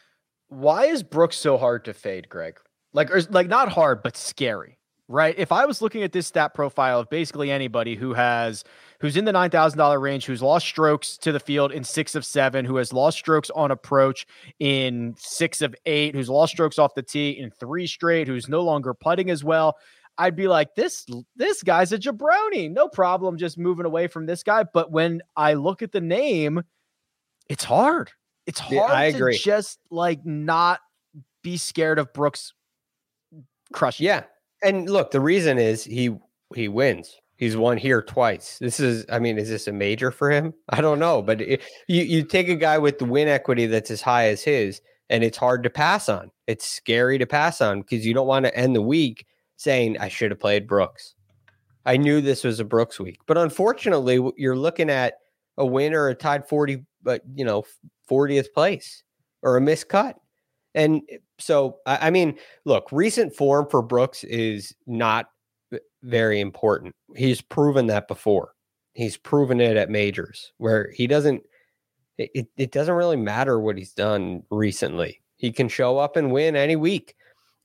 Why 0.49 0.85
is 0.85 1.03
Brooks 1.03 1.37
so 1.37 1.57
hard 1.57 1.85
to 1.85 1.93
fade, 1.93 2.27
Greg? 2.29 2.59
Like, 2.95 3.11
or 3.11 3.21
like 3.29 3.47
not 3.47 3.69
hard, 3.69 4.01
but 4.01 4.15
scary, 4.15 4.79
right? 5.09 5.35
If 5.37 5.51
I 5.51 5.65
was 5.65 5.81
looking 5.81 6.01
at 6.01 6.13
this 6.13 6.27
stat 6.27 6.53
profile 6.53 7.01
of 7.01 7.09
basically 7.09 7.51
anybody 7.51 7.95
who 7.95 8.13
has 8.13 8.63
who's 9.01 9.17
in 9.17 9.25
the 9.25 9.33
nine 9.33 9.49
thousand 9.49 9.77
dollar 9.77 9.99
range, 9.99 10.25
who's 10.25 10.41
lost 10.41 10.65
strokes 10.65 11.17
to 11.17 11.33
the 11.33 11.39
field 11.39 11.73
in 11.73 11.83
six 11.83 12.15
of 12.15 12.25
seven, 12.25 12.63
who 12.63 12.77
has 12.77 12.93
lost 12.93 13.17
strokes 13.17 13.49
on 13.49 13.69
approach 13.69 14.25
in 14.59 15.13
six 15.17 15.61
of 15.61 15.75
eight, 15.85 16.15
who's 16.15 16.29
lost 16.29 16.53
strokes 16.53 16.79
off 16.79 16.95
the 16.95 17.03
tee 17.03 17.31
in 17.31 17.51
three 17.51 17.85
straight, 17.85 18.27
who's 18.29 18.47
no 18.47 18.61
longer 18.61 18.93
putting 18.93 19.29
as 19.29 19.43
well. 19.43 19.75
I'd 20.17 20.37
be 20.37 20.47
like, 20.47 20.75
this 20.75 21.05
this 21.35 21.61
guy's 21.63 21.91
a 21.91 21.99
jabroni. 21.99 22.71
No 22.71 22.87
problem 22.87 23.37
just 23.37 23.57
moving 23.57 23.85
away 23.85 24.07
from 24.07 24.25
this 24.25 24.41
guy. 24.41 24.63
But 24.63 24.89
when 24.89 25.21
I 25.35 25.55
look 25.55 25.81
at 25.81 25.91
the 25.91 25.99
name, 25.99 26.63
it's 27.49 27.65
hard. 27.65 28.11
It's 28.47 28.59
hard 28.59 28.75
yeah, 28.75 28.83
I 28.83 29.05
agree. 29.05 29.37
just 29.37 29.79
like 29.91 30.25
not 30.25 30.79
be 31.43 31.57
scared 31.57 31.99
of 31.99 32.11
Brooks 32.11 32.53
crushing. 33.75 34.05
Yeah. 34.05 34.23
And 34.63 34.89
look, 34.89 35.11
the 35.11 35.19
reason 35.19 35.57
is 35.59 35.83
he 35.83 36.17
he 36.55 36.67
wins. 36.67 37.19
He's 37.37 37.57
won 37.57 37.77
here 37.77 38.01
twice. 38.01 38.57
This 38.59 38.79
is, 38.79 39.05
I 39.11 39.19
mean, 39.19 39.37
is 39.37 39.49
this 39.49 39.67
a 39.67 39.73
major 39.73 40.09
for 40.09 40.31
him? 40.31 40.53
I 40.69 40.79
don't 40.79 40.99
know, 40.99 41.21
but 41.21 41.41
it, 41.41 41.61
you 41.87 42.03
you 42.03 42.23
take 42.23 42.47
a 42.47 42.55
guy 42.55 42.77
with 42.77 42.97
the 42.97 43.05
win 43.05 43.27
equity 43.27 43.65
that's 43.65 43.91
as 43.91 44.01
high 44.01 44.27
as 44.27 44.41
his, 44.41 44.81
and 45.09 45.23
it's 45.23 45.37
hard 45.37 45.61
to 45.63 45.69
pass 45.69 46.07
on. 46.07 46.31
It's 46.47 46.65
scary 46.65 47.17
to 47.17 47.25
pass 47.25 47.59
on 47.61 47.81
because 47.81 48.05
you 48.05 48.13
don't 48.13 48.27
want 48.27 48.45
to 48.45 48.57
end 48.57 48.75
the 48.75 48.81
week 48.81 49.25
saying 49.57 49.97
I 49.99 50.07
should 50.07 50.31
have 50.31 50.39
played 50.39 50.67
Brooks. 50.67 51.13
I 51.85 51.97
knew 51.97 52.21
this 52.21 52.43
was 52.43 52.59
a 52.59 52.65
Brooks 52.65 52.99
week, 52.99 53.19
but 53.27 53.37
unfortunately, 53.37 54.19
you're 54.37 54.55
looking 54.55 54.89
at 54.89 55.15
a 55.57 55.65
win 55.65 55.93
or 55.93 56.07
a 56.07 56.15
tied 56.15 56.47
40, 56.47 56.83
but 57.03 57.21
you 57.35 57.45
know, 57.45 57.63
40th 58.09 58.53
place 58.53 59.03
or 59.41 59.57
a 59.57 59.61
miscut. 59.61 60.15
And 60.75 61.01
so, 61.39 61.77
I 61.85 62.11
mean, 62.11 62.37
look, 62.65 62.89
recent 62.91 63.33
form 63.33 63.67
for 63.71 63.81
Brooks 63.81 64.25
is 64.25 64.75
not 64.85 65.29
very 66.03 66.41
important. 66.41 66.93
He's 67.15 67.41
proven 67.41 67.87
that 67.87 68.09
before. 68.09 68.51
He's 68.93 69.15
proven 69.17 69.61
it 69.61 69.77
at 69.77 69.89
majors 69.89 70.51
where 70.57 70.91
he 70.91 71.07
doesn't, 71.07 71.43
it, 72.17 72.47
it 72.57 72.71
doesn't 72.71 72.93
really 72.93 73.17
matter 73.17 73.59
what 73.59 73.77
he's 73.77 73.93
done 73.93 74.43
recently. 74.51 75.21
He 75.37 75.51
can 75.51 75.69
show 75.69 75.97
up 75.97 76.17
and 76.17 76.31
win 76.31 76.55
any 76.57 76.75
week. 76.75 77.15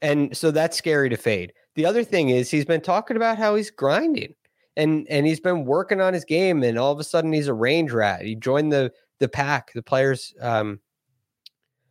And 0.02 0.36
so 0.36 0.52
that's 0.52 0.76
scary 0.76 1.08
to 1.10 1.16
fade. 1.16 1.52
The 1.74 1.86
other 1.86 2.04
thing 2.04 2.30
is 2.30 2.50
he's 2.50 2.64
been 2.64 2.80
talking 2.80 3.16
about 3.16 3.38
how 3.38 3.56
he's 3.56 3.70
grinding 3.70 4.34
and 4.76 5.06
and 5.10 5.26
he's 5.26 5.40
been 5.40 5.64
working 5.64 6.00
on 6.00 6.14
his 6.14 6.24
game 6.24 6.62
and 6.62 6.78
all 6.78 6.92
of 6.92 6.98
a 6.98 7.04
sudden 7.04 7.32
he's 7.32 7.48
a 7.48 7.54
range 7.54 7.92
rat. 7.92 8.22
He 8.22 8.34
joined 8.34 8.72
the 8.72 8.92
the 9.18 9.28
pack, 9.28 9.72
the 9.74 9.82
players 9.82 10.32
um 10.40 10.80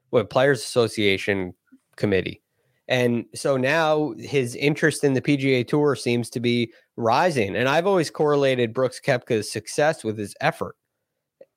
what 0.09 0.29
players 0.29 0.59
association 0.59 1.53
committee. 1.95 2.41
And 2.87 3.25
so 3.35 3.55
now 3.55 4.13
his 4.17 4.55
interest 4.55 5.03
in 5.03 5.13
the 5.13 5.21
PGA 5.21 5.67
Tour 5.67 5.95
seems 5.95 6.29
to 6.31 6.39
be 6.39 6.73
rising. 6.97 7.55
And 7.55 7.69
I've 7.69 7.85
always 7.85 8.09
correlated 8.09 8.73
Brooks 8.73 8.99
Koepka's 8.99 9.51
success 9.51 10.03
with 10.03 10.17
his 10.17 10.35
effort. 10.41 10.75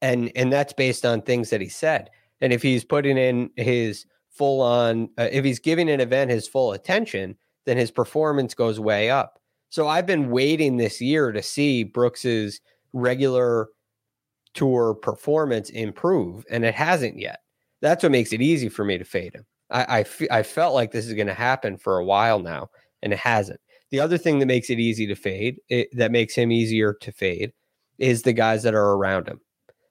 And 0.02 0.30
and 0.36 0.52
that's 0.52 0.74
based 0.74 1.06
on 1.06 1.22
things 1.22 1.50
that 1.50 1.60
he 1.60 1.68
said. 1.68 2.10
And 2.40 2.52
if 2.52 2.60
he's 2.60 2.84
putting 2.84 3.16
in 3.16 3.50
his 3.56 4.04
full 4.30 4.60
on 4.60 5.08
uh, 5.16 5.28
if 5.32 5.44
he's 5.44 5.58
giving 5.58 5.88
an 5.88 6.00
event 6.00 6.30
his 6.30 6.46
full 6.46 6.72
attention, 6.72 7.36
then 7.64 7.78
his 7.78 7.90
performance 7.90 8.52
goes 8.52 8.78
way 8.78 9.08
up. 9.08 9.38
So 9.70 9.88
I've 9.88 10.06
been 10.06 10.30
waiting 10.30 10.76
this 10.76 11.00
year 11.00 11.32
to 11.32 11.42
see 11.42 11.82
Brooks's 11.82 12.60
regular 12.92 13.68
tour 14.52 14.92
performance 14.92 15.70
improve, 15.70 16.44
and 16.50 16.64
it 16.64 16.74
hasn't 16.74 17.18
yet. 17.18 17.40
That's 17.82 18.02
what 18.02 18.12
makes 18.12 18.32
it 18.32 18.40
easy 18.40 18.70
for 18.70 18.84
me 18.84 18.96
to 18.96 19.04
fade 19.04 19.34
him. 19.34 19.44
I, 19.70 19.82
I, 19.82 20.00
f- 20.00 20.30
I 20.30 20.42
felt 20.42 20.74
like 20.74 20.92
this 20.92 21.06
is 21.06 21.12
going 21.12 21.26
to 21.26 21.34
happen 21.34 21.76
for 21.76 21.98
a 21.98 22.04
while 22.04 22.38
now, 22.38 22.70
and 23.02 23.12
it 23.12 23.18
hasn't. 23.18 23.60
The 23.90 24.00
other 24.00 24.16
thing 24.16 24.38
that 24.38 24.46
makes 24.46 24.70
it 24.70 24.80
easy 24.80 25.06
to 25.06 25.14
fade, 25.14 25.60
it, 25.68 25.88
that 25.92 26.10
makes 26.10 26.34
him 26.34 26.50
easier 26.50 26.94
to 27.02 27.12
fade, 27.12 27.52
is 27.98 28.22
the 28.22 28.32
guys 28.32 28.62
that 28.62 28.74
are 28.74 28.92
around 28.92 29.28
him. 29.28 29.40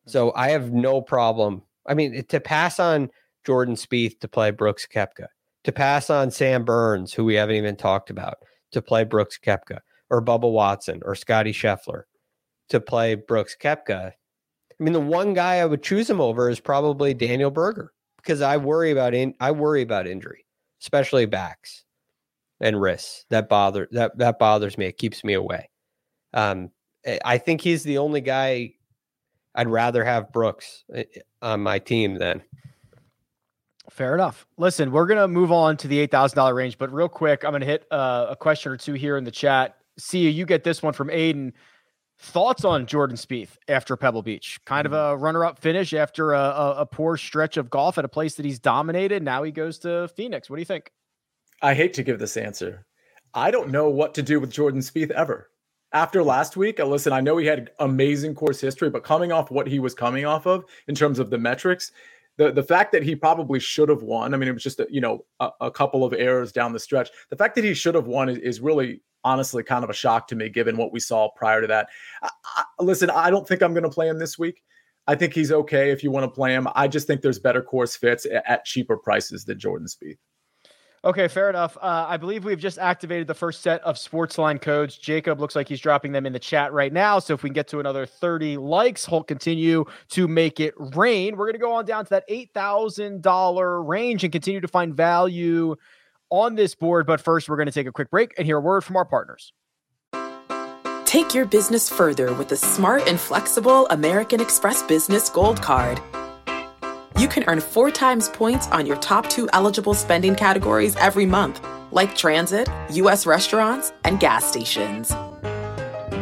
So 0.08 0.30
mm-hmm. 0.30 0.40
I 0.40 0.50
have 0.50 0.72
no 0.72 1.02
problem. 1.02 1.62
I 1.86 1.94
mean, 1.94 2.24
to 2.26 2.40
pass 2.40 2.80
on 2.80 3.12
Jordan 3.46 3.76
Spieth 3.76 4.20
to 4.22 4.28
play 4.28 4.52
Brooks 4.52 4.88
Koepka, 4.92 5.28
to 5.64 5.72
pass 5.72 6.10
on 6.10 6.32
Sam 6.32 6.64
Burns, 6.64 7.14
who 7.14 7.26
we 7.26 7.36
haven't 7.36 7.56
even 7.56 7.76
talked 7.76 8.10
about, 8.10 8.38
to 8.72 8.82
play 8.82 9.04
Brooks 9.04 9.38
Koepka, 9.38 9.80
or 10.10 10.24
Bubba 10.24 10.52
Watson, 10.52 11.02
or 11.06 11.14
Scotty 11.16 11.54
Scheffler 11.54 12.04
to 12.70 12.80
play 12.80 13.16
Brooks 13.16 13.56
Koepka. 13.62 14.14
I 14.82 14.84
mean, 14.84 14.94
the 14.94 15.00
one 15.00 15.36
guy 15.36 15.58
I 15.58 15.66
would 15.66 15.84
choose 15.84 16.10
him 16.10 16.20
over 16.20 16.50
is 16.50 16.60
probably 16.60 17.14
Daniel 17.14 17.52
Berger 17.52 17.94
because 18.18 18.42
I 18.42 18.58
worry 18.58 18.90
about 18.90 19.14
in, 19.14 19.36
I 19.40 19.52
worry 19.52 19.84
about 19.84 20.08
injury, 20.08 20.44
especially 20.82 21.28
backs 21.28 21.84
and 22.60 22.82
wrists. 22.82 23.26
That 23.30 23.48
bother 23.48 23.88
that 23.92 24.18
that 24.18 24.40
bothers 24.40 24.80
me. 24.80 24.88
It 24.88 24.98
keeps 24.98 25.24
me 25.24 25.36
away. 25.36 25.70
Um, 26.34 26.72
I 27.24 27.38
think 27.38 27.62
he's 27.62 27.84
the 27.84 28.00
only 28.00 28.22
guy 28.22 28.74
I'd 29.54 29.70
rather 29.70 30.04
have 30.04 30.32
Brooks 30.32 30.84
eh, 30.96 31.04
eh, 31.16 31.20
on 31.44 31.62
my 31.62 31.78
team 31.78 32.16
than 32.18 32.42
Fair 33.92 34.16
enough. 34.16 34.48
Listen, 34.58 34.92
we're 34.92 35.06
gonna 35.06 35.28
move 35.28 35.52
on 35.52 35.78
to 35.78 35.88
the 35.88 36.00
eight 36.00 36.10
thousand 36.10 36.38
dollar 36.38 36.56
range, 36.56 36.80
but 36.80 36.92
real 36.92 37.10
quick, 37.10 37.46
I'm 37.46 37.52
gonna 37.52 37.66
hit 37.66 37.86
uh, 37.92 38.28
a 38.30 38.36
question 38.36 38.72
or 38.72 38.78
two 38.78 38.94
here 38.94 39.18
in 39.18 39.26
the 39.26 39.32
chat. 39.32 39.78
See 40.00 40.28
you 40.28 40.46
get 40.48 40.64
this 40.64 40.82
one 40.82 40.94
from 40.94 41.10
Aiden. 41.10 41.52
Thoughts 42.24 42.64
on 42.64 42.86
Jordan 42.86 43.18
Spieth 43.18 43.58
after 43.68 43.98
Pebble 43.98 44.22
Beach? 44.22 44.60
Kind 44.66 44.86
of 44.86 44.94
mm. 44.94 45.14
a 45.14 45.18
runner-up 45.18 45.58
finish 45.58 45.92
after 45.92 46.34
a, 46.34 46.40
a, 46.40 46.76
a 46.82 46.86
poor 46.86 47.18
stretch 47.18 47.58
of 47.58 47.72
golf 47.72 47.98
at 47.98 48.06
a 48.06 48.08
place 48.08 48.36
that 48.36 48.46
he's 48.46 48.60
dominated. 48.60 49.24
Now 49.24 49.42
he 49.42 49.52
goes 49.52 49.80
to 49.80 50.08
Phoenix. 50.16 50.48
What 50.48 50.58
do 50.58 50.62
you 50.62 50.66
think? 50.66 50.92
I 51.64 51.74
hate 51.74 51.96
to 51.96 52.04
give 52.04 52.20
this 52.20 52.38
answer. 52.38 52.86
I 53.34 53.50
don't 53.50 53.72
know 53.72 53.90
what 53.90 54.14
to 54.14 54.22
do 54.22 54.40
with 54.40 54.52
Jordan 54.52 54.82
Spieth 54.82 55.10
ever. 55.12 55.50
After 55.94 56.24
last 56.24 56.56
week, 56.56 56.78
listen, 56.78 57.12
I 57.12 57.22
know 57.22 57.38
he 57.38 57.48
had 57.48 57.72
amazing 57.80 58.36
course 58.36 58.62
history, 58.62 58.92
but 58.92 59.04
coming 59.04 59.32
off 59.32 59.50
what 59.50 59.68
he 59.68 59.80
was 59.80 59.96
coming 59.96 60.26
off 60.26 60.46
of 60.46 60.64
in 60.88 60.94
terms 60.94 61.18
of 61.18 61.32
the 61.32 61.40
metrics, 61.40 61.92
the 62.38 62.52
the 62.52 62.64
fact 62.64 62.92
that 62.92 63.04
he 63.04 63.16
probably 63.16 63.60
should 63.60 63.90
have 63.90 64.04
won. 64.04 64.34
I 64.34 64.38
mean, 64.38 64.50
it 64.50 64.54
was 64.54 64.64
just 64.64 64.80
a, 64.80 64.88
you 64.90 65.02
know 65.02 65.26
a, 65.40 65.50
a, 65.62 65.72
couple 65.72 66.04
of 66.04 66.14
errors 66.14 66.52
down 66.52 66.74
the 66.74 66.80
stretch. 66.80 67.10
The 67.30 67.36
fact 67.36 67.56
that 67.56 67.64
he 67.64 67.74
should 67.74 67.96
have 67.96 68.08
won 68.08 68.30
is, 68.30 68.38
is, 68.40 68.62
really 68.62 69.02
honestly 69.24 69.64
kind 69.64 69.84
of 69.84 69.90
a 69.90 69.94
shock 69.94 70.28
to 70.28 70.36
me, 70.36 70.50
given 70.50 70.78
what 70.78 70.92
we 70.92 71.00
saw 71.00 71.30
prior 71.36 71.62
to 71.62 71.68
that. 71.68 71.90
I, 72.22 72.30
I, 72.56 72.64
listen, 72.80 73.10
I 73.10 73.30
don't 73.30 73.48
think 73.48 73.62
I'm 73.62 73.74
going 73.74 73.84
to 73.84 73.90
play 73.90 74.08
him 74.08 74.20
this 74.20 74.40
week. 74.40 74.64
I 75.08 75.16
think 75.16 75.34
he's 75.34 75.52
okay 75.52 75.92
if 75.92 76.04
you 76.04 76.12
want 76.12 76.24
to 76.24 76.32
play 76.32 76.54
him. 76.54 76.68
I 76.76 76.88
just 76.88 77.08
think 77.08 77.22
there's 77.22 77.40
better 77.40 77.62
course 77.62 77.96
fits 77.96 78.26
at, 78.26 78.44
at 78.50 78.66
cheaper 78.66 78.98
prices 78.98 79.46
than 79.46 79.60
Jordan 79.60 79.88
Spieth. 79.88 80.18
Okay, 81.04 81.28
fair 81.28 81.50
enough. 81.50 81.78
Uh, 81.78 82.06
I 82.08 82.18
believe 82.18 82.46
we've 82.46 82.60
just 82.60 82.78
activated 82.78 83.26
the 83.26 83.34
first 83.34 83.62
set 83.62 83.82
of 83.82 83.96
Sportsline 83.96 84.62
codes. 84.62 84.96
Jacob 84.96 85.40
looks 85.40 85.56
like 85.56 85.68
he's 85.68 85.80
dropping 85.80 86.12
them 86.12 86.28
in 86.28 86.34
the 86.34 86.40
chat 86.40 86.74
right 86.74 86.94
now. 86.94 87.18
So 87.18 87.34
if 87.34 87.42
we 87.42 87.50
can 87.50 87.56
get 87.56 87.68
to 87.70 87.80
another 87.80 88.06
30 88.06 88.58
likes, 88.58 89.08
he'll 89.08 89.24
continue 89.24 89.86
to 90.10 90.28
make 90.28 90.60
it 90.60 90.76
rain. 90.78 91.38
We're 91.38 91.48
going 91.48 91.54
to 91.54 91.60
go 91.60 91.74
on 91.74 91.86
down 91.86 92.06
to 92.06 92.10
that 92.12 92.30
$8,000 92.30 93.88
range 93.88 94.24
and 94.24 94.32
continue 94.32 94.62
to 94.62 94.68
find 94.68 94.94
value 94.96 95.76
on 96.30 96.54
this 96.54 96.76
board. 96.76 97.08
But 97.08 97.20
first, 97.20 97.50
we're 97.50 97.58
going 97.58 97.66
to 97.66 97.74
take 97.74 97.88
a 97.88 97.92
quick 97.92 98.12
break 98.12 98.36
and 98.38 98.46
hear 98.46 98.58
a 98.58 98.62
word 98.62 98.84
from 98.84 98.96
our 98.96 99.06
partners. 99.06 99.54
Take 101.06 101.34
your 101.34 101.46
business 101.46 101.90
further 101.90 102.32
with 102.36 102.50
the 102.50 102.56
smart 102.56 103.08
and 103.08 103.20
flexible 103.20 103.88
American 103.90 104.40
Express 104.40 104.84
Business 104.84 105.30
Gold 105.30 105.62
Card 105.64 106.00
you 107.18 107.28
can 107.28 107.44
earn 107.48 107.60
four 107.60 107.92
times 107.92 108.30
points 108.30 108.68
on 108.70 108.86
your 108.86 108.98
top 108.98 109.28
two 109.30 109.50
eligible 109.54 109.94
spending 109.94 110.36
categories 110.36 110.96
every 110.98 111.26
month. 111.26 111.62
like 111.94 112.16
transit, 112.16 112.70
U.S. 112.92 113.26
restaurants, 113.26 113.92
and 114.06 114.18
gas 114.18 114.46
stations. 114.46 115.10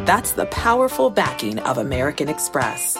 That's 0.04 0.32
the 0.32 0.46
powerful 0.46 1.10
backing 1.10 1.60
of 1.60 1.78
American 1.78 2.28
Express. 2.28 2.96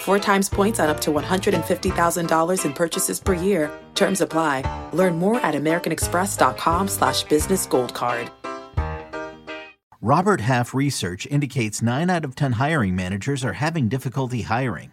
Four 0.00 0.20
times 0.20 0.48
points 0.48 0.78
on 0.78 0.88
up 0.88 1.00
to 1.00 1.10
$150,000 1.10 2.64
in 2.64 2.72
purchases 2.74 3.18
per 3.20 3.34
year. 3.34 3.70
Terms 3.94 4.20
apply. 4.20 4.62
Learn 4.92 5.18
more 5.18 5.40
at 5.40 5.54
americanexpress.com 5.54 6.88
slash 6.88 7.24
business 7.24 7.66
gold 7.66 7.92
card. 7.92 8.30
Robert 10.00 10.40
Half 10.42 10.74
research 10.74 11.26
indicates 11.26 11.82
9 11.82 12.08
out 12.08 12.24
of 12.24 12.36
10 12.36 12.52
hiring 12.52 12.94
managers 12.94 13.44
are 13.44 13.54
having 13.54 13.88
difficulty 13.88 14.42
hiring. 14.42 14.92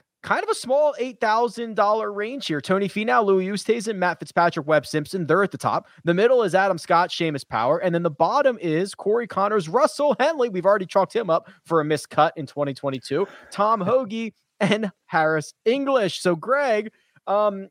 Kind 0.23 0.43
of 0.43 0.49
a 0.49 0.55
small 0.55 0.93
$8,000 0.99 2.15
range 2.15 2.45
here. 2.45 2.61
Tony 2.61 2.87
Finau, 2.87 3.25
Louis 3.25 3.47
Oosthuizen, 3.47 3.95
Matt 3.95 4.19
Fitzpatrick, 4.19 4.67
Webb 4.67 4.85
Simpson. 4.85 5.25
They're 5.25 5.41
at 5.41 5.49
the 5.49 5.57
top. 5.57 5.87
The 6.03 6.13
middle 6.13 6.43
is 6.43 6.53
Adam 6.53 6.77
Scott, 6.77 7.09
Seamus 7.09 7.47
Power. 7.47 7.79
And 7.79 7.93
then 7.93 8.03
the 8.03 8.11
bottom 8.11 8.59
is 8.61 8.93
Corey 8.93 9.25
Conners, 9.25 9.67
Russell 9.67 10.15
Henley. 10.19 10.49
We've 10.49 10.65
already 10.65 10.85
chalked 10.85 11.15
him 11.15 11.31
up 11.31 11.49
for 11.65 11.81
a 11.81 11.85
missed 11.85 12.11
cut 12.11 12.33
in 12.37 12.45
2022. 12.45 13.27
Tom 13.51 13.81
Hoge 13.85 14.31
and 14.59 14.91
Harris 15.07 15.53
English. 15.65 16.21
So, 16.21 16.35
Greg, 16.35 16.91
um, 17.25 17.69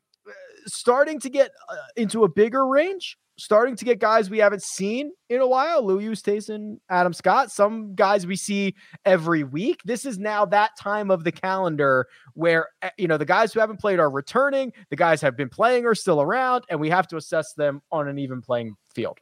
starting 0.65 1.21
to 1.21 1.29
get 1.29 1.51
uh, 1.69 1.75
into 1.95 2.25
a 2.25 2.29
bigger 2.29 2.67
range 2.67 3.17
starting 3.41 3.75
to 3.75 3.85
get 3.85 3.99
guys 3.99 4.29
we 4.29 4.37
haven't 4.37 4.61
seen 4.61 5.11
in 5.29 5.41
a 5.41 5.47
while. 5.47 5.83
Louis 5.83 6.05
Oosthuizen, 6.05 6.77
Adam 6.89 7.11
Scott, 7.11 7.51
some 7.51 7.95
guys 7.95 8.27
we 8.27 8.35
see 8.35 8.75
every 9.03 9.43
week. 9.43 9.81
This 9.83 10.05
is 10.05 10.19
now 10.19 10.45
that 10.45 10.71
time 10.77 11.09
of 11.09 11.23
the 11.23 11.31
calendar 11.31 12.07
where 12.35 12.67
eh, 12.83 12.89
you 12.97 13.07
know 13.07 13.17
the 13.17 13.25
guys 13.25 13.51
who 13.51 13.59
haven't 13.59 13.79
played 13.79 13.99
are 13.99 14.09
returning, 14.09 14.71
the 14.89 14.95
guys 14.95 15.21
have 15.21 15.35
been 15.35 15.49
playing 15.49 15.85
are 15.85 15.95
still 15.95 16.21
around, 16.21 16.63
and 16.69 16.79
we 16.79 16.89
have 16.89 17.07
to 17.07 17.17
assess 17.17 17.53
them 17.53 17.81
on 17.91 18.07
an 18.07 18.19
even 18.19 18.41
playing 18.41 18.75
field. 18.93 19.17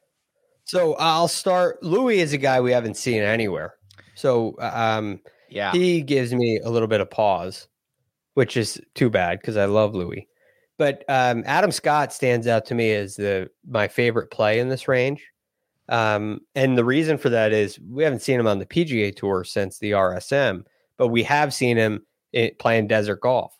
So 0.64 0.94
I'll 0.98 1.28
start. 1.28 1.82
Louis 1.82 2.20
is 2.20 2.32
a 2.32 2.38
guy 2.38 2.60
we 2.60 2.72
haven't 2.72 2.96
seen 2.96 3.22
anywhere. 3.22 3.74
So 4.14 4.54
um, 4.60 5.20
yeah, 5.48 5.72
he 5.72 6.02
gives 6.02 6.34
me 6.34 6.60
a 6.62 6.70
little 6.70 6.88
bit 6.88 7.00
of 7.00 7.10
pause, 7.10 7.68
which 8.34 8.56
is 8.56 8.80
too 8.94 9.08
bad 9.08 9.40
because 9.40 9.56
I 9.56 9.64
love 9.64 9.94
Louis. 9.94 10.28
But 10.80 11.04
um, 11.10 11.42
Adam 11.44 11.72
Scott 11.72 12.10
stands 12.10 12.46
out 12.46 12.64
to 12.64 12.74
me 12.74 12.94
as 12.94 13.16
the 13.16 13.50
my 13.68 13.86
favorite 13.86 14.30
play 14.30 14.60
in 14.60 14.70
this 14.70 14.88
range. 14.88 15.22
Um, 15.90 16.40
and 16.54 16.78
the 16.78 16.86
reason 16.86 17.18
for 17.18 17.28
that 17.28 17.52
is 17.52 17.78
we 17.86 18.02
haven't 18.02 18.22
seen 18.22 18.40
him 18.40 18.46
on 18.46 18.60
the 18.60 18.64
PGA 18.64 19.14
Tour 19.14 19.44
since 19.44 19.78
the 19.78 19.90
RSM, 19.90 20.64
but 20.96 21.08
we 21.08 21.22
have 21.24 21.52
seen 21.52 21.76
him 21.76 22.06
in, 22.32 22.52
playing 22.58 22.86
desert 22.86 23.20
golf, 23.20 23.54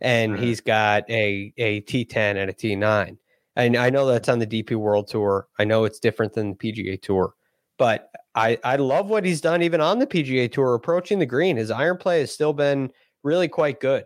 and 0.00 0.32
mm-hmm. 0.32 0.44
he's 0.44 0.62
got 0.62 1.04
a 1.10 1.52
a 1.58 1.82
T10 1.82 2.16
and 2.16 2.48
a 2.48 2.54
T9. 2.54 3.18
And 3.54 3.76
I 3.76 3.90
know 3.90 4.06
that's 4.06 4.30
on 4.30 4.38
the 4.38 4.46
DP 4.46 4.74
World 4.74 5.08
Tour. 5.08 5.48
I 5.58 5.64
know 5.64 5.84
it's 5.84 6.00
different 6.00 6.32
than 6.32 6.52
the 6.52 6.56
PGA 6.56 7.02
Tour, 7.02 7.34
but 7.76 8.08
I 8.34 8.58
I 8.64 8.76
love 8.76 9.10
what 9.10 9.26
he's 9.26 9.42
done 9.42 9.60
even 9.60 9.82
on 9.82 9.98
the 9.98 10.06
PGA 10.06 10.50
Tour 10.50 10.72
approaching 10.72 11.18
the 11.18 11.26
green. 11.26 11.58
His 11.58 11.70
iron 11.70 11.98
play 11.98 12.20
has 12.20 12.32
still 12.32 12.54
been 12.54 12.90
really 13.22 13.48
quite 13.48 13.78
good, 13.78 14.04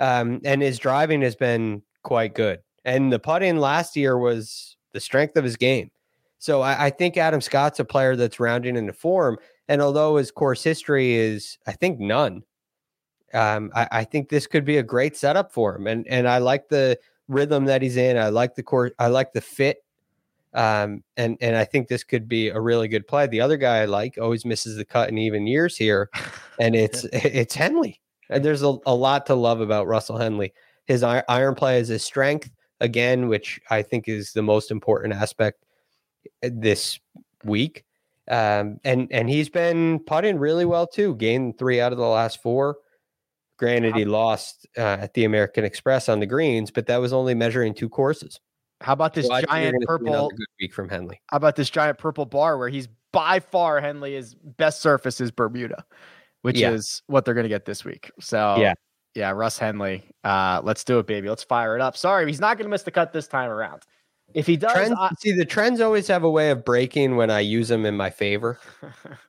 um, 0.00 0.40
and 0.44 0.60
his 0.60 0.80
driving 0.80 1.22
has 1.22 1.36
been 1.36 1.80
quite 2.02 2.34
good. 2.34 2.60
And 2.84 3.12
the 3.12 3.18
putting 3.18 3.58
last 3.58 3.96
year 3.96 4.18
was 4.18 4.76
the 4.92 5.00
strength 5.00 5.36
of 5.36 5.44
his 5.44 5.56
game. 5.56 5.90
So 6.38 6.62
I, 6.62 6.86
I, 6.86 6.90
think 6.90 7.16
Adam 7.16 7.40
Scott's 7.40 7.80
a 7.80 7.84
player 7.84 8.14
that's 8.14 8.38
rounding 8.38 8.76
into 8.76 8.92
form. 8.92 9.38
And 9.68 9.82
although 9.82 10.16
his 10.16 10.30
course 10.30 10.62
history 10.62 11.14
is, 11.14 11.58
I 11.66 11.72
think, 11.72 11.98
none, 11.98 12.44
um, 13.34 13.70
I, 13.74 13.88
I, 13.90 14.04
think 14.04 14.28
this 14.28 14.46
could 14.46 14.64
be 14.64 14.78
a 14.78 14.82
great 14.82 15.16
setup 15.16 15.52
for 15.52 15.76
him. 15.76 15.86
And 15.86 16.06
and 16.06 16.28
I 16.28 16.38
like 16.38 16.68
the 16.68 16.98
rhythm 17.26 17.66
that 17.66 17.82
he's 17.82 17.96
in. 17.96 18.16
I 18.16 18.28
like 18.28 18.54
the 18.54 18.62
course. 18.62 18.92
I 18.98 19.08
like 19.08 19.32
the 19.32 19.40
fit. 19.40 19.84
Um, 20.54 21.04
and 21.16 21.36
and 21.40 21.56
I 21.56 21.64
think 21.64 21.88
this 21.88 22.04
could 22.04 22.26
be 22.26 22.48
a 22.48 22.60
really 22.60 22.88
good 22.88 23.06
play. 23.06 23.26
The 23.26 23.40
other 23.40 23.58
guy 23.58 23.78
I 23.78 23.84
like 23.84 24.16
always 24.18 24.46
misses 24.46 24.76
the 24.76 24.84
cut 24.84 25.10
in 25.10 25.18
even 25.18 25.46
years 25.46 25.76
here, 25.76 26.08
and 26.58 26.74
it's 26.76 27.04
it's 27.12 27.54
Henley. 27.54 28.00
And 28.30 28.44
there's 28.44 28.62
a, 28.62 28.76
a 28.86 28.94
lot 28.94 29.26
to 29.26 29.34
love 29.34 29.60
about 29.60 29.86
Russell 29.86 30.18
Henley. 30.18 30.52
His 30.88 31.02
iron 31.02 31.54
play 31.54 31.78
is 31.78 31.88
his 31.88 32.02
strength 32.02 32.50
again, 32.80 33.28
which 33.28 33.60
I 33.70 33.82
think 33.82 34.08
is 34.08 34.32
the 34.32 34.42
most 34.42 34.70
important 34.70 35.14
aspect 35.14 35.64
eh, 36.42 36.50
this 36.52 36.98
week. 37.44 37.84
Um, 38.30 38.78
and 38.84 39.08
and 39.10 39.28
he's 39.28 39.48
been 39.48 40.00
putting 40.00 40.38
really 40.38 40.64
well 40.64 40.86
too. 40.86 41.14
Gained 41.14 41.58
three 41.58 41.80
out 41.80 41.92
of 41.92 41.98
the 41.98 42.06
last 42.06 42.42
four. 42.42 42.78
Granted, 43.58 43.96
he 43.96 44.04
lost 44.04 44.66
uh, 44.76 44.98
at 45.00 45.14
the 45.14 45.24
American 45.24 45.64
Express 45.64 46.08
on 46.08 46.20
the 46.20 46.26
greens, 46.26 46.70
but 46.70 46.86
that 46.86 46.98
was 46.98 47.12
only 47.12 47.34
measuring 47.34 47.74
two 47.74 47.88
courses. 47.88 48.38
How 48.80 48.92
about 48.92 49.14
this 49.14 49.26
so 49.26 49.40
giant 49.40 49.84
purple 49.84 50.30
good 50.30 50.46
week 50.60 50.72
from 50.72 50.88
Henley? 50.88 51.20
How 51.28 51.36
about 51.38 51.56
this 51.56 51.68
giant 51.68 51.98
purple 51.98 52.24
bar 52.24 52.56
where 52.56 52.68
he's 52.68 52.88
by 53.12 53.40
far 53.40 53.80
Henley 53.80 54.14
is 54.14 54.34
best 54.34 54.80
surface 54.80 55.20
is 55.20 55.30
Bermuda, 55.30 55.84
which 56.42 56.58
yeah. 56.60 56.70
is 56.70 57.02
what 57.06 57.24
they're 57.24 57.34
going 57.34 57.44
to 57.44 57.48
get 57.48 57.64
this 57.64 57.84
week. 57.84 58.10
So 58.20 58.56
yeah, 58.58 58.74
yeah, 59.14 59.30
Russ 59.30 59.58
Henley. 59.58 60.04
Uh, 60.24 60.60
let's 60.62 60.84
do 60.84 60.98
it, 60.98 61.06
baby. 61.06 61.28
Let's 61.28 61.42
fire 61.42 61.74
it 61.74 61.80
up. 61.80 61.96
Sorry, 61.96 62.26
he's 62.26 62.40
not 62.40 62.56
going 62.56 62.66
to 62.66 62.70
miss 62.70 62.82
the 62.82 62.90
cut 62.90 63.12
this 63.12 63.26
time 63.26 63.50
around. 63.50 63.82
If 64.34 64.46
he 64.46 64.56
does, 64.56 64.72
trends, 64.72 64.94
I, 64.98 65.10
see 65.18 65.32
the 65.32 65.44
trends 65.44 65.80
always 65.80 66.06
have 66.08 66.22
a 66.22 66.30
way 66.30 66.50
of 66.50 66.64
breaking 66.64 67.16
when 67.16 67.30
I 67.30 67.40
use 67.40 67.68
them 67.68 67.86
in 67.86 67.96
my 67.96 68.10
favor. 68.10 68.60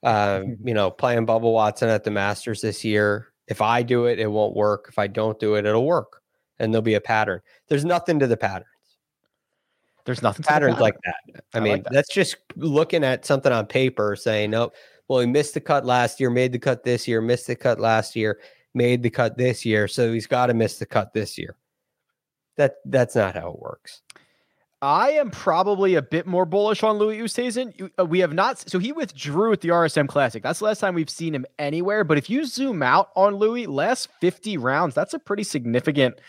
uh, 0.04 0.42
you 0.64 0.74
know, 0.74 0.92
playing 0.92 1.26
Bubba 1.26 1.52
Watson 1.52 1.90
at 1.90 2.04
the 2.04 2.12
Masters 2.12 2.62
this 2.62 2.84
year. 2.84 3.30
If 3.48 3.62
I 3.62 3.82
do 3.82 4.06
it, 4.06 4.20
it 4.20 4.28
won't 4.28 4.56
work. 4.56 4.88
If 4.90 5.00
I 5.00 5.08
don't 5.08 5.40
do 5.40 5.56
it, 5.56 5.66
it'll 5.66 5.86
work, 5.86 6.22
and 6.60 6.74
there'll 6.74 6.84
be 6.84 6.96
a 6.96 7.02
pattern. 7.02 7.42
There's 7.68 7.86
nothing 7.86 8.20
to 8.20 8.28
the 8.28 8.38
patterns. 8.38 8.68
There's 10.06 10.22
nothing 10.22 10.44
patterns 10.44 10.76
pattern. 10.76 10.82
like 10.82 10.96
that. 11.06 11.44
I, 11.54 11.58
I 11.58 11.62
mean, 11.62 11.74
like 11.74 11.84
that. 11.86 11.94
that's 11.94 12.14
just 12.14 12.36
looking 12.56 13.04
at 13.04 13.26
something 13.26 13.52
on 13.52 13.66
paper, 13.66 14.16
saying, 14.16 14.52
"Nope, 14.52 14.74
well, 15.08 15.22
he 15.22 15.28
missed 15.28 15.54
the 15.54 15.62
cut 15.62 15.86
last 15.86 16.20
year, 16.20 16.30
made 16.30 16.52
the 16.52 16.60
cut 16.60 16.84
this 16.84 17.08
year, 17.08 17.22
missed 17.22 17.48
the 17.48 17.56
cut 17.56 17.80
last 17.80 18.16
year." 18.16 18.40
Made 18.74 19.04
the 19.04 19.10
cut 19.10 19.38
this 19.38 19.66
year, 19.66 19.88
so 19.88 20.14
he's 20.14 20.28
got 20.28 20.48
to 20.48 20.54
miss 20.54 20.78
the 20.78 20.86
cut 20.86 21.14
this 21.14 21.38
year. 21.38 21.56
That 22.58 22.76
that's 22.86 23.16
not 23.16 23.36
how 23.36 23.52
it 23.52 23.60
works. 23.60 24.02
I 24.82 25.12
am 25.12 25.30
probably 25.30 25.96
a 25.96 26.02
bit 26.02 26.26
more 26.26 26.46
bullish 26.46 26.84
on 26.84 26.98
Louis 26.98 27.18
Oosthuizen. 27.18 27.92
Uh, 28.00 28.06
we 28.06 28.20
have 28.20 28.34
not, 28.34 28.60
so 28.70 28.80
he 28.80 28.94
withdrew 28.94 29.52
at 29.52 29.60
the 29.60 29.70
RSM 29.70 30.08
Classic. 30.08 30.42
That's 30.42 30.60
the 30.60 30.66
last 30.66 30.80
time 30.80 30.96
we've 30.96 31.10
seen 31.10 31.36
him 31.36 31.46
anywhere. 31.58 32.06
But 32.06 32.18
if 32.18 32.30
you 32.30 32.46
zoom 32.46 32.82
out 32.82 33.10
on 33.16 33.36
Louis, 33.36 33.68
last 33.68 34.08
50 34.22 34.56
rounds, 34.58 34.96
that's 34.96 35.14
a 35.14 35.20
pretty 35.20 35.44
significant 35.44 36.20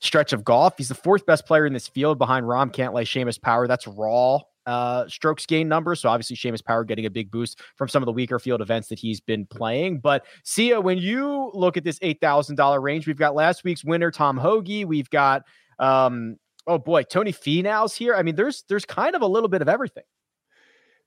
stretch 0.00 0.32
of 0.32 0.44
golf. 0.44 0.74
He's 0.78 0.88
the 0.88 0.96
fourth 0.96 1.26
best 1.26 1.46
player 1.46 1.64
in 1.64 1.74
this 1.74 1.86
field 1.86 2.18
behind 2.18 2.46
Rahm 2.46 2.72
Cantlay, 2.72 3.04
Seamus 3.04 3.40
Power. 3.40 3.68
That's 3.68 3.86
raw 3.86 4.40
uh, 4.66 5.08
strokes 5.08 5.46
gain 5.46 5.68
numbers. 5.68 6.00
So 6.00 6.08
obviously 6.08 6.36
Seamus 6.36 6.64
Power 6.64 6.84
getting 6.84 7.06
a 7.06 7.10
big 7.10 7.30
boost 7.30 7.60
from 7.76 7.88
some 7.88 8.02
of 8.02 8.06
the 8.06 8.12
weaker 8.12 8.38
field 8.38 8.60
events 8.60 8.88
that 8.88 8.98
he's 8.98 9.20
been 9.20 9.46
playing. 9.46 10.00
But 10.00 10.24
Sia, 10.44 10.80
when 10.80 10.98
you 10.98 11.50
look 11.54 11.76
at 11.76 11.84
this 11.84 11.98
eight 12.02 12.20
thousand 12.20 12.56
dollar 12.56 12.80
range, 12.80 13.06
we've 13.06 13.16
got 13.16 13.34
last 13.34 13.64
week's 13.64 13.84
winner 13.84 14.10
Tom 14.10 14.36
Hoge. 14.36 14.84
We've 14.84 15.10
got 15.10 15.42
um, 15.78 16.36
oh 16.66 16.78
boy, 16.78 17.02
Tony 17.04 17.32
Finau's 17.32 17.94
here. 17.94 18.14
I 18.14 18.22
mean, 18.22 18.34
there's 18.34 18.64
there's 18.68 18.84
kind 18.84 19.14
of 19.14 19.22
a 19.22 19.26
little 19.26 19.48
bit 19.48 19.62
of 19.62 19.68
everything. 19.68 20.04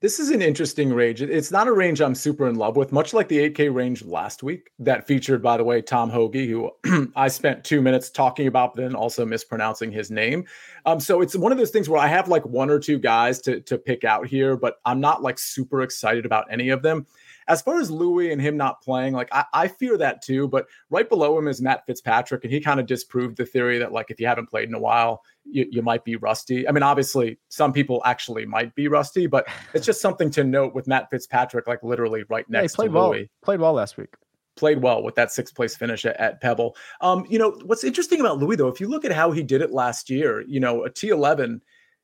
This 0.02 0.20
is 0.20 0.30
an 0.30 0.41
interesting 0.41 0.93
range. 0.93 1.22
It's 1.22 1.52
not 1.52 1.70
a 1.70 1.74
range 1.74 2.02
I'm 2.02 2.16
super 2.16 2.50
in 2.50 2.56
love 2.56 2.76
with, 2.76 2.91
much 2.91 3.14
like 3.14 3.30
the 3.30 3.50
8K 3.50 3.74
range 3.74 4.04
last 4.04 4.43
week 4.43 4.70
that 4.78 5.08
featured, 5.08 5.41
by 5.41 5.56
the 5.56 5.64
way, 5.64 5.82
Tom 5.82 6.10
Hoge, 6.10 6.48
who 6.48 6.70
I 7.16 7.30
spent 7.30 7.64
two 7.64 7.82
minutes 7.82 8.10
talking 8.10 8.48
about, 8.48 8.76
then 8.76 8.93
also 8.93 9.26
mispronouncing 9.26 9.93
his 9.93 10.12
name. 10.12 10.43
Um, 10.86 11.00
so 11.00 11.22
it's 11.22 11.38
one 11.38 11.54
of 11.54 11.58
those 11.58 11.72
things 11.72 11.88
where 11.88 12.02
I 12.02 12.08
have 12.08 12.28
like 12.28 12.46
one 12.46 12.70
or 12.70 12.78
two 12.78 13.00
guys 13.00 13.39
to 13.41 13.62
to 13.62 13.78
pick 13.78 14.04
out 14.04 14.28
here, 14.28 14.58
but 14.58 14.76
I'm 14.84 15.00
not 15.00 15.24
like 15.24 15.39
super 15.39 15.82
excited 15.82 16.26
about 16.26 16.52
any 16.52 16.70
of 16.70 16.82
them. 16.82 17.08
As 17.48 17.62
far 17.62 17.80
as 17.80 17.91
Louis 17.91 18.32
and 18.32 18.41
him 18.41 18.58
not 18.58 18.82
playing, 18.82 19.14
like 19.14 19.30
I, 19.32 19.46
I 19.54 19.68
fear 19.68 19.98
that 19.98 20.24
too. 20.24 20.48
But 20.48 20.66
right 20.89 21.08
below 21.08 21.38
him 21.38 21.48
is 21.48 21.62
Matt 21.62 21.86
Fitzpatrick, 21.86 22.43
and 22.43 22.52
he 22.52 22.60
kind 22.60 22.80
of 22.80 22.86
disproved 22.86 23.38
the 23.38 23.46
theory 23.46 23.78
that 23.78 23.91
like 23.91 24.08
if 24.10 24.20
you 24.20 24.28
haven't 24.28 24.50
played 24.50 24.68
in 24.68 24.76
a 24.76 24.80
while, 24.80 25.22
you, 25.43 25.66
you 25.70 25.82
might 25.82 26.04
be 26.04 26.16
rusty. 26.16 26.68
I 26.68 26.72
mean, 26.72 26.84
obviously, 26.84 27.39
some 27.50 27.74
people 27.74 28.02
actually 28.06 28.46
might 28.46 28.74
be 28.76 28.88
rusty, 28.88 29.28
but 29.28 29.48
it's 29.74 29.86
just 29.86 30.02
something 30.02 30.32
to 30.32 30.43
note 30.43 30.74
with 30.74 30.88
Matt 30.88 31.10
Fitzpatrick, 31.10 31.68
like 31.68 31.84
literally 31.84 32.24
right 32.30 32.50
next 32.50 32.74
yeah, 32.74 32.76
played 32.76 32.88
to 32.88 32.93
well. 32.93 33.10
Louis. 33.10 33.30
Played 33.43 33.60
well 33.60 33.74
last 33.74 33.98
week 33.98 34.16
played 34.56 34.82
well 34.82 35.04
with 35.04 35.16
that 35.16 35.32
sixth 35.32 35.54
place 35.54 35.76
finish 35.76 36.06
at, 36.06 36.16
at, 36.16 36.39
Pebble. 36.39 36.78
Um, 37.02 37.26
you 37.30 37.38
know, 37.38 37.60
what's 37.66 37.84
interesting 37.84 38.22
about 38.22 38.39
Louis 38.39 38.56
though, 38.56 38.70
if 38.70 38.80
you 38.80 38.88
look 38.88 39.04
at 39.04 39.12
how 39.12 39.32
he 39.32 39.43
did 39.43 39.62
it 39.62 39.72
last 39.72 40.10
year, 40.10 40.46
you 40.48 40.62
know, 40.62 40.86
a 40.86 40.89
T11, 40.89 41.60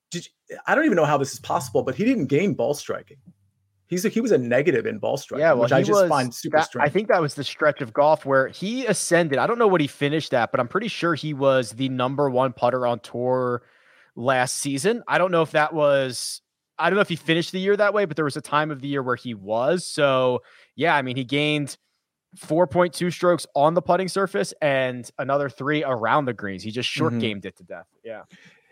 did 0.09 0.27
I 0.67 0.75
don't 0.75 0.85
even 0.85 0.97
know 0.97 1.05
how 1.05 1.17
this 1.17 1.31
is 1.33 1.39
possible, 1.39 1.81
but 1.81 1.95
he 1.95 2.03
didn't 2.03 2.25
gain 2.25 2.53
ball 2.53 2.73
striking 2.73 3.17
He's 3.91 4.05
a, 4.05 4.09
he 4.09 4.21
was 4.21 4.31
a 4.31 4.37
negative 4.39 4.85
in 4.87 4.97
ball 4.97 5.17
striking, 5.17 5.41
Yeah, 5.41 5.51
well, 5.53 5.63
which 5.63 5.71
I 5.73 5.81
just 5.83 5.91
was- 6.01 6.09
find 6.09 6.33
super 6.33 6.57
that- 6.57 6.65
strange. 6.67 6.87
I 6.87 6.89
think 6.89 7.09
that 7.09 7.21
was 7.21 7.35
the 7.35 7.43
stretch 7.43 7.81
of 7.81 7.93
golf 7.93 8.25
where 8.25 8.47
he 8.47 8.85
ascended. 8.87 9.37
I 9.37 9.45
don't 9.45 9.59
know 9.59 9.67
what 9.67 9.81
he 9.81 9.87
finished 9.87 10.33
at, 10.33 10.49
but 10.51 10.59
I'm 10.59 10.67
pretty 10.69 10.87
sure 10.87 11.13
he 11.13 11.33
was 11.35 11.71
the 11.73 11.89
number 11.89 12.29
one 12.29 12.53
putter 12.53 12.87
on 12.87 13.01
tour 13.01 13.61
last 14.15 14.55
season. 14.55 15.03
I 15.07 15.17
don't 15.19 15.29
know 15.31 15.41
if 15.43 15.51
that 15.51 15.73
was. 15.73 16.41
I 16.79 16.89
don't 16.89 16.95
know 16.95 17.01
if 17.01 17.09
he 17.09 17.15
finished 17.17 17.51
the 17.51 17.59
year 17.59 17.77
that 17.77 17.93
way, 17.93 18.05
but 18.05 18.15
there 18.15 18.25
was 18.25 18.37
a 18.37 18.41
time 18.41 18.71
of 18.71 18.81
the 18.81 18.87
year 18.87 19.03
where 19.03 19.15
he 19.17 19.33
was. 19.35 19.85
So 19.85 20.41
yeah, 20.75 20.95
I 20.95 21.01
mean, 21.03 21.15
he 21.17 21.23
gained 21.23 21.77
4.2 22.37 23.11
strokes 23.11 23.45
on 23.55 23.73
the 23.73 23.81
putting 23.81 24.07
surface 24.07 24.53
and 24.61 25.09
another 25.19 25.49
three 25.49 25.83
around 25.83 26.25
the 26.25 26.33
greens. 26.33 26.63
He 26.63 26.71
just 26.71 26.89
short 26.89 27.13
Mhm. 27.13 27.19
gamed 27.19 27.45
it 27.45 27.57
to 27.57 27.63
death. 27.63 27.87
Yeah. 28.03 28.21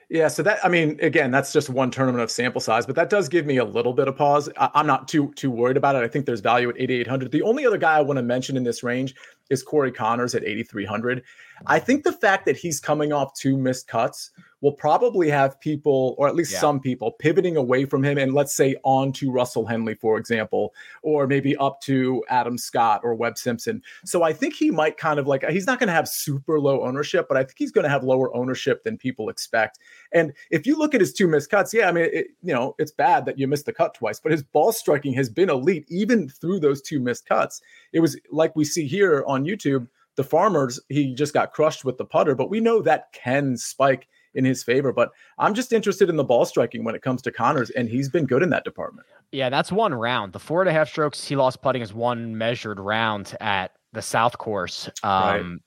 Yeah, 0.09 0.27
so 0.27 0.41
that 0.41 0.59
I 0.65 0.69
mean, 0.69 0.97
again, 1.01 1.29
that's 1.29 1.53
just 1.53 1.69
one 1.69 1.91
tournament 1.91 2.23
of 2.23 2.31
sample 2.31 2.59
size, 2.59 2.87
but 2.87 2.95
that 2.95 3.11
does 3.11 3.29
give 3.29 3.45
me 3.45 3.57
a 3.57 3.63
little 3.65 3.93
bit 3.93 4.07
of 4.07 4.15
pause. 4.15 4.49
I, 4.57 4.69
I'm 4.73 4.87
not 4.87 5.07
too 5.07 5.31
too 5.35 5.51
worried 5.51 5.77
about 5.77 5.95
it. 5.95 5.99
I 6.03 6.07
think 6.07 6.25
there's 6.25 6.41
value 6.41 6.67
at 6.69 6.75
8,800. 6.79 7.31
The 7.31 7.43
only 7.43 7.65
other 7.65 7.77
guy 7.77 7.97
I 7.97 8.01
want 8.01 8.17
to 8.17 8.23
mention 8.23 8.57
in 8.57 8.63
this 8.63 8.81
range 8.81 9.13
is 9.51 9.61
Corey 9.63 9.91
Conners 9.91 10.33
at 10.35 10.43
8,300. 10.43 11.23
I 11.67 11.79
think 11.79 12.03
the 12.03 12.11
fact 12.13 12.45
that 12.45 12.55
he's 12.55 12.79
coming 12.79 13.11
off 13.11 13.33
two 13.33 13.57
missed 13.57 13.87
cuts 13.87 14.31
will 14.61 14.71
probably 14.73 15.29
have 15.29 15.59
people, 15.59 16.15
or 16.17 16.27
at 16.27 16.35
least 16.35 16.51
Yeah. 16.51 16.59
some 16.59 16.79
people, 16.79 17.11
pivoting 17.13 17.55
away 17.55 17.85
from 17.85 18.03
him 18.03 18.17
and 18.17 18.33
let's 18.33 18.55
say 18.55 18.75
on 18.83 19.11
to 19.13 19.31
Russell 19.31 19.65
Henley, 19.65 19.95
for 19.95 20.17
example, 20.17 20.73
or 21.01 21.27
maybe 21.27 21.55
up 21.57 21.81
to 21.81 22.23
Adam 22.29 22.57
Scott 22.57 23.01
or 23.03 23.15
Webb 23.15 23.37
Simpson. 23.37 23.81
So 24.05 24.21
I 24.21 24.33
think 24.33 24.53
he 24.53 24.69
might 24.69 24.97
kind 24.97 25.19
of 25.19 25.27
like 25.27 25.43
he's 25.45 25.65
not 25.65 25.79
going 25.79 25.87
to 25.87 25.93
have 25.93 26.07
super 26.07 26.59
low 26.59 26.83
ownership, 26.83 27.27
but 27.27 27.37
I 27.37 27.43
think 27.43 27.55
he's 27.57 27.71
going 27.71 27.83
to 27.85 27.89
have 27.89 28.03
lower 28.03 28.35
ownership 28.35 28.83
than 28.83 28.97
people 28.97 29.29
expect. 29.29 29.79
And 30.13 30.33
if 30.51 30.65
you 30.65 30.77
look 30.77 30.93
at 30.95 31.01
his 31.01 31.13
two 31.13 31.27
missed 31.27 31.49
cuts, 31.49 31.73
yeah, 31.73 31.87
I 31.87 31.91
mean, 31.91 32.09
it, 32.11 32.27
you 32.41 32.53
know, 32.53 32.75
it's 32.79 32.91
bad 32.91 33.25
that 33.25 33.37
you 33.37 33.47
missed 33.47 33.65
the 33.65 33.73
cut 33.73 33.93
twice, 33.93 34.19
but 34.19 34.31
his 34.31 34.43
ball 34.43 34.71
striking 34.71 35.13
has 35.13 35.29
been 35.29 35.49
elite 35.49 35.85
even 35.89 36.27
through 36.29 36.59
those 36.59 36.81
two 36.81 36.99
missed 36.99 37.25
cuts. 37.27 37.61
It 37.93 37.99
was 37.99 38.19
like 38.31 38.55
we 38.55 38.65
see 38.65 38.87
here 38.87 39.23
on 39.27 39.45
YouTube, 39.45 39.87
the 40.15 40.23
farmers, 40.23 40.79
he 40.89 41.13
just 41.13 41.33
got 41.33 41.53
crushed 41.53 41.85
with 41.85 41.97
the 41.97 42.05
putter, 42.05 42.35
but 42.35 42.49
we 42.49 42.59
know 42.59 42.81
that 42.81 43.11
can 43.13 43.55
spike 43.55 44.07
in 44.33 44.45
his 44.45 44.63
favor. 44.63 44.91
But 44.91 45.11
I'm 45.37 45.53
just 45.53 45.71
interested 45.73 46.09
in 46.09 46.15
the 46.15 46.23
ball 46.23 46.45
striking 46.45 46.83
when 46.83 46.95
it 46.95 47.01
comes 47.01 47.21
to 47.23 47.31
Conners, 47.31 47.69
and 47.71 47.87
he's 47.87 48.09
been 48.09 48.25
good 48.25 48.43
in 48.43 48.49
that 48.49 48.63
department. 48.63 49.07
Yeah, 49.31 49.49
that's 49.49 49.71
one 49.71 49.93
round. 49.93 50.33
The 50.33 50.39
four 50.39 50.61
and 50.61 50.69
a 50.69 50.73
half 50.73 50.89
strokes 50.89 51.25
he 51.27 51.35
lost 51.35 51.61
putting 51.61 51.81
is 51.81 51.93
one 51.93 52.37
measured 52.37 52.79
round 52.79 53.35
at 53.39 53.71
the 53.93 54.01
South 54.01 54.37
Course 54.37 54.89
Right. 55.03 55.39
um, 55.39 55.61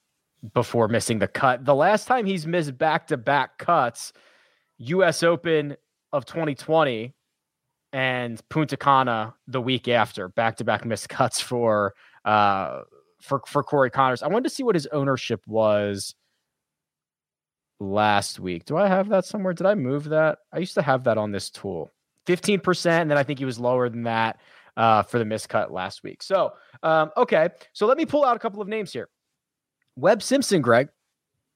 before 0.54 0.88
missing 0.88 1.18
the 1.20 1.28
cut. 1.28 1.64
The 1.64 1.74
last 1.74 2.06
time 2.06 2.26
he's 2.26 2.46
missed 2.46 2.76
back 2.76 3.06
to 3.06 3.16
back 3.16 3.58
cuts, 3.58 4.12
U.S. 4.82 5.22
Open 5.22 5.76
of 6.12 6.24
2020 6.24 7.14
and 7.92 8.48
Punta 8.48 8.76
Cana 8.76 9.34
the 9.46 9.60
week 9.60 9.88
after, 9.88 10.28
back 10.28 10.56
to 10.56 10.64
back 10.64 10.84
missed 10.84 11.08
cuts 11.08 11.40
for 11.40 11.94
uh, 12.24 12.82
for 13.20 13.42
for 13.46 13.62
Corey 13.62 13.90
Conners. 13.90 14.22
I 14.22 14.28
wanted 14.28 14.44
to 14.44 14.54
see 14.54 14.62
what 14.62 14.74
his 14.74 14.86
ownership 14.88 15.42
was 15.46 16.14
last 17.80 18.40
week. 18.40 18.64
Do 18.64 18.76
I 18.76 18.88
have 18.88 19.08
that 19.10 19.24
somewhere? 19.24 19.52
Did 19.52 19.66
I 19.66 19.74
move 19.74 20.04
that? 20.04 20.38
I 20.52 20.58
used 20.58 20.74
to 20.74 20.82
have 20.82 21.04
that 21.04 21.18
on 21.18 21.32
this 21.32 21.50
tool. 21.50 21.92
15%. 22.26 22.86
And 22.86 23.10
then 23.10 23.18
I 23.18 23.24
think 23.24 23.38
he 23.38 23.44
was 23.44 23.58
lower 23.58 23.88
than 23.88 24.04
that 24.04 24.40
uh, 24.76 25.02
for 25.02 25.18
the 25.18 25.24
miscut 25.24 25.70
last 25.70 26.04
week. 26.04 26.22
So, 26.22 26.52
um, 26.82 27.10
okay. 27.16 27.48
So 27.72 27.86
let 27.86 27.98
me 27.98 28.06
pull 28.06 28.24
out 28.24 28.36
a 28.36 28.38
couple 28.38 28.62
of 28.62 28.68
names 28.68 28.92
here. 28.92 29.08
Webb 29.96 30.22
Simpson, 30.22 30.62
Greg. 30.62 30.88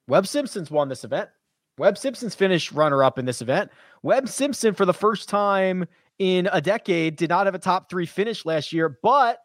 Webb 0.08 0.26
Simpson's 0.26 0.70
won 0.70 0.88
this 0.88 1.04
event. 1.04 1.30
Webb 1.78 1.98
Simpson's 1.98 2.34
finished 2.34 2.72
runner 2.72 3.04
up 3.04 3.18
in 3.18 3.24
this 3.26 3.42
event. 3.42 3.70
Webb 4.02 4.28
Simpson, 4.28 4.74
for 4.74 4.86
the 4.86 4.94
first 4.94 5.28
time 5.28 5.86
in 6.18 6.48
a 6.52 6.60
decade, 6.60 7.16
did 7.16 7.28
not 7.28 7.46
have 7.46 7.54
a 7.54 7.58
top 7.58 7.90
three 7.90 8.06
finish 8.06 8.46
last 8.46 8.72
year, 8.72 8.98
but 9.02 9.40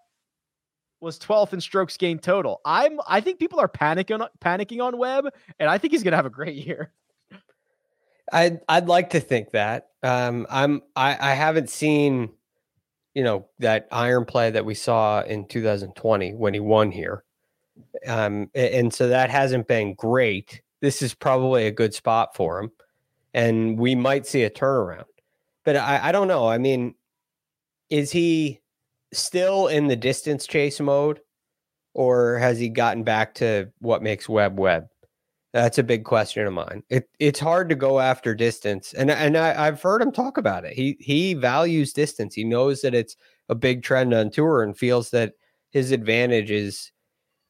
was 1.02 1.20
12th 1.20 1.54
in 1.54 1.60
strokes 1.62 1.98
gained 1.98 2.22
total. 2.22 2.62
I'm 2.64 3.00
I 3.08 3.22
think 3.22 3.40
people 3.40 3.60
are 3.60 3.68
panicking 3.68 4.26
panicking 4.40 4.82
on 4.82 4.98
Webb, 4.98 5.26
and 5.60 5.70
I 5.70 5.78
think 5.78 5.94
he's 5.94 6.04
gonna 6.04 6.16
have 6.16 6.26
a 6.26 6.30
great 6.30 6.56
year. 6.56 6.94
I'd 8.32 8.62
I'd 8.70 8.88
like 8.88 9.10
to 9.12 9.20
think 9.20 9.52
that. 9.52 9.90
Um, 10.04 10.48
I'm 10.50 10.82
I, 10.96 11.18
I 11.20 11.34
haven't 11.34 11.70
seen, 11.70 12.30
you 13.14 13.24
know, 13.24 13.48
that 13.60 13.88
iron 13.92 14.26
play 14.26 14.52
that 14.52 14.66
we 14.66 14.76
saw 14.76 15.22
in 15.22 15.48
2020 15.48 16.36
when 16.36 16.54
he 16.54 16.60
won 16.60 16.92
here. 16.92 17.24
Um, 18.08 18.50
and 18.54 18.94
so 18.94 19.10
that 19.10 19.30
hasn't 19.30 19.68
been 19.68 19.96
great. 19.96 20.62
This 20.82 21.02
is 21.02 21.14
probably 21.14 21.68
a 21.68 21.72
good 21.72 21.94
spot 21.94 22.36
for 22.36 22.60
him, 22.60 22.72
and 23.34 23.78
we 23.78 23.96
might 23.96 24.26
see 24.26 24.44
a 24.44 24.50
turnaround. 24.50 25.06
But 25.64 25.78
I, 25.78 26.10
I 26.10 26.12
don't 26.12 26.28
know. 26.28 26.48
I 26.48 26.58
mean, 26.58 26.96
is 27.90 28.12
he 28.12 28.62
still 29.14 29.68
in 29.68 29.88
the 29.88 29.96
distance 29.96 30.48
chase 30.48 30.80
mode, 30.80 31.20
or 31.94 32.40
has 32.40 32.58
he 32.58 32.70
gotten 32.70 33.04
back 33.04 33.36
to 33.36 33.72
what 33.80 34.02
makes 34.02 34.28
Webb 34.28 34.60
Webb? 34.60 34.88
That's 35.54 35.78
a 35.78 35.84
big 35.84 36.06
question 36.06 36.48
of 36.48 36.54
mine. 36.54 36.82
It 36.90 37.10
it's 37.20 37.40
hard 37.40 37.68
to 37.70 37.76
go 37.76 38.00
after 38.00 38.34
distance, 38.34 38.94
and 38.94 39.12
and 39.12 39.38
I, 39.38 39.68
I've 39.68 39.82
heard 39.82 40.02
him 40.02 40.12
talk 40.12 40.38
about 40.38 40.64
it. 40.64 40.74
He 40.74 40.96
he 41.00 41.34
values 41.34 41.94
distance. 41.94 42.34
He 42.34 42.46
knows 42.46 42.82
that 42.82 42.96
it's 42.96 43.18
a 43.50 43.56
big 43.56 43.84
trend 43.84 44.14
on 44.14 44.32
tour, 44.32 44.64
and 44.64 44.78
feels 44.78 45.10
that 45.12 45.34
his 45.72 45.92
advantage 45.92 46.52
is 46.52 46.92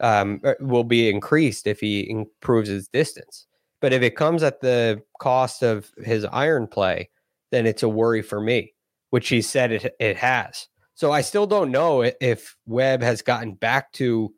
um, 0.01 0.41
uh, 0.43 0.53
will 0.59 0.83
be 0.83 1.09
increased 1.09 1.67
if 1.67 1.79
he 1.79 2.09
improves 2.09 2.69
his 2.69 2.87
distance. 2.87 3.47
But 3.79 3.93
if 3.93 4.01
it 4.01 4.15
comes 4.15 4.43
at 4.43 4.61
the 4.61 5.01
cost 5.19 5.63
of 5.63 5.91
his 6.03 6.25
iron 6.25 6.67
play, 6.67 7.09
then 7.51 7.65
it's 7.65 7.83
a 7.83 7.89
worry 7.89 8.21
for 8.21 8.41
me, 8.41 8.73
which 9.09 9.29
he 9.29 9.41
said 9.41 9.71
it 9.71 9.95
it 9.99 10.17
has. 10.17 10.67
So 10.93 11.11
I 11.11 11.21
still 11.21 11.47
don't 11.47 11.71
know 11.71 12.03
if 12.21 12.55
Webb 12.65 13.01
has 13.01 13.21
gotten 13.21 13.53
back 13.53 13.91
to 13.93 14.33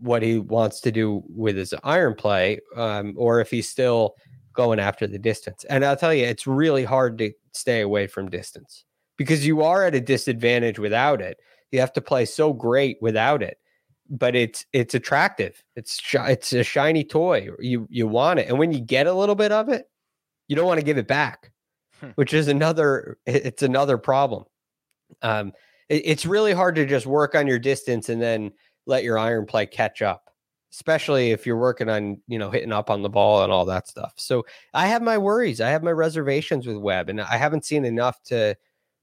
what 0.00 0.22
he 0.22 0.38
wants 0.38 0.80
to 0.82 0.92
do 0.92 1.22
with 1.28 1.56
his 1.56 1.74
iron 1.82 2.14
play, 2.14 2.60
um, 2.76 3.14
or 3.16 3.40
if 3.40 3.50
he's 3.50 3.68
still 3.68 4.14
going 4.52 4.80
after 4.80 5.06
the 5.06 5.18
distance. 5.18 5.64
And 5.64 5.84
I'll 5.84 5.96
tell 5.96 6.12
you, 6.14 6.24
it's 6.24 6.46
really 6.46 6.84
hard 6.84 7.18
to 7.18 7.32
stay 7.52 7.80
away 7.80 8.06
from 8.06 8.28
distance 8.28 8.84
because 9.16 9.46
you 9.46 9.62
are 9.62 9.84
at 9.84 9.94
a 9.94 10.00
disadvantage 10.00 10.78
without 10.78 11.20
it. 11.20 11.38
You 11.72 11.80
have 11.80 11.92
to 11.94 12.00
play 12.00 12.24
so 12.24 12.52
great 12.52 12.98
without 13.00 13.42
it, 13.42 13.58
but 14.08 14.34
it's 14.36 14.64
it's 14.72 14.94
attractive. 14.94 15.62
It's 15.76 16.00
it's 16.14 16.52
a 16.52 16.64
shiny 16.64 17.04
toy. 17.04 17.48
You 17.60 17.86
you 17.90 18.06
want 18.08 18.40
it, 18.40 18.48
and 18.48 18.58
when 18.58 18.72
you 18.72 18.80
get 18.80 19.06
a 19.06 19.12
little 19.12 19.34
bit 19.34 19.52
of 19.52 19.68
it, 19.68 19.88
you 20.48 20.56
don't 20.56 20.66
want 20.66 20.80
to 20.80 20.84
give 20.86 20.98
it 20.98 21.08
back, 21.08 21.52
Hmm. 22.00 22.10
which 22.14 22.32
is 22.34 22.48
another 22.48 23.18
it's 23.26 23.62
another 23.62 23.98
problem. 23.98 24.44
Um, 25.22 25.52
it- 25.88 26.02
it's 26.06 26.26
really 26.26 26.52
hard 26.52 26.74
to 26.76 26.86
just 26.86 27.06
work 27.06 27.34
on 27.34 27.46
your 27.46 27.58
distance 27.58 28.08
and 28.08 28.20
then 28.22 28.52
let 28.86 29.04
your 29.04 29.18
iron 29.18 29.46
play 29.46 29.66
catch 29.66 30.00
up, 30.02 30.30
especially 30.72 31.30
if 31.32 31.46
you're 31.46 31.56
working 31.58 31.88
on, 31.90 32.20
you 32.28 32.38
know, 32.38 32.50
hitting 32.50 32.72
up 32.72 32.90
on 32.90 33.02
the 33.02 33.08
ball 33.10 33.42
and 33.42 33.52
all 33.52 33.64
that 33.66 33.88
stuff. 33.88 34.12
So 34.16 34.46
I 34.74 34.86
have 34.88 35.02
my 35.02 35.18
worries. 35.18 35.60
I 35.60 35.70
have 35.70 35.82
my 35.82 35.92
reservations 35.92 36.66
with 36.66 36.76
Webb, 36.78 37.08
and 37.08 37.20
I 37.20 37.36
haven't 37.36 37.64
seen 37.64 37.84
enough 37.84 38.22
to 38.24 38.56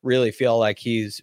really 0.03 0.31
feel 0.31 0.57
like 0.59 0.79
he's 0.79 1.21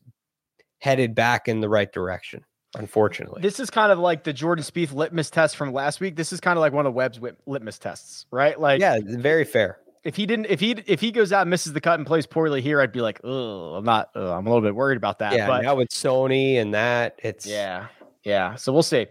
headed 0.78 1.14
back 1.14 1.49
in 1.49 1.61
the 1.61 1.68
right 1.68 1.93
direction, 1.93 2.45
unfortunately. 2.77 3.43
This 3.43 3.61
is 3.61 3.70
kind 3.70 3.93
of 3.93 3.99
like 3.99 4.25
the 4.25 4.33
Jordan 4.33 4.64
Spieth 4.64 4.93
litmus 4.93 5.31
test 5.31 5.57
from 5.57 5.73
last 5.73 6.01
week. 6.01 6.16
This 6.16 6.33
is 6.33 6.41
kind 6.41 6.57
of 6.57 6.61
like 6.61 6.73
one 6.73 6.87
of 6.87 6.95
Webb's 6.95 7.20
litmus 7.47 7.79
tests, 7.79 8.27
right? 8.31 8.59
Like, 8.59 8.81
yeah, 8.81 8.99
very 9.05 9.45
fair. 9.45 9.79
if 10.05 10.16
he 10.16 10.27
didn't, 10.27 10.47
if 10.47 10.61
he 10.61 10.73
if 10.87 11.01
he 11.01 11.12
goes 11.12 11.33
out 11.33 11.43
and 11.43 11.51
misses 11.51 11.73
the 11.73 11.81
cut 11.81 11.99
and 11.99 12.07
plays 12.07 12.27
poorly 12.27 12.61
here, 12.61 12.81
I'd 12.81 12.93
be 12.93 13.01
like, 13.01 13.20
oh, 13.25 13.75
I'm 13.75 13.85
not, 13.85 14.11
uh, 14.16 14.35
I'm 14.35 14.47
a 14.47 14.51
little 14.51 14.62
bit 14.66 14.75
worried 14.75 14.97
about 14.97 15.18
that. 15.20 15.35
Yeah, 15.35 15.47
but 15.47 15.62
now 15.62 15.75
with 15.77 15.91
Sony 15.91 16.61
and 16.61 16.75
that, 16.75 17.18
it's 17.23 17.47
yeah, 17.47 17.87
yeah. 18.25 18.57
So 18.57 18.73
we'll 18.73 18.83
see. 18.83 19.07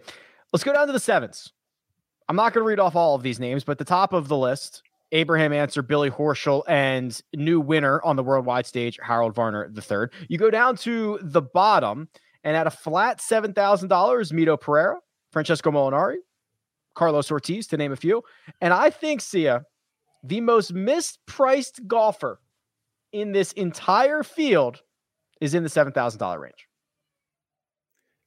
Let's 0.52 0.64
go 0.64 0.72
down 0.72 0.86
to 0.86 0.92
the 0.92 1.00
sevens. 1.00 1.52
I'm 2.28 2.36
not 2.36 2.52
going 2.52 2.62
to 2.64 2.68
read 2.68 2.78
off 2.78 2.94
all 2.94 3.14
of 3.14 3.22
these 3.22 3.40
names, 3.40 3.64
but 3.64 3.78
the 3.78 3.84
top 3.84 4.12
of 4.12 4.28
the 4.28 4.36
list: 4.36 4.82
Abraham 5.12 5.52
Ancer, 5.52 5.82
Billy 5.82 6.10
Horschel, 6.10 6.62
and 6.68 7.18
new 7.34 7.60
winner 7.60 8.02
on 8.02 8.16
the 8.16 8.22
worldwide 8.22 8.66
stage, 8.66 8.98
Harold 9.02 9.34
Varner 9.34 9.70
III. 9.74 10.08
You 10.28 10.36
go 10.38 10.50
down 10.50 10.76
to 10.78 11.18
the 11.22 11.42
bottom, 11.42 12.08
and 12.44 12.56
at 12.56 12.66
a 12.66 12.70
flat 12.70 13.20
seven 13.20 13.52
thousand 13.52 13.88
dollars, 13.88 14.32
Mito 14.32 14.60
Pereira, 14.60 14.98
Francesco 15.30 15.70
Molinari, 15.70 16.16
Carlos 16.94 17.30
Ortiz, 17.30 17.66
to 17.68 17.76
name 17.76 17.92
a 17.92 17.96
few. 17.96 18.22
And 18.60 18.72
I 18.72 18.90
think 18.90 19.20
Sia, 19.20 19.64
the 20.22 20.40
most 20.40 20.74
mispriced 20.74 21.86
golfer 21.86 22.40
in 23.12 23.32
this 23.32 23.52
entire 23.52 24.22
field, 24.22 24.82
is 25.40 25.54
in 25.54 25.62
the 25.62 25.68
seven 25.68 25.92
thousand 25.92 26.18
dollar 26.18 26.40
range. 26.40 26.68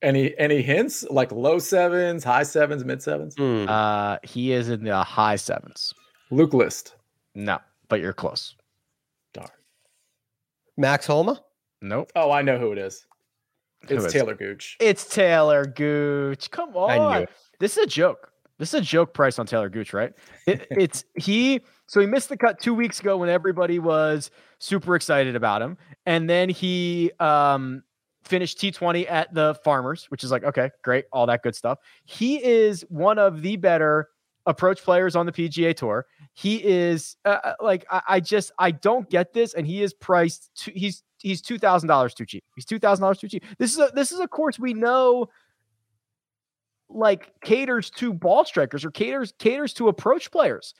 Any 0.01 0.38
any 0.38 0.61
hints 0.61 1.03
like 1.09 1.32
low 1.32 1.57
sevens, 1.57 2.24
high 2.24 2.43
sevens, 2.43 2.84
mid 2.86 3.01
sevens? 3.01 3.36
Hmm. 3.36 3.66
Uh, 3.68 4.18
he 4.24 4.51
is 4.51 4.70
in 4.70 4.84
the 4.84 5.03
high 5.03 5.38
sevens. 5.38 5.93
Luke 6.32 6.53
List. 6.53 6.95
No, 7.34 7.59
but 7.89 7.99
you're 7.99 8.13
close. 8.13 8.55
Darn. 9.34 9.49
Max 10.78 11.05
Homa. 11.05 11.41
Nope. 11.82 12.11
Oh, 12.16 12.32
I 12.32 12.41
know 12.41 12.57
who 12.57 12.72
it 12.72 12.78
is. 12.78 13.05
It's 13.90 14.14
Taylor 14.14 14.36
Gooch. 14.36 14.78
It's 14.80 15.06
Taylor 15.08 15.66
Gooch. 15.66 16.52
Come 16.52 16.76
on. 16.76 16.92
I 16.92 16.98
knew 16.98 17.24
it. 17.24 17.30
This 17.60 17.78
is 17.78 17.84
a 17.84 17.88
joke. 17.88 18.32
This 18.58 18.74
is 18.74 18.80
a 18.80 18.84
joke 18.84 19.14
price 19.14 19.38
on 19.38 19.46
Taylor 19.46 19.70
Gooch, 19.70 19.94
right? 19.94 20.14
It, 20.48 20.68
it's 20.72 21.04
he. 21.18 21.62
So 21.88 22.00
he 22.00 22.08
missed 22.08 22.30
the 22.30 22.38
cut 22.38 22.60
two 22.60 22.74
weeks 22.74 23.00
ago 23.00 23.18
when 23.18 23.30
everybody 23.30 23.80
was 23.80 24.32
super 24.60 24.96
excited 24.96 25.36
about 25.36 25.62
him, 25.62 25.78
and 26.06 26.30
then 26.30 26.50
he 26.50 27.12
um 27.20 27.84
finished 28.24 28.58
T20 28.60 29.10
at 29.10 29.34
the 29.34 29.56
Farmers, 29.64 30.06
which 30.10 30.24
is 30.24 30.32
like, 30.32 30.44
okay, 30.44 30.72
great, 30.84 31.06
all 31.12 31.28
that 31.28 31.44
good 31.44 31.56
stuff. 31.56 31.78
He 32.06 32.44
is 32.44 32.84
one 32.90 33.20
of 33.20 33.42
the 33.42 33.56
better 33.56 34.10
approach 34.46 34.84
players 34.84 35.16
on 35.16 35.26
the 35.26 35.32
PGA 35.32 35.76
Tour. 35.76 36.06
He 36.34 36.64
is 36.64 37.18
uh, 37.26 37.38
uh, 37.43 37.54
like, 37.62 37.86
I, 37.89 38.02
I, 38.08 38.20
just, 38.20 38.52
I 38.60 38.72
don't 38.72 39.10
get 39.10 39.34
this. 39.34 39.54
And 39.54 39.66
he 39.66 39.82
is 39.82 39.93
priced, 39.93 40.52
to, 40.64 40.72
he's, 40.72 41.04
he's 41.20 41.41
$2,000 41.41 42.14
too 42.14 42.26
cheap. 42.26 42.43
He's 42.56 42.66
$2,000 42.66 43.20
too 43.20 43.28
cheap. 43.28 43.43
This 43.58 43.74
is 43.74 43.80
a, 43.80 43.91
this 43.93 44.12
is 44.12 44.20
a 44.20 44.28
course 44.28 44.60
we 44.60 44.74
know 44.74 45.28
like 46.89 47.34
caters 47.41 47.89
to 47.89 48.14
ball 48.14 48.46
strikers 48.46 48.86
or 48.86 48.91
caters, 48.91 49.34
caters 49.39 49.74
to 49.74 49.88
approach 49.88 50.32
players. 50.32 50.74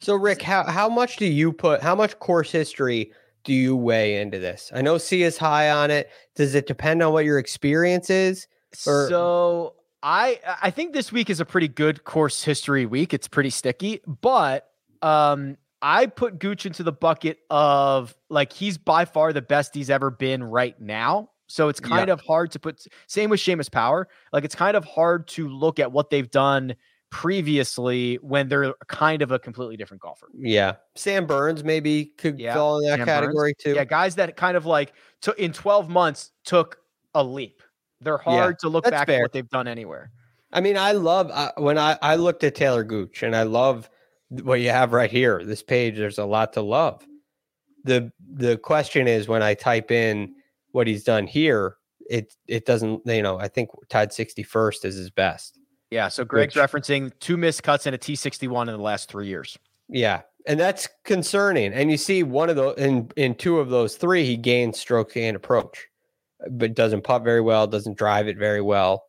So 0.00 0.14
Rick, 0.14 0.42
how, 0.42 0.64
how 0.64 0.88
much 0.88 1.16
do 1.16 1.26
you 1.26 1.52
put, 1.52 1.82
how 1.82 1.94
much 1.94 2.18
course 2.18 2.50
history 2.52 3.12
do 3.44 3.52
you 3.52 3.74
weigh 3.74 4.20
into 4.20 4.38
this? 4.38 4.70
I 4.74 4.82
know 4.82 4.98
Sia 4.98 5.26
is 5.26 5.38
high 5.38 5.70
on 5.70 5.90
it. 5.90 6.10
Does 6.36 6.54
it 6.54 6.66
depend 6.66 7.02
on 7.02 7.12
what 7.12 7.24
your 7.24 7.38
experience 7.38 8.10
is? 8.10 8.46
Or- 8.86 9.08
so 9.08 9.74
I 10.02 10.40
I 10.62 10.70
think 10.70 10.92
this 10.92 11.12
week 11.12 11.30
is 11.30 11.40
a 11.40 11.44
pretty 11.44 11.68
good 11.68 12.04
course 12.04 12.42
history 12.42 12.86
week. 12.86 13.12
It's 13.14 13.28
pretty 13.28 13.50
sticky, 13.50 14.00
but 14.06 14.68
um 15.02 15.56
I 15.80 16.06
put 16.06 16.38
Gooch 16.38 16.66
into 16.66 16.82
the 16.82 16.92
bucket 16.92 17.38
of 17.50 18.16
like 18.28 18.52
he's 18.52 18.78
by 18.78 19.04
far 19.04 19.32
the 19.32 19.42
best 19.42 19.74
he's 19.74 19.90
ever 19.90 20.10
been 20.10 20.42
right 20.42 20.78
now. 20.80 21.30
So 21.46 21.68
it's 21.68 21.80
kind 21.80 22.10
of 22.10 22.20
hard 22.20 22.50
to 22.52 22.58
put 22.58 22.84
same 23.06 23.30
with 23.30 23.40
Seamus 23.40 23.70
Power. 23.70 24.08
Like 24.32 24.44
it's 24.44 24.54
kind 24.54 24.76
of 24.76 24.84
hard 24.84 25.28
to 25.28 25.48
look 25.48 25.78
at 25.78 25.92
what 25.92 26.10
they've 26.10 26.30
done 26.30 26.74
previously 27.10 28.16
when 28.16 28.48
they're 28.48 28.74
kind 28.86 29.22
of 29.22 29.30
a 29.30 29.38
completely 29.38 29.76
different 29.76 30.02
golfer. 30.02 30.28
Yeah. 30.36 30.74
Sam 30.94 31.26
Burns 31.26 31.64
maybe 31.64 32.06
could 32.18 32.38
yeah. 32.38 32.54
fall 32.54 32.80
in 32.80 32.90
that 32.90 32.98
Sam 32.98 33.06
category 33.06 33.54
Burns. 33.54 33.64
too. 33.64 33.74
Yeah, 33.74 33.84
guys 33.84 34.16
that 34.16 34.36
kind 34.36 34.56
of 34.56 34.66
like 34.66 34.92
took 35.22 35.38
in 35.38 35.52
12 35.52 35.88
months 35.88 36.32
took 36.44 36.78
a 37.14 37.24
leap. 37.24 37.62
They're 38.00 38.18
hard 38.18 38.54
yeah, 38.54 38.58
to 38.60 38.68
look 38.68 38.84
back 38.84 39.06
fair. 39.06 39.18
at 39.18 39.22
what 39.22 39.32
they've 39.32 39.48
done 39.48 39.68
anywhere. 39.68 40.10
I 40.52 40.60
mean, 40.60 40.78
I 40.78 40.92
love 40.92 41.30
uh, 41.30 41.52
when 41.56 41.78
I 41.78 41.98
I 42.00 42.16
looked 42.16 42.44
at 42.44 42.54
Taylor 42.54 42.84
Gooch 42.84 43.22
and 43.22 43.36
I 43.36 43.42
love 43.42 43.90
what 44.30 44.60
you 44.60 44.70
have 44.70 44.92
right 44.92 45.10
here. 45.10 45.44
This 45.44 45.62
page 45.62 45.96
there's 45.96 46.18
a 46.18 46.24
lot 46.24 46.52
to 46.54 46.62
love. 46.62 47.06
The 47.84 48.12
the 48.34 48.56
question 48.58 49.08
is 49.08 49.28
when 49.28 49.42
I 49.42 49.54
type 49.54 49.90
in 49.90 50.34
what 50.72 50.86
he's 50.86 51.04
done 51.04 51.26
here, 51.26 51.76
it 52.08 52.34
it 52.46 52.66
doesn't, 52.66 53.02
you 53.06 53.22
know, 53.22 53.38
I 53.38 53.48
think 53.48 53.70
tied 53.88 54.10
61st 54.10 54.84
is 54.84 54.96
his 54.96 55.10
best. 55.10 55.58
Yeah. 55.90 56.08
So 56.08 56.24
Greg's 56.24 56.54
Which, 56.54 56.64
referencing 56.64 57.12
two 57.20 57.36
missed 57.36 57.62
cuts 57.62 57.86
and 57.86 57.94
a 57.94 57.98
T61 57.98 58.62
in 58.62 58.66
the 58.68 58.78
last 58.78 59.10
three 59.10 59.26
years. 59.26 59.58
Yeah. 59.88 60.22
And 60.46 60.58
that's 60.58 60.88
concerning. 61.04 61.72
And 61.72 61.90
you 61.90 61.96
see 61.96 62.22
one 62.22 62.48
of 62.50 62.56
those 62.56 62.76
in, 62.78 63.10
in 63.16 63.34
two 63.34 63.58
of 63.58 63.70
those 63.70 63.96
three, 63.96 64.24
he 64.24 64.36
gains 64.36 64.78
stroke 64.78 65.16
and 65.16 65.36
approach, 65.36 65.87
but 66.50 66.74
doesn't 66.74 67.02
putt 67.02 67.24
very 67.24 67.40
well, 67.40 67.66
doesn't 67.66 67.96
drive 67.96 68.28
it 68.28 68.38
very 68.38 68.60
well. 68.60 69.04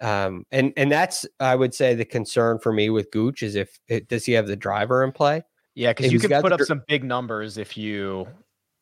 Um, 0.00 0.44
and 0.50 0.72
and 0.76 0.92
that's 0.92 1.24
I 1.40 1.54
would 1.54 1.74
say 1.74 1.94
the 1.94 2.04
concern 2.04 2.58
for 2.58 2.72
me 2.72 2.90
with 2.90 3.10
Gooch 3.10 3.42
is 3.42 3.54
if 3.54 3.78
it, 3.88 4.08
does 4.08 4.26
he 4.26 4.32
have 4.32 4.46
the 4.46 4.56
driver 4.56 5.02
in 5.02 5.12
play? 5.12 5.42
Yeah, 5.74 5.92
because 5.92 6.12
you 6.12 6.20
can 6.20 6.42
put 6.42 6.52
up 6.52 6.60
some 6.62 6.82
big 6.86 7.04
numbers 7.04 7.56
if 7.58 7.76
you 7.76 8.26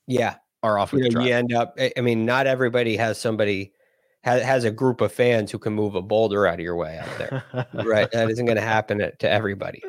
yeah 0.07 0.37
are 0.65 0.79
off 0.79 0.93
with 0.93 1.05
you, 1.05 1.11
know, 1.11 1.21
you 1.21 1.33
end 1.33 1.53
up. 1.53 1.75
Eh, 1.79 1.91
I 1.97 2.01
mean, 2.01 2.25
not 2.25 2.47
everybody 2.47 2.97
has 2.97 3.21
somebody 3.21 3.73
has, 4.25 4.43
has 4.43 4.65
a 4.65 4.71
group 4.71 5.01
of 5.01 5.13
fans 5.13 5.53
who 5.53 5.59
can 5.59 5.75
move 5.75 5.95
a 5.95 6.03
boulder 6.03 6.47
out 6.47 6.55
of 6.55 6.61
your 6.61 6.77
way 6.77 6.99
out 6.99 7.19
there. 7.19 7.67
right. 7.85 8.11
That 8.11 8.31
isn't 8.31 8.47
going 8.47 8.57
to 8.57 8.63
happen 8.63 8.99
to 8.99 9.31
everybody. 9.31 9.83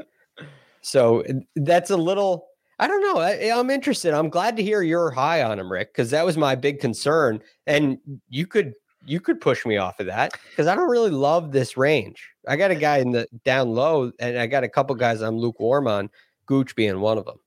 So 0.81 1.21
eh, 1.21 1.33
that's 1.55 1.89
a 1.89 1.97
little, 1.97 2.47
I 2.79 2.87
don't 2.87 3.01
know. 3.01 3.21
I, 3.21 3.57
am 3.57 3.69
interested. 3.69 4.13
I'm 4.13 4.29
glad 4.29 4.57
to 4.57 4.63
hear 4.63 4.81
you're 4.81 5.11
high 5.11 5.43
on 5.43 5.59
him, 5.59 5.71
Rick, 5.71 5.93
because 5.93 6.11
that 6.11 6.25
was 6.25 6.37
my 6.37 6.55
big 6.55 6.79
concern. 6.79 7.41
And 7.65 7.97
you 8.29 8.45
could, 8.45 8.73
you 9.05 9.19
could 9.19 9.39
push 9.39 9.65
me 9.65 9.77
off 9.77 9.99
of 9.99 10.07
that 10.07 10.33
because 10.49 10.67
I 10.67 10.75
don't 10.75 10.89
really 10.89 11.11
love 11.11 11.51
this 11.51 11.77
range. 11.77 12.29
I 12.47 12.57
got 12.57 12.71
a 12.71 12.75
guy 12.75 12.97
in 12.97 13.11
the 13.11 13.27
down 13.45 13.69
low 13.69 14.11
and 14.19 14.37
I 14.37 14.47
got 14.47 14.63
a 14.63 14.69
couple 14.69 14.95
guys 14.95 15.21
I'm 15.21 15.37
lukewarm 15.37 15.87
on, 15.87 16.09
Gooch 16.47 16.75
being 16.75 16.99
one 16.99 17.17
of 17.17 17.25
them. 17.25 17.37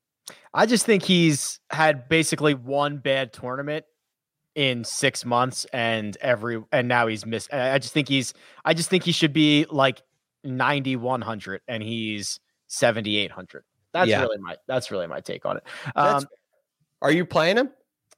I 0.55 0.67
just 0.67 0.87
think 0.87 1.03
he's 1.03 1.61
had 1.71 2.09
basically 2.09 2.55
one 2.55 2.99
bad 2.99 3.33
tournament 3.33 3.85
in 4.59 4.83
six 4.83 5.25
months 5.25 5.67
and 5.73 6.17
every 6.21 6.61
and 6.73 6.89
now 6.89 7.07
he's 7.07 7.25
missed 7.25 7.49
i 7.53 7.79
just 7.79 7.95
think 7.95 8.09
he's 8.09 8.35
i 8.65 8.75
just 8.75 8.91
think 8.91 9.05
he 9.05 9.13
should 9.13 9.33
be 9.33 9.65
like 9.71 10.03
9100 10.43 11.61
and 11.69 11.81
he's 11.81 12.41
7800 12.67 13.63
that's 13.93 14.09
yeah. 14.09 14.21
really 14.23 14.39
my 14.39 14.57
that's 14.67 14.91
really 14.91 15.07
my 15.07 15.21
take 15.21 15.47
on 15.47 15.57
it. 15.57 15.65
Um, 15.97 16.27
are 17.03 17.13
you 17.13 17.25
playing 17.25 17.57
him? 17.57 17.71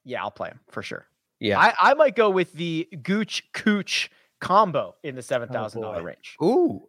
Yeah 0.04 0.22
i'll 0.22 0.30
play 0.30 0.48
him 0.48 0.60
for 0.68 0.82
sure. 0.82 1.06
Yeah. 1.40 1.58
I, 1.58 1.74
I 1.80 1.94
might 1.94 2.16
go 2.16 2.28
with 2.30 2.52
the 2.52 2.86
gooch 3.02 3.44
cooch 3.54 4.10
combo 4.40 4.94
in 5.02 5.14
the 5.14 5.22
$7000 5.22 5.76
oh 5.76 6.02
range. 6.02 6.36
Ooh. 6.42 6.86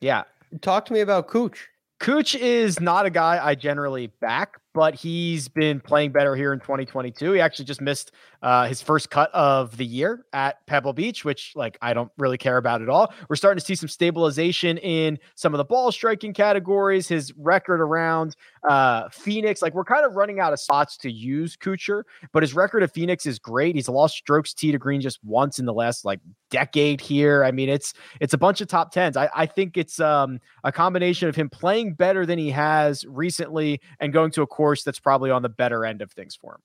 Yeah. 0.00 0.24
Talk 0.60 0.84
to 0.86 0.92
me 0.92 1.00
about 1.00 1.26
cooch. 1.26 1.68
Cooch 2.00 2.34
is 2.34 2.80
not 2.80 3.06
a 3.06 3.10
guy 3.10 3.40
i 3.42 3.54
generally 3.54 4.08
back 4.20 4.60
but 4.74 4.94
he's 4.96 5.46
been 5.46 5.80
playing 5.80 6.10
better 6.10 6.34
here 6.34 6.52
in 6.52 6.58
2022. 6.58 7.32
He 7.32 7.40
actually 7.40 7.64
just 7.64 7.80
missed 7.80 8.10
uh, 8.42 8.66
his 8.66 8.82
first 8.82 9.08
cut 9.08 9.32
of 9.32 9.76
the 9.76 9.86
year 9.86 10.26
at 10.32 10.66
Pebble 10.66 10.92
Beach, 10.92 11.24
which 11.24 11.52
like 11.54 11.78
I 11.80 11.94
don't 11.94 12.10
really 12.18 12.36
care 12.36 12.56
about 12.56 12.82
at 12.82 12.88
all. 12.88 13.14
We're 13.28 13.36
starting 13.36 13.58
to 13.60 13.64
see 13.64 13.76
some 13.76 13.88
stabilization 13.88 14.76
in 14.78 15.18
some 15.36 15.54
of 15.54 15.58
the 15.58 15.64
ball 15.64 15.92
striking 15.92 16.34
categories. 16.34 17.08
His 17.08 17.32
record 17.38 17.80
around 17.80 18.36
uh, 18.68 19.08
Phoenix, 19.10 19.62
like 19.62 19.74
we're 19.74 19.84
kind 19.84 20.04
of 20.04 20.16
running 20.16 20.40
out 20.40 20.52
of 20.52 20.60
spots 20.60 20.96
to 20.98 21.10
use 21.10 21.56
Kuchar, 21.56 22.02
but 22.32 22.42
his 22.42 22.52
record 22.52 22.82
of 22.82 22.92
Phoenix 22.92 23.26
is 23.26 23.38
great. 23.38 23.76
He's 23.76 23.88
lost 23.88 24.16
strokes 24.16 24.52
tee 24.52 24.72
to 24.72 24.78
green 24.78 25.00
just 25.00 25.20
once 25.24 25.58
in 25.58 25.66
the 25.66 25.72
last 25.72 26.04
like 26.04 26.20
decade 26.50 27.00
here. 27.00 27.44
I 27.44 27.50
mean, 27.50 27.68
it's 27.68 27.94
it's 28.20 28.34
a 28.34 28.38
bunch 28.38 28.60
of 28.60 28.68
top 28.68 28.92
tens. 28.92 29.16
I, 29.16 29.28
I 29.34 29.46
think 29.46 29.76
it's 29.76 30.00
um, 30.00 30.40
a 30.64 30.72
combination 30.72 31.28
of 31.28 31.36
him 31.36 31.48
playing 31.48 31.94
better 31.94 32.26
than 32.26 32.38
he 32.38 32.50
has 32.50 33.04
recently 33.08 33.80
and 34.00 34.12
going 34.12 34.30
to 34.32 34.42
a 34.42 34.46
course 34.64 34.82
that's 34.82 34.98
probably 34.98 35.30
on 35.30 35.42
the 35.42 35.48
better 35.50 35.84
end 35.84 36.00
of 36.00 36.10
things 36.10 36.34
for 36.34 36.54
him. 36.54 36.60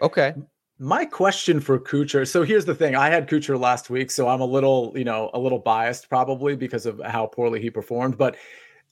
Okay. 0.00 0.34
My 0.78 1.04
question 1.04 1.60
for 1.60 1.78
Kuchar. 1.78 2.26
So 2.26 2.42
here's 2.42 2.64
the 2.64 2.74
thing. 2.74 2.96
I 2.96 3.10
had 3.10 3.28
Kuchar 3.28 3.60
last 3.60 3.90
week, 3.90 4.10
so 4.10 4.28
I'm 4.28 4.40
a 4.40 4.46
little, 4.46 4.94
you 4.96 5.04
know, 5.04 5.30
a 5.34 5.38
little 5.38 5.58
biased 5.58 6.08
probably 6.08 6.56
because 6.56 6.86
of 6.86 6.98
how 7.04 7.26
poorly 7.26 7.60
he 7.60 7.68
performed. 7.68 8.16
But 8.16 8.36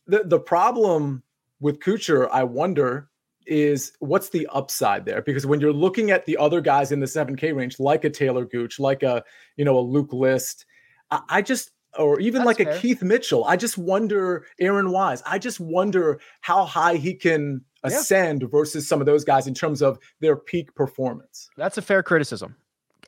the 0.07 0.25
the 0.25 0.39
problem 0.39 1.23
with 1.61 1.81
Kuchar, 1.81 2.29
I 2.31 2.45
wonder, 2.45 3.09
is 3.47 3.93
what's 4.01 4.29
the 4.29 4.47
upside 4.53 5.07
there? 5.07 5.23
Because 5.23 5.47
when 5.47 5.61
you're 5.61 5.73
looking 5.73 6.11
at 6.11 6.27
the 6.27 6.37
other 6.37 6.61
guys 6.61 6.93
in 6.93 7.01
the 7.01 7.07
7K 7.07 7.55
range, 7.57 7.81
like 7.81 8.05
a 8.05 8.11
Taylor 8.11 8.45
Gooch, 8.45 8.79
like 8.79 9.03
a 9.03 9.25
you 9.57 9.65
know 9.65 9.79
a 9.79 9.81
Luke 9.81 10.13
List, 10.13 10.67
I, 11.11 11.23
I 11.31 11.43
just 11.43 11.71
or 11.99 12.21
even 12.21 12.45
That's 12.45 12.59
like 12.59 12.69
fair. 12.69 12.77
a 12.77 12.79
Keith 12.79 13.03
Mitchell, 13.03 13.45
I 13.45 13.57
just 13.57 13.79
wonder 13.79 14.45
Aaron 14.61 14.91
Wise. 14.93 15.23
I 15.27 15.39
just 15.39 15.59
wonder 15.59 16.21
how 16.43 16.67
high 16.67 16.97
he 16.97 17.15
can 17.15 17.65
ascend 17.83 18.43
yeah. 18.43 18.49
versus 18.51 18.87
some 18.87 19.01
of 19.01 19.07
those 19.07 19.25
guys 19.25 19.47
in 19.47 19.55
terms 19.55 19.83
of 19.83 19.99
their 20.21 20.37
peak 20.37 20.75
performance. 20.75 21.49
That's 21.57 21.79
a 21.79 21.83
fair 21.83 22.03
criticism, 22.03 22.57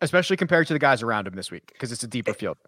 especially 0.01 0.37
compared 0.37 0.67
to 0.69 0.73
the 0.73 0.79
guys 0.79 1.03
around 1.03 1.27
him 1.27 1.35
this 1.35 1.51
week 1.51 1.71
because 1.73 1.93
it's 1.93 2.03
a 2.03 2.09
deeper 2.09 2.35
field. 2.35 2.59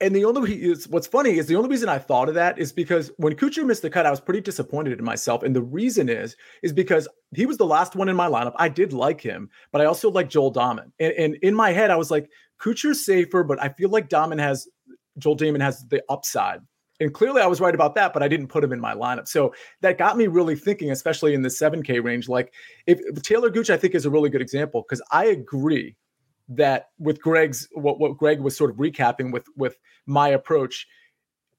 And 0.00 0.14
the 0.14 0.24
only 0.24 0.54
is 0.54 0.88
what's 0.88 1.06
funny 1.06 1.38
is 1.38 1.46
the 1.46 1.56
only 1.56 1.68
reason 1.68 1.88
I 1.88 1.98
thought 1.98 2.28
of 2.28 2.34
that 2.34 2.58
is 2.58 2.72
because 2.72 3.12
when 3.16 3.34
Kuchar 3.34 3.64
missed 3.64 3.82
the 3.82 3.90
cut, 3.90 4.06
I 4.06 4.10
was 4.10 4.20
pretty 4.20 4.40
disappointed 4.40 4.98
in 4.98 5.04
myself. 5.04 5.42
And 5.42 5.54
the 5.54 5.62
reason 5.62 6.08
is 6.08 6.36
is 6.62 6.72
because 6.72 7.08
he 7.34 7.46
was 7.46 7.58
the 7.58 7.66
last 7.66 7.94
one 7.94 8.08
in 8.08 8.16
my 8.16 8.26
lineup. 8.28 8.54
I 8.56 8.68
did 8.68 8.92
like 8.92 9.20
him, 9.20 9.48
but 9.72 9.80
I 9.80 9.84
also 9.84 10.10
like 10.10 10.28
Joel 10.28 10.52
Dahmen. 10.52 10.90
And, 10.98 11.12
and 11.12 11.34
in 11.42 11.54
my 11.54 11.70
head, 11.70 11.90
I 11.90 11.96
was 11.96 12.10
like, 12.10 12.28
Kuchar's 12.60 13.04
safer, 13.04 13.44
but 13.44 13.62
I 13.62 13.68
feel 13.68 13.88
like 13.88 14.08
Dahmen 14.08 14.40
has 14.40 14.68
Joel 15.18 15.36
Dahmen 15.36 15.60
has 15.60 15.86
the 15.88 16.02
upside. 16.08 16.60
And 17.04 17.14
clearly 17.14 17.40
I 17.40 17.46
was 17.46 17.60
right 17.60 17.74
about 17.74 17.94
that, 17.94 18.12
but 18.12 18.22
I 18.22 18.28
didn't 18.28 18.48
put 18.48 18.64
him 18.64 18.72
in 18.72 18.80
my 18.80 18.94
lineup. 18.94 19.28
So 19.28 19.54
that 19.82 19.98
got 19.98 20.16
me 20.16 20.26
really 20.26 20.56
thinking, 20.56 20.90
especially 20.90 21.34
in 21.34 21.42
the 21.42 21.48
7K 21.48 22.02
range. 22.02 22.28
Like 22.28 22.52
if, 22.86 23.00
Taylor 23.22 23.50
Gooch, 23.50 23.70
I 23.70 23.76
think 23.76 23.94
is 23.94 24.06
a 24.06 24.10
really 24.10 24.30
good 24.30 24.42
example 24.42 24.82
because 24.82 25.02
I 25.12 25.26
agree 25.26 25.94
that 26.48 26.88
with 26.98 27.20
Greg's 27.20 27.68
what, 27.72 28.00
what 28.00 28.16
Greg 28.16 28.40
was 28.40 28.56
sort 28.56 28.70
of 28.70 28.76
recapping 28.76 29.32
with 29.32 29.46
with 29.56 29.78
my 30.06 30.28
approach, 30.28 30.86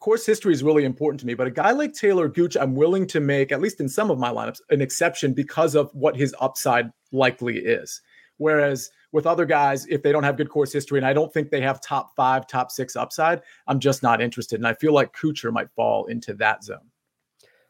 course 0.06 0.24
history 0.24 0.54
is 0.54 0.62
really 0.62 0.86
important 0.86 1.20
to 1.20 1.26
me. 1.26 1.34
But 1.34 1.48
a 1.48 1.52
guy 1.52 1.72
like 1.72 1.92
Taylor 1.94 2.28
Gooch, 2.28 2.56
I'm 2.56 2.76
willing 2.76 3.08
to 3.08 3.20
make, 3.20 3.52
at 3.52 3.60
least 3.60 3.80
in 3.80 3.90
some 3.90 4.12
of 4.12 4.20
my 4.20 4.30
lineups, 4.30 4.62
an 4.70 4.80
exception 4.80 5.34
because 5.34 5.74
of 5.74 5.90
what 5.94 6.16
his 6.16 6.36
upside 6.40 6.92
likely 7.12 7.58
is. 7.58 8.02
Whereas 8.38 8.92
with 9.16 9.26
other 9.26 9.46
guys, 9.46 9.88
if 9.88 10.04
they 10.04 10.12
don't 10.12 10.24
have 10.24 10.36
good 10.36 10.50
course 10.50 10.74
history, 10.74 11.00
and 11.00 11.08
I 11.08 11.14
don't 11.14 11.34
think 11.34 11.50
they 11.50 11.62
have 11.62 11.80
top 11.80 12.14
five, 12.18 12.46
top 12.48 12.70
six 12.70 12.98
upside, 12.98 13.42
I'm 13.66 13.80
just 13.80 14.04
not 14.04 14.22
interested. 14.22 14.60
And 14.60 14.68
I 14.68 14.74
feel 14.74 14.94
like 14.94 15.16
Kuchar 15.16 15.54
might 15.54 15.72
fall 15.72 16.06
into 16.08 16.34
that 16.36 16.66
zone. 16.66 16.92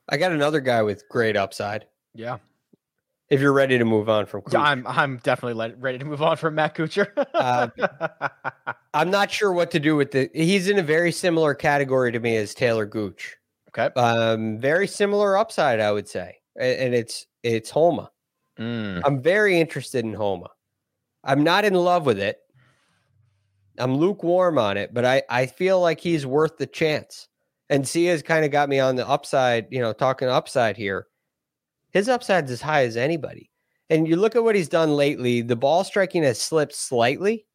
I 0.10 0.18
got 0.18 0.32
another 0.32 0.60
guy 0.60 0.82
with 0.82 1.08
great 1.08 1.38
upside. 1.38 1.86
Yeah. 2.16 2.40
If 3.30 3.42
you're 3.42 3.54
ready 3.54 3.78
to 3.78 3.86
move 3.86 4.10
on 4.10 4.26
from 4.26 4.42
Kuchar. 4.42 4.54
Yeah, 4.54 4.62
I'm 4.62 4.88
I'm 4.88 5.18
definitely 5.18 5.74
ready 5.78 6.00
to 6.00 6.06
move 6.06 6.22
on 6.22 6.36
from 6.36 6.56
Matt 6.56 6.76
Kuchar. 6.76 7.12
uh, 7.36 8.74
I'm 8.96 9.12
not 9.12 9.30
sure 9.30 9.54
what 9.54 9.70
to 9.72 9.80
do 9.80 9.96
with 9.96 10.12
the 10.12 10.30
he's 10.34 10.68
in 10.68 10.80
a 10.80 10.84
very 10.84 11.12
similar 11.12 11.54
category 11.54 12.12
to 12.12 12.20
me 12.20 12.38
as 12.38 12.56
Taylor 12.56 12.88
Gooch. 12.88 13.36
Okay. 13.70 13.94
Um, 14.00 14.60
very 14.60 14.88
similar 14.88 15.38
upside, 15.38 15.80
I 15.80 15.92
would 15.92 16.08
say. 16.08 16.38
And, 16.56 16.80
and 16.80 16.96
it's 16.96 17.28
it's 17.44 17.70
Homa. 17.70 18.12
Mm. 18.60 19.02
I'm 19.06 19.22
very 19.22 19.60
interested 19.60 20.06
in 20.06 20.14
Homa. 20.14 20.50
I'm 21.26 21.44
not 21.44 21.66
in 21.66 21.74
love 21.74 22.06
with 22.06 22.20
it, 22.20 22.38
I'm 23.78 23.96
lukewarm 23.98 24.58
on 24.58 24.78
it, 24.78 24.94
but 24.94 25.06
I 25.06 25.24
I 25.30 25.46
feel 25.48 25.82
like 25.82 26.00
he's 26.00 26.26
worth 26.26 26.58
the 26.58 26.68
chance. 26.68 27.28
And 27.70 27.88
Sia's 27.88 28.22
kind 28.22 28.46
of 28.46 28.52
got 28.52 28.70
me 28.70 28.80
on 28.80 28.96
the 28.96 29.08
upside, 29.08 29.68
you 29.72 29.80
know, 29.80 29.92
talking 29.92 30.28
upside 30.28 30.78
here. 30.78 31.08
His 31.92 32.08
upside's 32.08 32.52
as 32.52 32.62
high 32.62 32.84
as 32.84 32.96
anybody. 32.96 33.50
And 33.90 34.08
you 34.08 34.16
look 34.18 34.36
at 34.36 34.44
what 34.44 34.56
he's 34.56 34.70
done 34.70 34.96
lately, 34.96 35.42
the 35.42 35.56
ball 35.56 35.84
striking 35.84 36.24
has 36.24 36.42
slipped 36.42 36.76
slightly, 36.76 37.46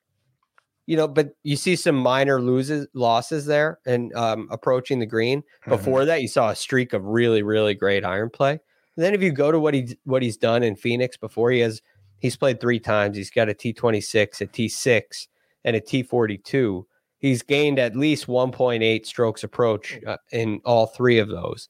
you 0.87 0.97
know, 0.97 1.07
but 1.07 1.31
you 1.43 1.57
see 1.57 1.77
some 1.77 1.97
minor 1.97 2.41
loses 2.41 2.87
losses 2.95 3.47
there 3.47 3.79
and 3.87 4.13
um, 4.15 4.49
approaching 4.51 4.99
the 4.99 5.07
green. 5.07 5.43
Mm-hmm. 5.43 5.71
Before 5.71 6.05
that, 6.05 6.23
you 6.23 6.29
saw 6.29 6.51
a 6.51 6.57
streak 6.57 6.93
of 6.93 7.05
really, 7.05 7.43
really 7.43 7.75
great 7.75 8.05
iron 8.05 8.31
play. 8.31 8.53
And 8.97 9.05
then 9.05 9.15
if 9.15 9.23
you 9.23 9.31
go 9.31 9.53
to 9.53 9.61
what 9.61 9.75
he 9.75 9.97
what 10.05 10.23
he's 10.23 10.37
done 10.37 10.63
in 10.63 10.75
Phoenix 10.75 11.17
before, 11.17 11.51
he 11.51 11.61
has 11.61 11.81
he's 12.21 12.37
played 12.37 12.61
three 12.61 12.79
times. 12.79 13.17
He's 13.17 13.31
got 13.31 13.49
a 13.49 13.55
T 13.55 13.73
twenty 13.73 14.01
six, 14.01 14.41
a 14.41 14.47
T 14.47 14.69
six, 14.69 15.27
and 15.65 15.75
a 15.75 15.81
T 15.81 16.03
forty 16.05 16.39
two. 16.39 16.87
He's 17.19 17.43
gained 17.43 17.79
at 17.79 17.97
least 17.97 18.29
one 18.29 18.53
point 18.53 18.83
eight 18.83 19.07
strokes 19.07 19.43
approach 19.45 19.99
uh, 20.07 20.17
in 20.33 20.61
all 20.65 20.87
three 20.87 21.19
of 21.19 21.29
those, 21.29 21.69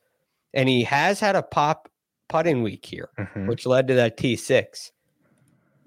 and 0.53 0.69
he 0.69 0.83
has 0.85 1.19
had 1.21 1.35
a 1.37 1.43
pop 1.43 1.89
putting 2.29 2.63
week 2.63 2.87
here 2.87 3.09
Mhm. 3.19 3.49
which 3.49 3.67
led 3.67 3.89
to 3.89 3.95
that 3.95 4.17
T6. 4.17 4.93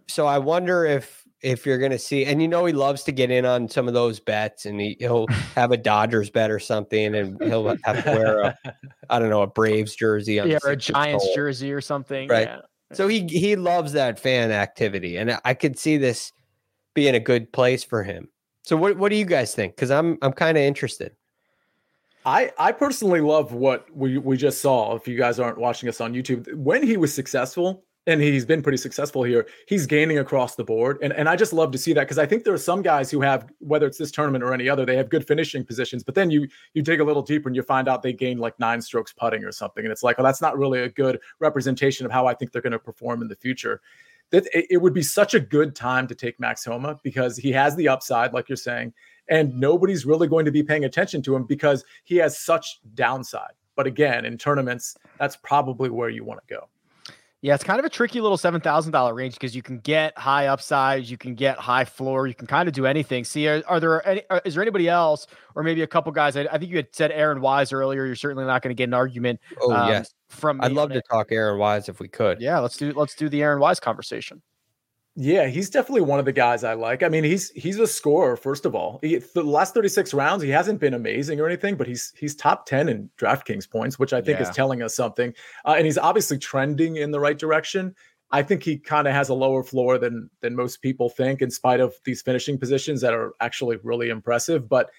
So 0.10 0.26
I 0.28 0.40
wonder 0.40 0.84
if 0.86 1.24
if 1.42 1.66
you're 1.66 1.78
going 1.78 1.92
to 1.92 2.00
see, 2.00 2.24
and 2.26 2.42
you 2.42 2.48
know, 2.48 2.64
he 2.66 2.72
loves 2.72 3.04
to 3.04 3.12
get 3.12 3.30
in 3.30 3.46
on 3.46 3.68
some 3.68 3.88
of 3.90 3.94
those 3.94 4.18
bets, 4.22 4.66
and 4.66 4.80
he, 4.80 4.96
he'll 5.00 5.28
have 5.56 5.72
a 5.74 5.78
Dodgers 5.78 6.30
bet 6.30 6.50
or 6.52 6.60
something, 6.60 7.16
and 7.16 7.42
he'll 7.44 7.68
have 7.84 8.04
to 8.06 8.12
wear 8.12 8.40
a, 8.42 8.58
I 9.10 9.20
don't 9.20 9.30
know, 9.30 9.42
a 9.42 9.48
Braves 9.48 9.94
jersey, 9.94 10.40
on 10.40 10.50
Yeah, 10.50 10.60
or 10.64 10.72
a 10.72 10.76
Giants 10.78 11.26
goal. 11.26 11.36
jersey 11.36 11.74
or 11.74 11.82
something. 11.82 12.30
Right. 12.30 12.48
Yeah. 12.48 12.62
So 12.96 13.08
he 13.08 13.28
he 13.28 13.56
loves 13.56 13.94
that 13.94 14.20
fan 14.20 14.52
activity, 14.52 15.18
and 15.18 15.32
I- 15.32 15.42
I 15.46 15.54
could 15.54 15.78
see 15.78 15.98
this 15.98 16.32
being 16.94 17.16
a 17.16 17.20
good 17.20 17.52
place 17.52 17.84
for 17.84 18.04
him. 18.04 18.30
So 18.64 18.78
what 18.78 18.98
what 18.98 19.10
do 19.10 19.16
you 19.16 19.26
guys 19.26 19.54
think? 19.56 19.76
Because 19.76 19.92
I'm 19.92 20.18
I'm 20.22 20.34
kind 20.34 20.58
of 20.58 20.64
interested. 20.64 21.16
I 22.26 22.52
I 22.58 22.72
personally 22.72 23.22
love 23.22 23.54
what 23.54 23.86
we 23.96 24.18
we 24.18 24.38
just 24.38 24.62
saw. 24.62 24.96
If 24.96 25.08
you 25.08 25.18
guys 25.18 25.40
aren't 25.40 25.58
watching 25.58 25.90
us 25.90 26.00
on 26.00 26.14
YouTube, 26.14 26.54
when 26.56 26.84
he 26.84 26.98
was 26.98 27.14
successful, 27.14 27.84
and 28.06 28.22
he's 28.22 28.46
been 28.46 28.62
pretty 28.62 28.78
successful 28.78 29.24
here, 29.24 29.48
he's 29.68 29.86
gaining 29.86 30.18
across 30.18 30.56
the 30.56 30.64
board, 30.64 30.98
and 31.02 31.14
and 31.14 31.30
I 31.30 31.36
just 31.36 31.54
love 31.54 31.72
to 31.72 31.78
see 31.78 31.94
that 31.94 32.02
because 32.02 32.18
I 32.18 32.26
think 32.26 32.44
there 32.44 32.54
are 32.54 32.58
some 32.58 32.82
guys 32.82 33.10
who 33.10 33.22
have 33.22 33.50
whether 33.60 33.86
it's 33.88 33.98
this 33.98 34.12
tournament 34.12 34.44
or 34.44 34.54
any 34.54 34.70
other, 34.70 34.86
they 34.86 34.98
have 34.98 35.10
good 35.10 35.26
finishing 35.26 35.66
positions, 35.66 36.04
but 36.04 36.16
then 36.16 36.30
you 36.30 36.48
you 36.74 36.82
dig 36.82 37.00
a 37.00 37.04
little 37.04 37.22
deeper 37.22 37.50
and 37.50 37.56
you 37.56 37.64
find 37.64 37.88
out 37.88 38.02
they 38.02 38.14
gained 38.14 38.40
like 38.40 38.60
nine 38.60 38.82
strokes 38.82 39.14
putting 39.14 39.44
or 39.44 39.52
something, 39.52 39.84
and 39.86 39.92
it's 39.92 40.04
like, 40.04 40.18
oh, 40.20 40.24
that's 40.24 40.42
not 40.42 40.58
really 40.58 40.82
a 40.82 40.90
good 40.90 41.20
representation 41.40 42.06
of 42.06 42.12
how 42.12 42.28
I 42.28 42.34
think 42.34 42.52
they're 42.52 42.62
going 42.62 42.72
to 42.72 42.80
perform 42.80 43.22
in 43.22 43.28
the 43.28 43.36
future. 43.36 43.82
That 44.32 44.46
it, 44.54 44.66
it 44.70 44.78
would 44.78 44.94
be 44.94 45.04
such 45.04 45.34
a 45.34 45.40
good 45.40 45.76
time 45.76 46.08
to 46.08 46.16
take 46.16 46.40
Max 46.40 46.66
Homa 46.66 47.00
because 47.04 47.38
he 47.38 47.52
has 47.52 47.76
the 47.76 47.88
upside, 47.88 48.34
like 48.34 48.50
you're 48.50 48.56
saying 48.56 48.94
and 49.30 49.58
nobody's 49.58 50.06
really 50.06 50.28
going 50.28 50.46
to 50.46 50.52
be 50.52 50.64
paying 50.64 50.86
attention 50.86 51.22
to 51.24 51.36
him 51.36 51.46
because 51.46 51.84
he 52.04 52.18
has 52.18 52.38
such 52.38 52.82
downside. 52.94 53.54
But 53.76 53.88
again, 53.88 54.26
in 54.26 54.38
tournaments, 54.38 54.96
that's 55.18 55.36
probably 55.38 55.90
where 55.90 56.10
you 56.10 56.24
want 56.24 56.42
to 56.46 56.54
go. 56.54 56.68
Yeah, 57.44 57.56
it's 57.56 57.64
kind 57.66 57.78
of 57.78 57.84
a 57.84 57.90
tricky 57.90 58.22
little 58.22 58.38
seven 58.38 58.62
thousand 58.62 58.94
dollar 58.94 59.14
range 59.14 59.34
because 59.34 59.54
you 59.54 59.62
can 59.62 59.80
get 59.80 60.18
high 60.18 60.48
upside, 60.48 61.04
you 61.04 61.18
can 61.18 61.36
get 61.36 61.58
high 61.58 61.84
floor, 61.84 62.26
you 62.26 62.34
can 62.34 62.48
kind 62.48 62.70
of 62.70 62.74
do 62.74 62.86
anything. 62.86 63.26
See, 63.26 63.50
are, 63.50 63.62
are 63.68 63.82
there 63.82 64.08
any? 64.08 64.22
Are, 64.30 64.42
is 64.46 64.54
there 64.54 64.64
anybody 64.64 64.88
else, 64.88 65.28
or 65.54 65.62
maybe 65.62 65.82
a 65.82 65.88
couple 65.88 66.10
guys? 66.14 66.38
I, 66.38 66.44
I 66.50 66.58
think 66.58 66.72
you 66.72 66.78
had 66.78 66.88
said 66.94 67.12
Aaron 67.12 67.42
Wise 67.42 67.74
earlier. 67.74 68.06
You're 68.06 68.16
certainly 68.16 68.46
not 68.46 68.62
going 68.62 68.70
to 68.70 68.76
get 68.76 68.86
an 68.86 68.94
argument. 68.94 69.42
Oh 69.62 69.74
um, 69.74 69.90
yes, 69.90 70.14
from 70.30 70.62
I'd 70.62 70.72
love 70.72 70.92
to 70.92 71.00
it. 71.00 71.06
talk 71.12 71.34
Aaron 71.34 71.60
Wise 71.60 71.90
if 71.90 72.00
we 72.00 72.08
could. 72.08 72.40
Yeah, 72.40 72.60
let's 72.60 72.78
do 72.78 72.94
let's 72.94 73.14
do 73.14 73.28
the 73.28 73.44
Aaron 73.44 73.60
Wise 73.60 73.82
conversation. 73.82 74.42
Yeah, 75.16 75.46
he's 75.46 75.70
definitely 75.70 76.02
one 76.02 76.18
of 76.18 76.26
the 76.26 76.32
guys 76.32 76.64
I 76.64 76.74
like. 76.74 77.04
I 77.04 77.10
mean, 77.10 77.24
he's 77.24 77.52
he's 77.52 77.78
a 77.78 77.86
scorer. 77.86 78.36
First 78.36 78.66
of 78.66 78.74
all, 78.74 78.98
he, 79.04 79.18
the 79.18 79.44
last 79.44 79.76
36 79.76 80.12
rounds, 80.12 80.42
he 80.42 80.50
hasn't 80.50 80.80
been 80.80 80.96
amazing 80.96 81.40
or 81.40 81.46
anything, 81.46 81.76
but 81.76 81.86
he's 81.86 82.12
he's 82.18 82.36
top 82.36 82.66
10 82.66 82.90
in 82.90 83.10
DraftKings 83.20 83.70
points, 83.70 84.00
which 84.00 84.12
I 84.12 84.22
think 84.22 84.42
is 84.42 84.50
telling 84.50 84.82
us 84.82 84.96
something. 84.96 85.32
Uh, 85.66 85.76
and 85.78 85.86
he's 85.86 86.00
obviously 86.00 86.40
trending 86.40 86.96
in 86.96 87.12
the 87.12 87.20
right 87.20 87.38
direction. 87.38 87.94
I 88.32 88.42
think 88.42 88.64
he 88.64 88.80
kind 88.80 89.08
of 89.08 89.14
has 89.14 89.30
a 89.30 89.36
lower 89.36 89.64
floor 89.64 90.00
than 90.00 90.32
than 90.42 90.56
most 90.56 90.82
people 90.82 91.10
think, 91.10 91.44
in 91.44 91.52
spite 91.52 91.80
of 91.80 91.94
these 92.06 92.24
finishing 92.24 92.58
positions 92.58 93.00
that 93.02 93.14
are 93.14 93.34
actually 93.40 93.78
really 93.84 94.10
impressive. 94.10 94.68
But 94.68 94.90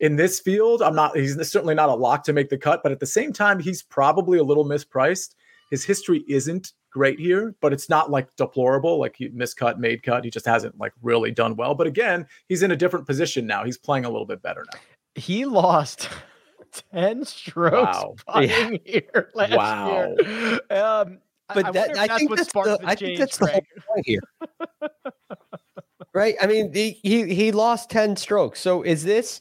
in 0.00 0.16
this 0.16 0.40
field, 0.40 0.82
I'm 0.82 0.96
not. 0.96 1.16
He's 1.16 1.36
certainly 1.48 1.76
not 1.76 1.90
a 1.90 1.94
lock 1.94 2.24
to 2.24 2.32
make 2.32 2.48
the 2.48 2.58
cut, 2.58 2.82
but 2.82 2.90
at 2.90 2.98
the 2.98 3.06
same 3.06 3.32
time, 3.32 3.60
he's 3.60 3.82
probably 3.82 4.38
a 4.38 4.44
little 4.44 4.64
mispriced. 4.64 5.36
His 5.70 5.84
history 5.84 6.24
isn't 6.26 6.72
great 6.90 7.18
here, 7.18 7.54
but 7.60 7.72
it's 7.72 7.88
not 7.88 8.10
like 8.10 8.34
deplorable, 8.36 8.98
like 8.98 9.16
he 9.16 9.28
miscut, 9.30 9.78
made 9.78 10.02
cut. 10.02 10.24
He 10.24 10.30
just 10.30 10.46
hasn't 10.46 10.78
like 10.78 10.92
really 11.02 11.30
done 11.30 11.56
well. 11.56 11.74
But 11.74 11.86
again, 11.86 12.26
he's 12.48 12.62
in 12.62 12.70
a 12.72 12.76
different 12.76 13.06
position 13.06 13.46
now. 13.46 13.64
He's 13.64 13.78
playing 13.78 14.04
a 14.04 14.10
little 14.10 14.26
bit 14.26 14.42
better 14.42 14.64
now. 14.72 14.80
He 15.14 15.44
lost 15.44 16.08
ten 16.92 17.24
strokes 17.24 17.98
Wow. 17.98 18.14
putting 18.26 18.80
here 18.84 19.30
last 19.34 19.52
Wow. 19.52 20.14
year. 20.18 20.60
Um, 20.70 21.18
But 21.54 21.66
I, 21.66 21.70
that, 21.72 21.98
I, 21.98 22.04
if 22.04 22.08
that's 22.08 22.18
think 22.18 22.30
that's 22.36 22.52
the, 22.52 22.78
the 22.80 22.86
I 22.86 22.94
change, 22.94 23.00
think 23.00 23.18
that's 23.18 23.38
the 23.38 23.46
whole 23.46 23.62
point 23.88 24.06
here. 24.06 24.20
right? 26.14 26.34
I 26.40 26.46
mean, 26.46 26.72
he, 26.72 27.00
he 27.02 27.34
he 27.34 27.52
lost 27.52 27.90
10 27.90 28.16
strokes. 28.16 28.60
So 28.60 28.82
is 28.82 29.04
this 29.04 29.40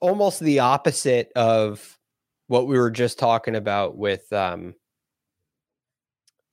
almost 0.00 0.40
the 0.40 0.58
opposite 0.60 1.30
of 1.36 1.98
what 2.48 2.66
we 2.66 2.78
were 2.78 2.90
just 2.90 3.18
talking 3.18 3.54
about 3.56 3.96
with 3.96 4.30
um 4.32 4.74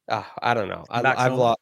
uh, 0.09 0.23
I 0.41 0.53
don't 0.53 0.69
know. 0.69 0.85
I, 0.89 1.01
I've 1.17 1.33
lost 1.33 1.59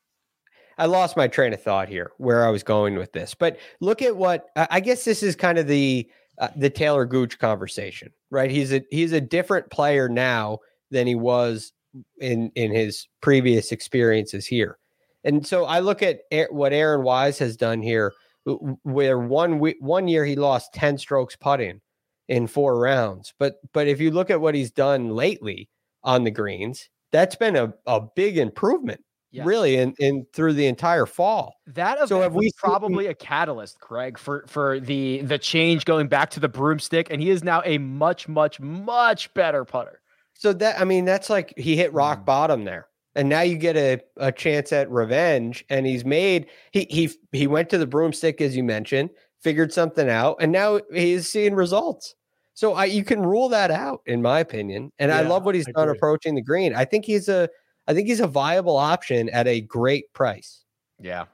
I 0.78 0.86
lost 0.86 1.18
my 1.18 1.28
train 1.28 1.54
of 1.54 1.62
thought 1.62 1.90
here 1.90 2.12
where 2.18 2.46
I 2.46 2.50
was 2.50 2.64
going 2.64 2.96
with 2.96 3.12
this. 3.12 3.34
But 3.34 3.58
look 3.80 4.02
at 4.02 4.16
what 4.16 4.48
I 4.56 4.80
guess 4.80 5.06
this 5.06 5.24
is 5.24 5.36
kind 5.36 5.58
of 5.58 5.68
the 5.68 6.10
uh, 6.40 6.50
the 6.56 6.70
Taylor 6.70 7.06
Gooch 7.06 7.40
conversation, 7.40 8.12
right? 8.30 8.52
He's 8.52 8.72
a 8.72 8.84
he's 8.92 9.12
a 9.12 9.22
different 9.22 9.72
player 9.72 10.08
now 10.08 10.60
than 10.92 11.08
he 11.08 11.16
was 11.16 11.74
in 12.20 12.52
in 12.56 12.72
his 12.72 13.08
previous 13.22 13.72
experiences 13.72 14.46
here. 14.46 14.78
And 15.24 15.46
so 15.46 15.66
I 15.66 15.80
look 15.80 16.04
at 16.04 16.22
what 16.52 16.74
Aaron 16.74 17.04
Wise 17.04 17.40
has 17.40 17.58
done 17.58 17.82
here, 17.82 18.14
where 18.84 19.20
one 19.20 19.60
we- 19.60 19.78
one 19.80 20.08
year 20.08 20.26
he 20.26 20.36
lost 20.36 20.74
ten 20.74 20.98
strokes 20.98 21.36
putting 21.36 21.82
in 22.28 22.46
four 22.46 22.80
rounds, 22.80 23.34
but 23.40 23.56
but 23.74 23.88
if 23.88 24.00
you 24.00 24.12
look 24.12 24.30
at 24.30 24.42
what 24.42 24.54
he's 24.54 24.72
done 24.72 25.10
lately 25.10 25.70
on 26.04 26.24
the 26.24 26.32
greens, 26.32 26.90
that's 27.12 27.36
been 27.36 27.56
a, 27.56 27.74
a 27.86 28.02
big 28.02 28.38
improvement, 28.38 29.02
really, 29.34 29.78
in, 29.78 29.94
in 30.00 30.26
through 30.34 30.54
the 30.54 30.66
entire 30.68 31.06
fall. 31.06 31.56
That 31.68 32.08
So 32.08 32.22
have 32.22 32.36
we 32.36 32.46
seen- 32.46 32.52
probably 32.58 33.08
a 33.08 33.14
catalyst, 33.14 33.80
Craig, 33.80 34.18
for 34.18 34.46
for 34.48 34.80
the 34.80 35.22
the 35.22 35.38
change 35.38 35.86
going 35.86 36.08
back 36.08 36.30
to 36.32 36.40
the 36.40 36.50
broomstick, 36.50 37.10
and 37.12 37.22
he 37.22 37.30
is 37.30 37.44
now 37.44 37.62
a 37.66 37.78
much, 37.78 38.28
much, 38.28 38.60
much 38.60 39.34
better 39.34 39.64
putter. 39.66 40.02
So 40.34 40.54
that 40.54 40.80
I 40.80 40.84
mean, 40.84 41.06
that's 41.06 41.30
like 41.30 41.54
he 41.58 41.76
hit 41.76 41.94
rock 41.94 42.22
mm. 42.22 42.26
bottom 42.26 42.64
there. 42.64 42.88
And 43.16 43.30
now 43.30 43.42
you 43.42 43.58
get 43.58 43.76
a, 43.76 44.00
a 44.18 44.32
chance 44.32 44.72
at 44.72 44.92
revenge. 44.92 45.66
And 45.72 45.88
he's 45.88 46.06
made 46.06 46.46
he 46.72 46.86
he 46.90 47.10
he 47.32 47.48
went 47.48 47.70
to 47.72 47.80
the 47.80 47.88
broomstick, 47.88 48.42
as 48.42 48.56
you 48.56 48.64
mentioned, 48.64 49.10
figured 49.42 49.74
something 49.74 50.08
out, 50.08 50.38
and 50.40 50.52
now 50.52 50.80
he's 50.94 51.28
seeing 51.28 51.56
results. 51.56 52.14
So 52.58 52.74
I 52.74 52.86
you 52.86 53.04
can 53.04 53.22
rule 53.22 53.50
that 53.50 53.70
out, 53.70 54.02
in 54.08 54.20
my 54.20 54.40
opinion. 54.40 54.92
And 54.98 55.12
I 55.12 55.22
love 55.22 55.46
what 55.46 55.54
he's 55.54 55.68
I 55.68 55.74
done 55.74 55.90
agree. 55.90 55.98
approaching 56.00 56.34
the 56.34 56.42
green. 56.42 56.74
I 56.74 56.86
think 56.86 57.06
he's 57.06 57.30
a 57.30 57.48
I 57.88 57.94
think 57.94 58.08
he's 58.08 58.20
a 58.20 58.26
viable 58.26 58.78
option 58.78 59.30
at 59.30 59.46
a 59.46 59.62
great 59.62 60.12
price. 60.14 60.64
Yeah, 61.00 61.26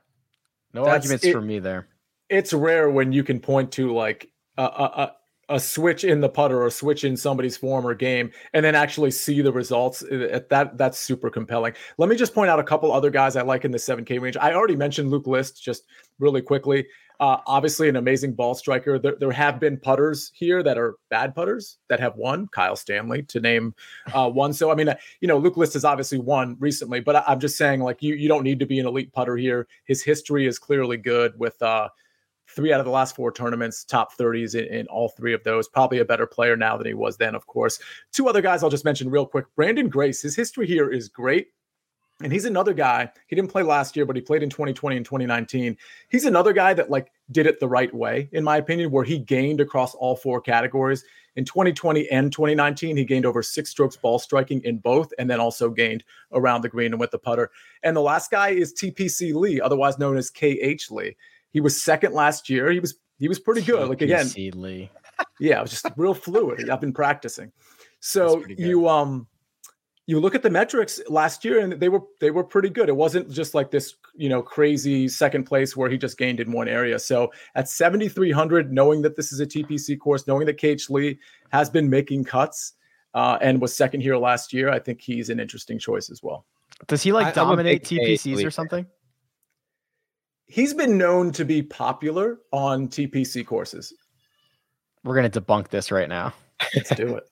no 0.74 0.84
That's 0.84 0.96
arguments 1.06 1.24
it- 1.24 1.32
for 1.32 1.40
me 1.40 1.60
there. 1.60 1.88
It's 2.28 2.52
rare 2.52 2.90
when 2.90 3.14
you 3.14 3.24
can 3.24 3.40
point 3.40 3.72
to 3.74 3.94
like 3.94 4.34
a, 4.58 4.64
a, 4.64 4.68
a, 4.68 5.56
a 5.56 5.60
switch 5.62 6.04
in 6.04 6.20
the 6.20 6.28
putter 6.28 6.62
or 6.62 6.70
switch 6.70 7.06
in 7.06 7.16
somebody's 7.16 7.56
form 7.56 7.88
or 7.88 7.96
game 7.96 8.30
and 8.54 8.66
then 8.66 8.76
actually 8.76 9.12
see 9.12 9.42
the 9.42 9.52
results. 9.54 10.04
Uh, 10.04 10.42
That 10.50 10.78
that's 10.78 11.00
super 11.00 11.30
compelling. 11.30 11.74
Let 11.98 12.10
me 12.10 12.18
just 12.18 12.34
point 12.34 12.50
out 12.50 12.60
a 12.60 12.64
couple 12.64 12.92
other 12.92 13.10
guys 13.10 13.38
I 13.38 13.44
like 13.44 13.64
in 13.64 13.72
the 13.72 13.78
7K 13.78 14.20
range. 14.20 14.36
I 14.36 14.54
already 14.56 14.76
mentioned 14.76 15.10
Luke 15.10 15.28
List 15.28 15.64
just 15.64 15.84
really 16.20 16.42
quickly. 16.42 16.86
Uh, 17.24 17.40
obviously, 17.48 17.88
an 17.88 17.96
amazing 17.96 18.34
ball 18.34 18.54
striker. 18.54 19.00
There, 19.00 19.16
there 19.18 19.32
have 19.32 19.58
been 19.58 19.78
putters 19.78 20.30
here 20.36 20.62
that 20.62 20.78
are 20.78 20.96
bad 21.10 21.34
putters 21.34 21.78
that 21.88 22.02
have 22.02 22.18
won. 22.18 22.50
Kyle 22.50 22.76
Stanley, 22.76 23.24
to 23.24 23.40
name 23.40 23.74
uh, 24.14 24.30
one. 24.30 24.52
So, 24.52 24.70
I 24.70 24.76
mean, 24.76 24.90
uh, 24.90 24.96
you 25.22 25.30
know, 25.30 25.38
Luke 25.38 25.56
List 25.56 25.72
has 25.76 25.86
obviously 25.86 26.18
won 26.18 26.58
recently, 26.60 27.00
but 27.00 27.16
I, 27.16 27.24
I'm 27.26 27.40
just 27.40 27.56
saying, 27.56 27.80
like, 27.80 28.04
you 28.04 28.16
you 28.16 28.28
don't 28.28 28.44
need 28.44 28.60
to 28.60 28.66
be 28.66 28.78
an 28.78 28.86
elite 28.86 29.14
putter 29.14 29.38
here. 29.38 29.70
His 29.86 30.04
history 30.04 30.46
is 30.46 30.60
clearly 30.60 30.98
good 30.98 31.40
with 31.40 31.62
uh, 31.62 31.88
three 32.50 32.74
out 32.74 32.82
of 32.82 32.86
the 32.86 32.92
last 32.92 33.16
four 33.16 33.32
tournaments, 33.32 33.86
top 33.86 34.18
30s 34.18 34.54
in, 34.54 34.66
in 34.66 34.88
all 34.88 35.08
three 35.08 35.34
of 35.34 35.46
those. 35.46 35.70
Probably 35.70 36.00
a 36.00 36.06
better 36.06 36.28
player 36.28 36.58
now 36.58 36.76
than 36.76 36.88
he 36.88 36.94
was 36.94 37.16
then, 37.16 37.36
of 37.36 37.48
course. 37.48 37.80
Two 38.12 38.28
other 38.28 38.42
guys 38.42 38.64
I'll 38.64 38.70
just 38.70 38.84
mention 38.84 39.10
real 39.10 39.26
quick. 39.26 39.46
Branden 39.58 39.90
Grace, 39.90 40.22
his 40.22 40.36
history 40.36 40.68
here 40.68 40.92
is 40.92 41.08
great. 41.08 41.48
And 42.22 42.32
he's 42.32 42.46
another 42.46 42.74
guy. 42.74 43.12
He 43.28 43.36
didn't 43.36 43.52
play 43.52 43.64
last 43.64 43.96
year, 43.96 44.06
but 44.06 44.16
he 44.16 44.22
played 44.22 44.44
in 44.44 44.50
2020 44.50 44.96
and 44.96 45.06
2019. 45.06 45.76
He's 46.10 46.26
another 46.26 46.54
guy 46.54 46.74
that 46.74 46.90
like 46.90 47.12
did 47.32 47.48
it 47.48 47.60
the 47.60 47.68
right 47.68 47.94
way, 47.94 48.30
in 48.32 48.44
my 48.44 48.58
opinion, 48.58 48.92
where 48.92 49.04
he 49.04 49.20
gained 49.20 49.60
across 49.60 49.96
all 49.96 50.16
four 50.16 50.40
categories. 50.40 51.04
In 51.36 51.44
2020 51.44 52.08
and 52.12 52.32
2019, 52.32 52.96
he 52.96 53.04
gained 53.04 53.26
over 53.26 53.42
six 53.42 53.72
strokes 53.72 53.98
ball 53.98 54.20
striking 54.20 54.62
in 54.64 54.78
both, 54.78 55.12
and 55.18 55.30
then 55.30 55.40
also 55.40 55.70
gained 55.70 56.04
around 56.32 56.62
the 56.62 56.70
green 56.70 56.94
and 56.94 57.00
with 57.00 57.10
the 57.12 57.18
putter. 57.18 57.50
And 57.82 57.96
the 57.96 58.02
last 58.02 58.30
guy 58.30 58.50
is 58.50 58.74
TPC 58.74 59.34
Lee, 59.34 59.60
otherwise 59.60 59.98
known 59.98 60.16
as 60.16 60.30
KH 60.30 60.92
Lee. 60.92 61.18
He 61.50 61.60
was 61.60 61.82
second 61.82 62.14
last 62.14 62.50
year. 62.50 62.72
He 62.72 62.80
was 62.80 62.96
He 63.20 63.28
was 63.28 63.40
pretty 63.40 63.62
good. 63.62 63.90
Like 63.90 64.02
again, 64.02 64.28
Lee. 64.56 64.92
yeah, 65.40 65.58
it 65.58 65.62
was 65.64 65.72
just 65.72 65.88
real 65.98 66.14
fluid. 66.14 66.70
I've 66.70 66.82
been 66.82 66.94
practicing. 66.94 67.52
So 68.00 68.44
you 68.48 68.88
um 68.88 69.28
you 70.06 70.20
look 70.20 70.36
at 70.36 70.44
the 70.44 70.50
metrics 70.50 71.00
last 71.10 71.46
year 71.46 71.60
and 71.60 71.74
they 71.74 71.88
were 71.88 72.02
they 72.20 72.30
were 72.30 72.44
pretty 72.44 72.70
good. 72.70 72.90
It 72.90 72.96
wasn't 72.96 73.32
just 73.32 73.54
like 73.54 73.72
this, 73.72 73.96
you 74.16 74.28
know, 74.28 74.42
crazy 74.42 75.08
second 75.08 75.46
place 75.46 75.78
where 75.78 75.90
he 75.90 75.98
just 75.98 76.18
gained 76.18 76.40
in 76.40 76.52
one 76.52 76.68
area. 76.68 77.00
So 77.00 77.32
at 77.56 77.70
7300 77.70 78.72
knowing 78.74 79.02
that 79.04 79.16
this 79.16 79.32
is 79.32 79.40
a 79.40 79.46
TPC 79.46 79.98
course, 79.98 80.28
knowing 80.28 80.46
that 80.46 80.60
KH 80.60 80.90
Lee 80.90 81.18
has 81.52 81.70
been 81.70 81.90
making 81.90 82.26
cuts 82.26 82.74
uh, 83.14 83.38
and 83.42 83.62
was 83.62 83.76
second 83.76 84.02
here 84.02 84.18
last 84.18 84.52
year, 84.52 84.70
I 84.70 84.80
think 84.80 85.00
he's 85.00 85.30
an 85.30 85.40
interesting 85.40 85.80
choice 85.80 86.10
as 86.10 86.22
well. 86.22 86.46
Does 86.88 87.02
he 87.02 87.14
like 87.14 87.28
I- 87.28 87.32
dominate 87.32 87.84
TPCs 87.84 88.46
or 88.46 88.52
something? 88.52 88.86
He's 90.48 90.74
been 90.74 90.98
known 90.98 91.32
to 91.32 91.46
be 91.46 91.64
popular 91.64 92.40
on 92.52 92.90
TPC 92.90 93.46
courses. 93.46 93.94
We're 95.06 95.16
gonna 95.16 95.30
debunk 95.30 95.70
this 95.70 95.92
right 95.92 96.10
now. 96.10 96.34
Let's 96.76 96.94
do 96.96 97.16
it. 97.16 97.24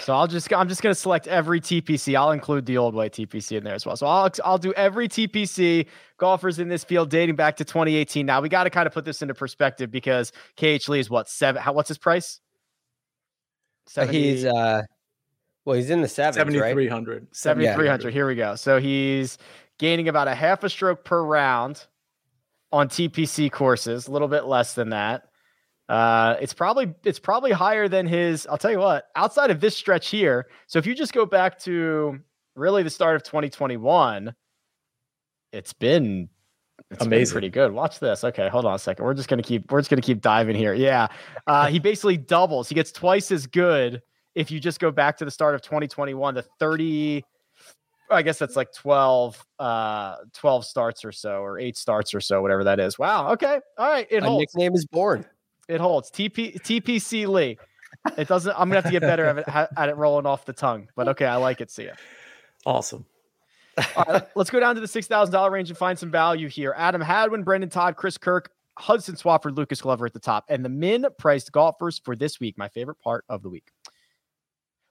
So 0.00 0.14
I'll 0.14 0.26
just 0.26 0.52
I'm 0.52 0.68
just 0.68 0.82
gonna 0.82 0.94
select 0.94 1.26
every 1.28 1.60
TPC. 1.60 2.16
I'll 2.16 2.32
include 2.32 2.66
the 2.66 2.78
old 2.78 2.94
way 2.94 3.08
TPC 3.08 3.58
in 3.58 3.64
there 3.64 3.74
as 3.74 3.84
well. 3.84 3.96
So 3.96 4.06
I'll 4.06 4.30
I'll 4.44 4.58
do 4.58 4.72
every 4.72 5.08
TPC 5.08 5.86
golfers 6.16 6.58
in 6.58 6.68
this 6.68 6.82
field 6.82 7.10
dating 7.10 7.36
back 7.36 7.56
to 7.56 7.64
2018. 7.64 8.24
Now 8.24 8.40
we 8.40 8.48
got 8.48 8.64
to 8.64 8.70
kind 8.70 8.86
of 8.86 8.92
put 8.92 9.04
this 9.04 9.22
into 9.22 9.34
perspective 9.34 9.90
because 9.90 10.32
KH 10.56 10.88
Lee 10.88 11.00
is 11.00 11.10
what 11.10 11.28
seven? 11.28 11.62
How 11.62 11.72
what's 11.72 11.88
his 11.88 11.98
price? 11.98 12.40
He's 14.10 14.44
uh, 14.44 14.82
well, 15.64 15.76
he's 15.76 15.90
in 15.90 16.00
the 16.00 16.08
sevens, 16.08 16.36
right? 16.36 16.46
7300. 16.46 17.28
7300. 17.32 18.12
Here 18.12 18.26
we 18.26 18.34
go. 18.34 18.56
So 18.56 18.80
he's 18.80 19.38
gaining 19.78 20.08
about 20.08 20.28
a 20.28 20.34
half 20.34 20.64
a 20.64 20.68
stroke 20.68 21.04
per 21.04 21.22
round 21.22 21.86
on 22.72 22.88
TPC 22.88 23.50
courses, 23.52 24.08
a 24.08 24.10
little 24.10 24.28
bit 24.28 24.46
less 24.46 24.74
than 24.74 24.90
that. 24.90 25.28
Uh, 25.88 26.36
it's 26.40 26.54
probably 26.54 26.94
it's 27.04 27.18
probably 27.18 27.50
higher 27.52 27.88
than 27.88 28.06
his. 28.06 28.46
I'll 28.46 28.58
tell 28.58 28.70
you 28.70 28.78
what. 28.78 29.06
Outside 29.16 29.50
of 29.50 29.60
this 29.60 29.76
stretch 29.76 30.08
here, 30.08 30.46
so 30.66 30.78
if 30.78 30.86
you 30.86 30.94
just 30.94 31.12
go 31.12 31.26
back 31.26 31.58
to 31.60 32.18
really 32.54 32.82
the 32.82 32.90
start 32.90 33.16
of 33.16 33.22
2021, 33.24 34.34
it's 35.52 35.72
been 35.72 36.28
it's 36.90 36.98
been 37.00 37.08
Amazing. 37.08 37.32
pretty 37.34 37.50
good. 37.50 37.72
Watch 37.72 37.98
this. 37.98 38.24
Okay, 38.24 38.48
hold 38.48 38.64
on 38.64 38.74
a 38.74 38.78
second. 38.78 39.04
We're 39.04 39.14
just 39.14 39.28
gonna 39.28 39.42
keep 39.42 39.70
we're 39.70 39.80
just 39.80 39.90
gonna 39.90 40.02
keep 40.02 40.20
diving 40.20 40.56
here. 40.56 40.72
Yeah, 40.74 41.08
uh, 41.46 41.66
he 41.66 41.78
basically 41.78 42.16
doubles. 42.16 42.68
He 42.68 42.74
gets 42.74 42.92
twice 42.92 43.30
as 43.30 43.46
good 43.46 44.02
if 44.34 44.50
you 44.50 44.60
just 44.60 44.80
go 44.80 44.90
back 44.90 45.16
to 45.18 45.24
the 45.24 45.30
start 45.30 45.54
of 45.54 45.62
2021. 45.62 46.34
The 46.34 46.42
30 46.58 47.24
I 48.10 48.20
guess 48.22 48.38
that's 48.38 48.56
like 48.56 48.72
12 48.74 49.42
uh 49.58 50.16
12 50.34 50.64
starts 50.66 51.02
or 51.04 51.12
so 51.12 51.42
or 51.42 51.58
8 51.58 51.76
starts 51.76 52.12
or 52.14 52.20
so 52.20 52.40
whatever 52.42 52.64
that 52.64 52.78
is. 52.80 52.98
Wow. 52.98 53.32
Okay. 53.32 53.58
All 53.78 53.88
right, 53.90 54.06
it 54.10 54.22
A 54.22 54.26
holds. 54.26 54.40
nickname 54.54 54.74
is 54.74 54.86
born. 54.86 55.24
It 55.68 55.80
holds. 55.80 56.10
TP 56.10 56.60
TPC 56.60 57.26
Lee. 57.26 57.58
It 58.16 58.26
doesn't 58.28 58.52
I'm 58.52 58.68
going 58.68 58.70
to 58.70 58.74
have 58.76 58.84
to 58.84 58.90
get 58.90 59.02
better 59.02 59.26
at 59.26 59.38
it, 59.38 59.68
at 59.76 59.88
it 59.88 59.96
rolling 59.96 60.26
off 60.26 60.44
the 60.44 60.52
tongue. 60.52 60.88
But 60.96 61.08
okay, 61.08 61.26
I 61.26 61.36
like 61.36 61.60
it. 61.60 61.70
See 61.70 61.84
ya. 61.84 61.92
Awesome. 62.66 63.04
All 63.96 64.04
right, 64.06 64.22
let's 64.34 64.50
go 64.50 64.60
down 64.60 64.74
to 64.74 64.80
the 64.80 64.86
$6,000 64.86 65.50
range 65.50 65.70
and 65.70 65.78
find 65.78 65.98
some 65.98 66.10
value 66.10 66.48
here. 66.48 66.74
Adam 66.76 67.00
Hadwin, 67.00 67.42
Brendon 67.42 67.70
Todd, 67.70 67.96
Chris 67.96 68.18
Kirk, 68.18 68.50
Hudson 68.78 69.14
Swafford, 69.14 69.56
Lucas 69.56 69.80
Glover 69.80 70.04
at 70.04 70.12
the 70.12 70.20
top, 70.20 70.44
and 70.48 70.64
the 70.64 70.68
min 70.68 71.06
priced 71.18 71.52
golfers 71.52 71.98
for 71.98 72.14
this 72.14 72.38
week, 72.38 72.58
my 72.58 72.68
favorite 72.68 72.98
part 73.00 73.24
of 73.28 73.42
the 73.42 73.48
week. 73.48 73.70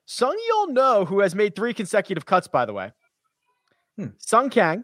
Sung 0.05 0.35
Yul 0.51 0.69
No, 0.69 1.05
who 1.05 1.19
has 1.19 1.35
made 1.35 1.55
three 1.55 1.73
consecutive 1.73 2.25
cuts, 2.25 2.47
by 2.47 2.65
the 2.65 2.73
way. 2.73 2.91
Hmm. 3.97 4.07
Sung 4.17 4.49
Kang, 4.49 4.83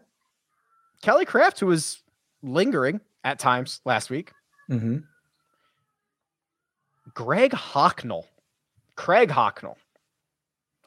Kelly 1.02 1.24
Kraft, 1.24 1.58
who 1.60 1.66
was 1.66 2.02
lingering 2.42 3.00
at 3.24 3.38
times 3.38 3.80
last 3.84 4.10
week, 4.10 4.32
Mm-hmm. 4.70 4.98
Greg 7.14 7.52
Hocknell, 7.52 8.24
Craig 8.96 9.28
Hocknell. 9.28 9.76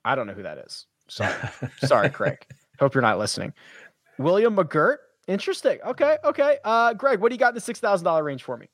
I 0.03 0.15
don't 0.15 0.27
know 0.27 0.33
who 0.33 0.43
that 0.43 0.57
is. 0.59 0.85
Sorry, 1.07 1.33
sorry, 1.85 2.09
Craig. 2.09 2.45
Hope 2.79 2.93
you're 2.93 3.01
not 3.01 3.19
listening. 3.19 3.53
William 4.17 4.55
McGirt. 4.55 4.97
Interesting. 5.27 5.79
Okay, 5.85 6.17
okay. 6.23 6.57
Uh, 6.63 6.93
Greg, 6.93 7.19
what 7.19 7.29
do 7.29 7.35
you 7.35 7.39
got 7.39 7.49
in 7.49 7.55
the 7.55 7.61
six 7.61 7.79
thousand 7.79 8.05
dollar 8.05 8.23
range 8.23 8.43
for 8.43 8.57
me? 8.57 8.67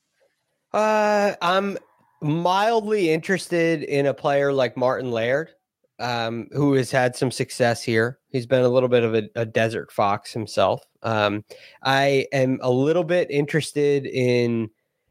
Uh, 0.73 1.33
I'm 1.41 1.77
mildly 2.21 3.11
interested 3.11 3.83
in 3.83 4.05
a 4.05 4.13
player 4.13 4.51
like 4.51 4.77
Martin 4.77 5.11
Laird, 5.11 5.49
um, 5.99 6.47
who 6.51 6.73
has 6.73 6.91
had 6.91 7.15
some 7.15 7.31
success 7.31 7.83
here. 7.83 8.19
He's 8.29 8.45
been 8.45 8.63
a 8.63 8.69
little 8.69 8.89
bit 8.89 9.03
of 9.03 9.15
a, 9.15 9.29
a 9.35 9.45
desert 9.45 9.91
fox 9.91 10.31
himself. 10.33 10.83
Um, 11.03 11.43
I 11.83 12.27
am 12.31 12.59
a 12.61 12.71
little 12.71 13.03
bit 13.03 13.29
interested 13.29 14.05
in 14.05 14.69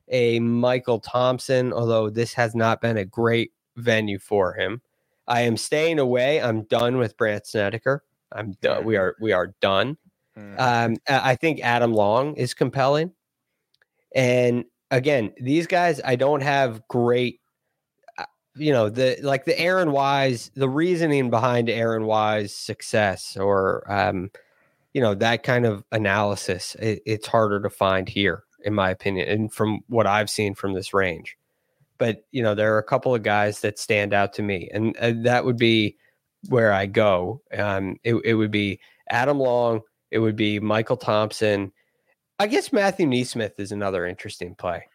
a 0.08 0.40
Michael 0.40 1.00
Thompson, 1.00 1.72
although 1.72 2.10
this 2.10 2.32
has 2.34 2.54
not 2.54 2.80
been 2.80 2.96
a 2.96 3.04
great 3.04 3.52
venue 3.76 4.18
for 4.18 4.54
him. 4.54 4.80
I 5.26 5.42
am 5.42 5.56
staying 5.56 5.98
away. 5.98 6.40
I'm 6.40 6.62
done 6.62 6.98
with 6.98 7.16
Brandt 7.16 7.46
Snedeker. 7.46 8.04
I'm 8.32 8.52
done. 8.62 8.84
We 8.84 8.96
are 8.96 9.16
we 9.20 9.32
are 9.32 9.54
done. 9.60 9.96
Um, 10.58 10.96
I 11.08 11.32
I 11.32 11.36
think 11.36 11.60
Adam 11.60 11.92
Long 11.92 12.34
is 12.36 12.54
compelling. 12.54 13.12
And 14.14 14.64
again, 14.90 15.32
these 15.40 15.66
guys, 15.66 16.00
I 16.04 16.16
don't 16.16 16.42
have 16.42 16.86
great, 16.88 17.40
uh, 18.18 18.24
you 18.54 18.72
know, 18.72 18.88
the 18.88 19.18
like 19.22 19.44
the 19.44 19.58
Aaron 19.58 19.92
Wise, 19.92 20.50
the 20.54 20.68
reasoning 20.68 21.30
behind 21.30 21.68
Aaron 21.68 22.06
Wise 22.06 22.54
success 22.54 23.36
or, 23.36 23.84
um, 23.92 24.30
you 24.94 25.02
know, 25.02 25.14
that 25.14 25.42
kind 25.42 25.66
of 25.66 25.84
analysis, 25.92 26.74
it, 26.76 27.02
it's 27.04 27.26
harder 27.26 27.60
to 27.60 27.68
find 27.68 28.08
here, 28.08 28.44
in 28.66 28.74
my 28.74 28.90
opinion, 28.90 29.26
and 29.28 29.50
from 29.50 29.80
what 29.88 30.06
I've 30.06 30.28
seen 30.28 30.54
from 30.54 30.74
this 30.74 30.92
range. 30.92 31.38
But, 31.96 32.26
you 32.30 32.42
know, 32.42 32.54
there 32.54 32.74
are 32.74 32.78
a 32.78 32.82
couple 32.82 33.14
of 33.14 33.22
guys 33.22 33.60
that 33.60 33.78
stand 33.78 34.12
out 34.12 34.34
to 34.34 34.42
me, 34.42 34.68
and 34.74 34.94
uh, 34.98 35.14
that 35.22 35.46
would 35.46 35.56
be 35.56 35.96
where 36.50 36.70
I 36.70 36.84
go. 36.84 37.40
Um, 37.56 37.98
it, 38.04 38.16
it 38.24 38.34
would 38.34 38.50
be 38.50 38.80
Adam 39.08 39.38
Long, 39.38 39.80
it 40.10 40.18
would 40.18 40.36
be 40.36 40.60
Michael 40.60 40.98
Thompson. 40.98 41.72
I 42.38 42.48
guess 42.48 42.72
Matthew 42.72 43.06
NeSmith 43.06 43.58
is 43.58 43.72
another 43.72 44.04
interesting 44.04 44.54
play. 44.54 44.88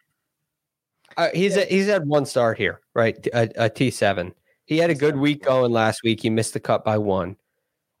Uh, 1.16 1.30
he's 1.34 1.56
a, 1.56 1.64
he's 1.64 1.88
had 1.88 2.06
one 2.06 2.24
start 2.24 2.56
here, 2.56 2.80
right? 2.94 3.26
A, 3.34 3.50
a 3.56 3.68
T 3.68 3.90
seven. 3.90 4.32
He 4.64 4.78
had 4.78 4.90
a 4.90 4.94
good 4.94 5.16
week 5.16 5.42
going 5.42 5.72
last 5.72 6.02
week. 6.04 6.22
He 6.22 6.30
missed 6.30 6.54
the 6.54 6.60
cut 6.60 6.84
by 6.84 6.98
one. 6.98 7.36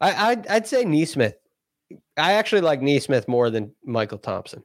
I 0.00 0.30
I'd, 0.30 0.46
I'd 0.46 0.66
say 0.66 0.84
NeSmith. 0.84 1.34
I 2.16 2.34
actually 2.34 2.62
like 2.62 2.80
Neesmith 2.80 3.28
more 3.28 3.50
than 3.50 3.74
Michael 3.84 4.18
Thompson. 4.18 4.62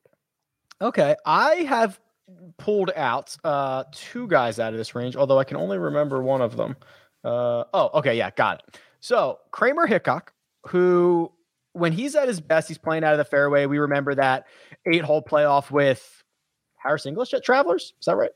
Okay, 0.82 1.15
I 1.25 1.55
have 1.67 1.99
pulled 2.57 2.91
out 2.95 3.36
uh 3.43 3.86
two 3.91 4.28
guys 4.28 4.59
out 4.59 4.73
of 4.73 4.78
this 4.78 4.93
range, 4.95 5.15
although 5.15 5.39
I 5.39 5.43
can 5.43 5.57
only 5.57 5.78
remember 5.78 6.21
one 6.21 6.41
of 6.41 6.57
them. 6.57 6.75
Uh 7.23 7.63
oh, 7.73 7.89
okay, 7.95 8.17
yeah, 8.17 8.32
got 8.32 8.63
it. 8.67 8.80
So 8.99 9.39
Kramer 9.51 9.88
Hickok, 9.88 10.34
who 10.67 11.32
when 11.73 11.93
he's 11.93 12.15
at 12.15 12.28
his 12.28 12.41
best, 12.41 12.67
he's 12.67 12.78
playing 12.78 13.03
out 13.03 13.13
of 13.13 13.17
the 13.17 13.25
fairway. 13.25 13.65
We 13.65 13.78
remember 13.78 14.15
that 14.15 14.47
eight 14.86 15.03
hole 15.03 15.21
playoff 15.21 15.71
with 15.71 16.23
Harris 16.78 17.05
English 17.05 17.34
at 17.34 17.43
Travelers. 17.43 17.93
Is 17.99 18.05
that 18.05 18.15
right? 18.15 18.32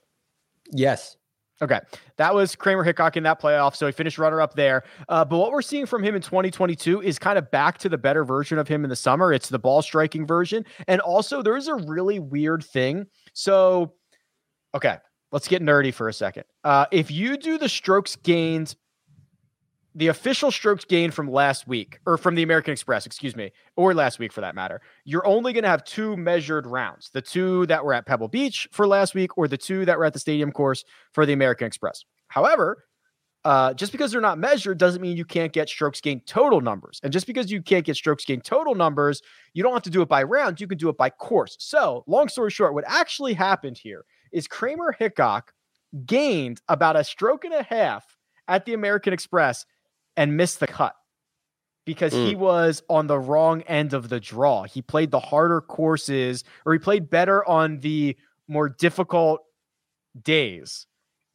Yes. 0.71 1.17
Okay, 1.61 1.79
that 2.17 2.33
was 2.33 2.55
Kramer 2.55 2.83
Hickok 2.83 3.17
in 3.17 3.23
that 3.23 3.39
playoff, 3.39 3.75
so 3.75 3.85
he 3.85 3.91
finished 3.91 4.17
runner 4.17 4.41
up 4.41 4.55
there. 4.55 4.83
Uh, 5.07 5.23
but 5.23 5.37
what 5.37 5.51
we're 5.51 5.61
seeing 5.61 5.85
from 5.85 6.03
him 6.03 6.15
in 6.15 6.21
2022 6.21 7.01
is 7.01 7.19
kind 7.19 7.37
of 7.37 7.51
back 7.51 7.77
to 7.79 7.89
the 7.89 7.99
better 7.99 8.25
version 8.25 8.57
of 8.57 8.67
him 8.67 8.83
in 8.83 8.89
the 8.89 8.95
summer. 8.95 9.31
It's 9.31 9.47
the 9.47 9.59
ball 9.59 9.83
striking 9.83 10.25
version, 10.25 10.65
and 10.87 11.01
also 11.01 11.43
there's 11.43 11.67
a 11.67 11.75
really 11.75 12.17
weird 12.17 12.63
thing. 12.63 13.05
So, 13.33 13.93
okay, 14.73 14.97
let's 15.31 15.47
get 15.47 15.61
nerdy 15.61 15.93
for 15.93 16.09
a 16.09 16.13
second. 16.13 16.45
Uh, 16.63 16.87
if 16.91 17.11
you 17.11 17.37
do 17.37 17.59
the 17.59 17.69
strokes 17.69 18.15
gained, 18.15 18.75
the 19.93 20.07
official 20.07 20.51
strokes 20.51 20.85
gained 20.85 21.13
from 21.13 21.29
last 21.29 21.67
week, 21.67 21.99
or 22.05 22.17
from 22.17 22.35
the 22.35 22.43
American 22.43 22.71
Express, 22.71 23.05
excuse 23.05 23.35
me, 23.35 23.51
or 23.75 23.93
last 23.93 24.19
week 24.19 24.31
for 24.31 24.41
that 24.41 24.55
matter, 24.55 24.81
you're 25.03 25.25
only 25.27 25.51
going 25.53 25.63
to 25.63 25.69
have 25.69 25.83
two 25.83 26.15
measured 26.15 26.65
rounds 26.65 27.09
the 27.13 27.21
two 27.21 27.65
that 27.67 27.83
were 27.83 27.93
at 27.93 28.05
Pebble 28.05 28.29
Beach 28.29 28.67
for 28.71 28.87
last 28.87 29.13
week, 29.13 29.37
or 29.37 29.47
the 29.47 29.57
two 29.57 29.85
that 29.85 29.97
were 29.97 30.05
at 30.05 30.13
the 30.13 30.19
stadium 30.19 30.51
course 30.51 30.83
for 31.11 31.25
the 31.25 31.33
American 31.33 31.67
Express. 31.67 32.05
However, 32.27 32.85
uh, 33.43 33.73
just 33.73 33.91
because 33.91 34.11
they're 34.11 34.21
not 34.21 34.37
measured 34.37 34.77
doesn't 34.77 35.01
mean 35.01 35.17
you 35.17 35.25
can't 35.25 35.51
get 35.51 35.67
strokes 35.67 35.99
gained 35.99 36.25
total 36.27 36.61
numbers. 36.61 36.99
And 37.03 37.11
just 37.11 37.25
because 37.25 37.51
you 37.51 37.61
can't 37.61 37.85
get 37.85 37.95
strokes 37.95 38.23
gained 38.23 38.43
total 38.43 38.75
numbers, 38.75 39.21
you 39.53 39.63
don't 39.63 39.73
have 39.73 39.81
to 39.83 39.89
do 39.89 40.01
it 40.01 40.09
by 40.09 40.21
round. 40.23 40.61
You 40.61 40.67
can 40.67 40.77
do 40.77 40.89
it 40.89 40.97
by 40.97 41.09
course. 41.09 41.57
So, 41.59 42.03
long 42.07 42.29
story 42.29 42.51
short, 42.51 42.73
what 42.73 42.83
actually 42.87 43.33
happened 43.33 43.79
here 43.79 44.05
is 44.31 44.47
Kramer 44.47 44.95
Hickok 44.97 45.53
gained 46.05 46.61
about 46.69 46.95
a 46.95 47.03
stroke 47.03 47.43
and 47.43 47.53
a 47.53 47.63
half 47.63 48.05
at 48.47 48.65
the 48.65 48.73
American 48.73 49.11
Express 49.11 49.65
and 50.17 50.37
missed 50.37 50.59
the 50.59 50.67
cut 50.67 50.95
because 51.85 52.13
he 52.13 52.35
mm. 52.35 52.37
was 52.37 52.83
on 52.89 53.07
the 53.07 53.19
wrong 53.19 53.61
end 53.63 53.93
of 53.93 54.09
the 54.09 54.19
draw. 54.19 54.63
He 54.63 54.81
played 54.81 55.11
the 55.11 55.19
harder 55.19 55.61
courses 55.61 56.43
or 56.65 56.73
he 56.73 56.79
played 56.79 57.09
better 57.09 57.47
on 57.47 57.79
the 57.79 58.15
more 58.47 58.69
difficult 58.69 59.43
days. 60.21 60.85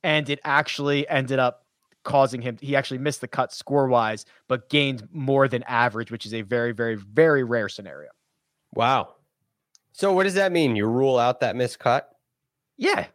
And 0.02 0.28
it 0.30 0.38
actually 0.44 1.08
ended 1.08 1.38
up 1.38 1.64
causing 2.04 2.40
him, 2.40 2.56
he 2.60 2.76
actually 2.76 2.98
missed 2.98 3.20
the 3.20 3.28
cut 3.28 3.52
score 3.52 3.88
wise, 3.88 4.24
but 4.48 4.68
gained 4.68 5.08
more 5.10 5.48
than 5.48 5.64
average, 5.64 6.12
which 6.12 6.24
is 6.24 6.32
a 6.32 6.42
very, 6.42 6.72
very, 6.72 6.94
very 6.94 7.42
rare 7.42 7.68
scenario. 7.68 8.10
Wow. 8.74 9.14
So 9.92 10.12
what 10.12 10.24
does 10.24 10.34
that 10.34 10.52
mean? 10.52 10.76
You 10.76 10.86
rule 10.86 11.18
out 11.18 11.40
that 11.40 11.56
miscut? 11.56 12.02
Yeah. 12.76 13.06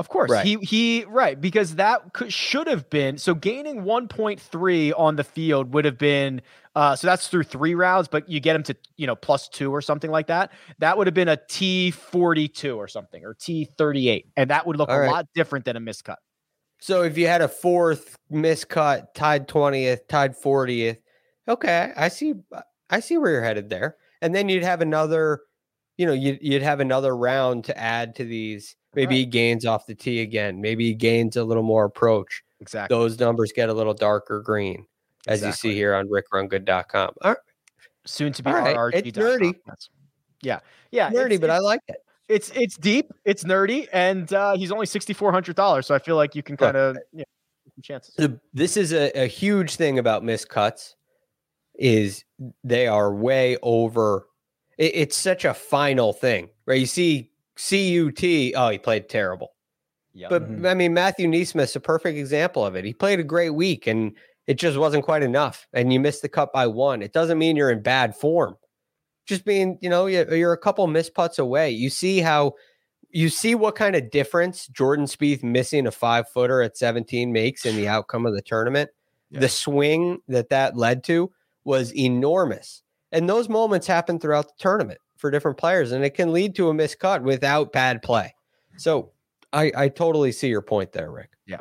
Of 0.00 0.08
course, 0.08 0.30
Right. 0.30 0.46
he 0.46 0.56
he 0.62 1.04
right 1.04 1.38
because 1.38 1.74
that 1.74 2.14
could, 2.14 2.32
should 2.32 2.66
have 2.68 2.88
been 2.88 3.18
so 3.18 3.34
gaining 3.34 3.82
1.3 3.84 4.92
on 4.98 5.16
the 5.16 5.24
field 5.24 5.74
would 5.74 5.84
have 5.84 5.98
been 5.98 6.40
uh 6.74 6.96
so 6.96 7.06
that's 7.06 7.28
through 7.28 7.42
three 7.42 7.74
rounds, 7.74 8.08
but 8.08 8.26
you 8.26 8.40
get 8.40 8.56
him 8.56 8.62
to 8.62 8.76
you 8.96 9.06
know 9.06 9.14
plus 9.14 9.46
two 9.50 9.70
or 9.70 9.82
something 9.82 10.10
like 10.10 10.28
that. 10.28 10.52
That 10.78 10.96
would 10.96 11.06
have 11.06 11.12
been 11.12 11.28
a 11.28 11.36
T 11.50 11.90
42 11.90 12.76
or 12.76 12.88
something 12.88 13.22
or 13.26 13.34
T 13.34 13.66
38, 13.66 14.26
and 14.38 14.48
that 14.48 14.66
would 14.66 14.76
look 14.78 14.88
All 14.88 14.96
a 14.96 15.00
right. 15.00 15.10
lot 15.10 15.26
different 15.34 15.66
than 15.66 15.76
a 15.76 15.80
miscut. 15.80 16.16
So 16.80 17.02
if 17.02 17.18
you 17.18 17.26
had 17.26 17.42
a 17.42 17.48
fourth 17.48 18.16
miscut, 18.32 19.12
tied 19.14 19.48
twentieth, 19.48 20.08
tied 20.08 20.34
fortieth, 20.34 20.98
okay, 21.46 21.92
I 21.94 22.08
see. 22.08 22.34
I 22.88 23.00
see 23.00 23.18
where 23.18 23.32
you're 23.32 23.42
headed 23.42 23.68
there, 23.68 23.96
and 24.22 24.34
then 24.34 24.48
you'd 24.48 24.62
have 24.64 24.80
another. 24.80 25.40
You 26.00 26.06
know, 26.06 26.14
you'd 26.14 26.38
you'd 26.40 26.62
have 26.62 26.80
another 26.80 27.14
round 27.14 27.64
to 27.64 27.76
add 27.76 28.14
to 28.14 28.24
these. 28.24 28.74
Maybe 28.94 29.16
he 29.16 29.26
gains 29.26 29.66
off 29.66 29.84
the 29.84 29.94
tee 29.94 30.22
again. 30.22 30.58
Maybe 30.58 30.86
he 30.86 30.94
gains 30.94 31.36
a 31.36 31.44
little 31.44 31.62
more 31.62 31.84
approach. 31.84 32.42
Exactly. 32.60 32.96
Those 32.96 33.18
numbers 33.20 33.52
get 33.54 33.68
a 33.68 33.74
little 33.74 33.92
darker 33.92 34.40
green, 34.40 34.86
as 35.28 35.42
you 35.42 35.52
see 35.52 35.74
here 35.74 35.94
on 35.94 36.08
RickRunGood.com. 36.08 37.10
All 37.20 37.30
right, 37.32 37.36
Soon 38.06 38.32
to 38.32 38.42
be 38.42 38.50
All 38.50 38.56
right, 38.56 38.74
RRG. 38.74 38.94
it's 38.94 39.18
nerdy. 39.18 39.52
Yeah, 40.40 40.60
yeah, 40.90 41.10
nerdy, 41.10 41.32
it's- 41.32 41.40
but 41.40 41.50
I 41.50 41.58
like 41.58 41.80
it. 41.88 41.96
it's 42.30 42.48
it's 42.54 42.78
deep, 42.78 43.12
it's 43.26 43.44
nerdy, 43.44 43.86
and 43.92 44.32
uh, 44.32 44.56
he's 44.56 44.72
only 44.72 44.86
sixty 44.86 45.12
four 45.12 45.32
hundred 45.32 45.54
dollars. 45.54 45.86
So 45.86 45.94
I 45.94 45.98
feel 45.98 46.16
like 46.16 46.34
you 46.34 46.42
can 46.42 46.56
kind 46.56 46.78
of 46.78 46.96
yeah, 47.12 47.24
chances. 47.82 48.14
the, 48.14 48.40
this 48.54 48.78
is 48.78 48.94
a, 48.94 49.10
a 49.24 49.26
huge 49.26 49.76
thing 49.76 49.98
about 49.98 50.22
miscuts 50.22 50.94
is 51.74 52.24
they 52.64 52.86
are 52.86 53.14
way 53.14 53.58
over 53.62 54.26
it- 54.80 54.94
it's 54.96 55.16
such 55.16 55.44
a 55.44 55.54
final 55.54 56.12
thing 56.12 56.48
right? 56.66 56.80
You 56.80 56.86
see 56.86 57.30
cut 57.56 58.54
oh 58.56 58.70
he 58.70 58.78
played 58.78 59.08
terrible. 59.08 59.52
Yeah, 60.12 60.26
but 60.28 60.42
Mhm. 60.50 60.66
i 60.68 60.74
mean 60.74 60.92
Matthew 60.94 61.28
NeSmith's 61.28 61.76
a 61.76 61.80
perfect 61.80 62.18
example 62.18 62.64
of 62.66 62.74
it. 62.74 62.84
He 62.84 62.92
played 62.92 63.20
a 63.20 63.24
great 63.24 63.50
week 63.50 63.86
and 63.86 64.12
it 64.48 64.54
just 64.54 64.76
wasn't 64.78 65.04
quite 65.04 65.22
enough 65.22 65.68
and 65.72 65.92
you 65.92 66.00
missed 66.00 66.22
the 66.22 66.28
cut 66.28 66.52
by 66.52 66.66
one. 66.66 67.02
It 67.02 67.12
doesn't 67.12 67.38
mean 67.38 67.54
you're 67.56 67.70
in 67.70 67.82
bad 67.82 68.16
form. 68.16 68.56
Just 69.26 69.44
being 69.44 69.78
you 69.80 69.88
know 69.90 70.06
you're, 70.06 70.34
you're 70.34 70.52
a 70.52 70.58
couple 70.58 70.86
missed 70.88 71.14
putts 71.14 71.38
away. 71.38 71.70
You 71.70 71.90
see 71.90 72.18
how 72.20 72.54
you 73.12 73.28
see 73.28 73.54
what 73.56 73.74
kind 73.74 73.94
of 73.96 74.08
difference 74.10 74.66
jordan 74.68 75.04
Spieth 75.06 75.42
missing 75.42 75.86
a 75.86 75.90
five 75.90 76.28
footer 76.28 76.62
at 76.62 76.76
17 76.76 77.32
makes 77.32 77.66
in 77.66 77.74
the 77.76 77.88
outcome 77.88 78.24
of 78.26 78.34
the 78.34 78.42
tournament. 78.42 78.90
Yeah. 79.30 79.40
the 79.40 79.48
swing 79.48 80.18
that 80.28 80.48
that 80.50 80.76
led 80.76 81.04
to 81.04 81.30
was 81.64 81.94
enormous 81.94 82.82
and 83.12 83.28
those 83.28 83.48
moments 83.48 83.86
happen 83.86 84.18
throughout 84.18 84.46
the 84.48 84.54
tournament 84.58 84.98
for 85.16 85.30
different 85.30 85.56
players 85.56 85.92
and 85.92 86.04
it 86.04 86.10
can 86.14 86.32
lead 86.32 86.54
to 86.54 86.68
a 86.70 86.72
miscut 86.72 87.22
without 87.22 87.72
bad 87.72 88.02
play 88.02 88.34
so 88.76 89.10
i 89.52 89.70
i 89.76 89.88
totally 89.88 90.32
see 90.32 90.48
your 90.48 90.62
point 90.62 90.92
there 90.92 91.10
rick 91.10 91.30
Yeah. 91.46 91.58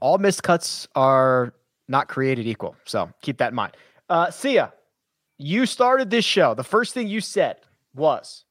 all 0.00 0.18
miscuts 0.18 0.86
are 0.94 1.54
not 1.88 2.08
created 2.08 2.46
equal. 2.46 2.74
So 2.84 3.10
keep 3.20 3.36
that 3.38 3.48
in 3.48 3.54
mind. 3.54 3.76
Uh, 4.08 4.30
Sia, 4.30 4.72
you 5.36 5.66
started 5.66 6.08
this 6.08 6.24
show. 6.24 6.54
The 6.54 6.64
first 6.64 6.94
thing 6.94 7.08
you 7.08 7.20
said 7.20 7.56
was 7.94 8.44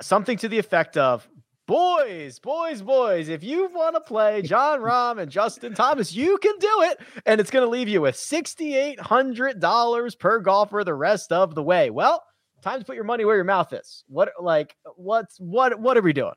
something 0.00 0.38
to 0.38 0.48
the 0.48 0.58
effect 0.58 0.96
of, 0.96 1.28
Boys, 1.68 2.38
boys, 2.38 2.80
boys, 2.80 3.28
if 3.28 3.44
you 3.44 3.68
want 3.74 3.94
to 3.94 4.00
play 4.00 4.40
Jon 4.40 4.80
Rahm 4.80 5.20
and 5.20 5.30
Justin 5.30 5.74
Thomas, 5.74 6.14
you 6.14 6.38
can 6.38 6.54
do 6.58 6.82
it. 6.84 6.98
And 7.26 7.42
it's 7.42 7.50
going 7.50 7.62
to 7.62 7.70
leave 7.70 7.90
you 7.90 8.00
with 8.00 8.14
$6,800 8.14 10.18
per 10.18 10.40
golfer 10.40 10.82
the 10.82 10.94
rest 10.94 11.30
of 11.30 11.54
the 11.54 11.62
way. 11.62 11.90
Well, 11.90 12.24
time 12.62 12.78
to 12.78 12.86
put 12.86 12.94
your 12.94 13.04
money 13.04 13.26
where 13.26 13.36
your 13.36 13.44
mouth 13.44 13.74
is. 13.74 14.02
What, 14.08 14.30
like, 14.40 14.76
what's, 14.96 15.36
what, 15.36 15.78
what 15.78 15.98
are 15.98 16.00
we 16.00 16.14
doing? 16.14 16.32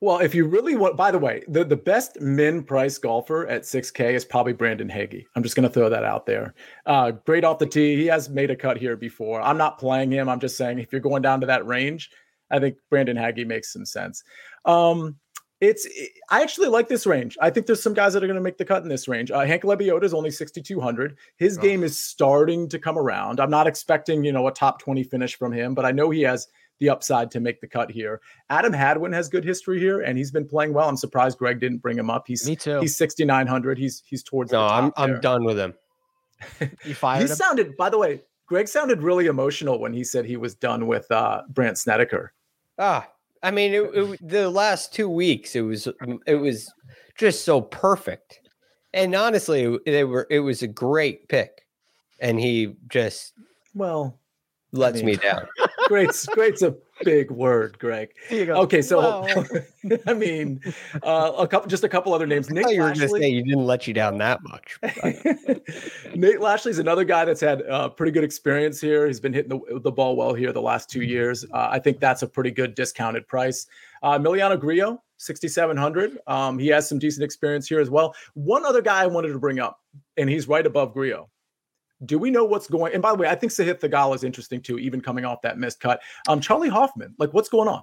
Well, 0.00 0.20
if 0.20 0.34
you 0.34 0.46
really 0.46 0.76
want, 0.76 0.96
by 0.96 1.10
the 1.10 1.18
way, 1.18 1.42
the, 1.46 1.62
the 1.62 1.76
best 1.76 2.18
min 2.18 2.62
price 2.62 2.96
golfer 2.96 3.46
at 3.48 3.64
6K 3.64 4.14
is 4.14 4.24
probably 4.24 4.54
Brandon 4.54 4.88
Hagy. 4.88 5.26
I'm 5.36 5.42
just 5.42 5.56
going 5.56 5.68
to 5.68 5.74
throw 5.74 5.90
that 5.90 6.04
out 6.04 6.24
there. 6.24 6.54
Uh, 6.86 7.10
great 7.10 7.44
off 7.44 7.58
the 7.58 7.66
tee. 7.66 7.96
He 7.96 8.06
has 8.06 8.30
made 8.30 8.50
a 8.50 8.56
cut 8.56 8.78
here 8.78 8.96
before. 8.96 9.42
I'm 9.42 9.58
not 9.58 9.78
playing 9.78 10.10
him. 10.10 10.30
I'm 10.30 10.40
just 10.40 10.56
saying 10.56 10.78
if 10.78 10.90
you're 10.90 11.02
going 11.02 11.20
down 11.20 11.42
to 11.42 11.46
that 11.48 11.66
range, 11.66 12.08
I 12.52 12.60
think 12.60 12.76
Brandon 12.90 13.16
Hagy 13.16 13.44
makes 13.44 13.72
some 13.72 13.84
sense. 13.86 14.22
Um, 14.64 15.16
it's 15.60 15.86
I 16.28 16.42
actually 16.42 16.68
like 16.68 16.88
this 16.88 17.06
range. 17.06 17.38
I 17.40 17.48
think 17.50 17.66
there's 17.66 17.82
some 17.82 17.94
guys 17.94 18.12
that 18.14 18.22
are 18.24 18.26
going 18.26 18.34
to 18.36 18.42
make 18.42 18.58
the 18.58 18.64
cut 18.64 18.82
in 18.82 18.88
this 18.88 19.06
range. 19.08 19.30
Uh, 19.30 19.40
Hank 19.40 19.62
Lebioda 19.62 20.02
is 20.04 20.12
only 20.12 20.30
6,200. 20.32 21.16
His 21.36 21.56
Oh. 21.56 21.62
game 21.62 21.84
is 21.84 21.96
starting 21.96 22.68
to 22.68 22.78
come 22.80 22.98
around. 22.98 23.38
I'm 23.40 23.50
not 23.50 23.66
expecting 23.68 24.24
you 24.24 24.32
know 24.32 24.46
a 24.48 24.52
top 24.52 24.80
20 24.80 25.04
finish 25.04 25.36
from 25.36 25.52
him, 25.52 25.74
but 25.74 25.84
I 25.84 25.92
know 25.92 26.10
he 26.10 26.22
has 26.22 26.48
the 26.80 26.88
upside 26.88 27.30
to 27.30 27.38
make 27.38 27.60
the 27.60 27.68
cut 27.68 27.92
here. 27.92 28.20
Adam 28.50 28.72
Hadwin 28.72 29.12
has 29.12 29.28
good 29.28 29.44
history 29.44 29.78
here, 29.78 30.00
and 30.00 30.18
he's 30.18 30.32
been 30.32 30.48
playing 30.48 30.72
well. 30.74 30.88
I'm 30.88 30.96
surprised 30.96 31.38
Greg 31.38 31.60
didn't 31.60 31.78
bring 31.78 31.96
him 31.96 32.10
up. 32.10 32.24
He's 32.26 32.44
Me 32.48 32.56
too. 32.56 32.80
he's 32.80 32.96
6,900. 32.96 33.78
He's 33.78 34.02
he's 34.04 34.24
towards 34.24 34.50
no 34.50 34.66
the 34.66 34.74
i'm 34.74 34.84
top 34.90 34.94
i'm 34.96 35.10
there. 35.12 35.20
done 35.20 35.44
with 35.44 35.58
him 35.60 35.74
You 36.84 36.94
fired 36.96 37.22
He 37.22 37.28
him? 37.28 37.36
sounded, 37.36 37.76
by 37.76 37.88
the 37.88 37.98
way, 37.98 38.22
Greg 38.46 38.66
sounded 38.66 39.00
really 39.00 39.26
emotional 39.26 39.78
when 39.78 39.92
he 39.92 40.02
said 40.02 40.24
he 40.24 40.36
was 40.36 40.56
done 40.56 40.88
with 40.88 41.08
uh, 41.12 41.42
Brandt 41.50 41.78
Snedeker. 41.78 42.32
Ah, 42.84 43.08
I 43.44 43.52
mean, 43.52 43.72
it, 43.72 43.82
it, 43.94 44.28
the 44.28 44.50
last 44.50 44.92
two 44.92 45.08
weeks, 45.08 45.54
it 45.54 45.60
was 45.60 45.86
it 46.26 46.34
was 46.34 46.68
just 47.16 47.44
so 47.44 47.60
perfect, 47.60 48.40
and 48.92 49.14
honestly, 49.14 49.78
they 49.86 50.02
were 50.02 50.26
it 50.30 50.40
was 50.40 50.62
a 50.62 50.66
great 50.66 51.28
pick, 51.28 51.62
and 52.18 52.40
he 52.40 52.74
just 52.88 53.34
Well, 53.72 54.18
lets 54.72 54.96
mean, 54.96 55.06
me 55.06 55.16
down. 55.16 55.46
great's 55.88 56.26
great's 56.26 56.62
a 56.62 56.74
big 57.04 57.30
word, 57.30 57.78
Greg. 57.78 58.10
Here 58.28 58.40
you 58.40 58.46
go. 58.46 58.54
Okay, 58.62 58.82
so 58.82 58.98
Well. 58.98 59.46
I 60.06 60.14
mean, 60.14 60.60
uh, 61.02 61.32
a 61.36 61.46
couple, 61.46 61.68
just 61.68 61.84
a 61.84 61.88
couple 61.88 62.14
other 62.14 62.26
names. 62.26 62.50
I 62.50 62.54
Nick 62.54 62.70
you 62.70 62.82
were 62.82 62.88
going 62.88 63.00
to 63.00 63.08
say 63.08 63.28
you 63.28 63.42
didn't 63.42 63.66
let 63.66 63.86
you 63.86 63.94
down 63.94 64.18
that 64.18 64.40
much. 64.42 64.78
Nate 66.14 66.40
Lashley's 66.40 66.78
another 66.78 67.04
guy 67.04 67.24
that's 67.24 67.40
had 67.40 67.62
uh, 67.68 67.88
pretty 67.88 68.12
good 68.12 68.24
experience 68.24 68.80
here. 68.80 69.06
He's 69.06 69.20
been 69.20 69.32
hitting 69.32 69.50
the, 69.50 69.80
the 69.80 69.92
ball 69.92 70.16
well 70.16 70.34
here 70.34 70.52
the 70.52 70.62
last 70.62 70.88
two 70.88 71.02
years. 71.02 71.44
Uh, 71.52 71.68
I 71.70 71.78
think 71.78 72.00
that's 72.00 72.22
a 72.22 72.26
pretty 72.26 72.50
good 72.50 72.74
discounted 72.74 73.26
price. 73.26 73.66
Uh, 74.02 74.18
Emiliano 74.18 74.58
Grillo, 74.58 75.02
6,700. 75.18 76.18
Um, 76.26 76.58
he 76.58 76.68
has 76.68 76.88
some 76.88 76.98
decent 76.98 77.24
experience 77.24 77.68
here 77.68 77.80
as 77.80 77.90
well. 77.90 78.14
One 78.34 78.64
other 78.64 78.82
guy 78.82 79.02
I 79.02 79.06
wanted 79.06 79.28
to 79.32 79.38
bring 79.38 79.58
up, 79.58 79.80
and 80.16 80.28
he's 80.28 80.48
right 80.48 80.66
above 80.66 80.92
Grillo. 80.94 81.28
Do 82.04 82.18
we 82.18 82.30
know 82.30 82.44
what's 82.44 82.66
going? 82.68 82.92
And 82.94 83.02
by 83.02 83.10
the 83.12 83.18
way, 83.18 83.28
I 83.28 83.34
think 83.34 83.52
Sahith 83.52 83.80
Theegala 83.80 84.14
is 84.14 84.24
interesting 84.24 84.60
too, 84.60 84.78
even 84.78 85.00
coming 85.00 85.24
off 85.24 85.40
that 85.42 85.58
missed 85.58 85.80
cut. 85.80 86.00
Um, 86.28 86.40
Charley 86.40 86.68
Hoffman, 86.68 87.14
like 87.18 87.32
what's 87.32 87.48
going 87.48 87.68
on? 87.68 87.82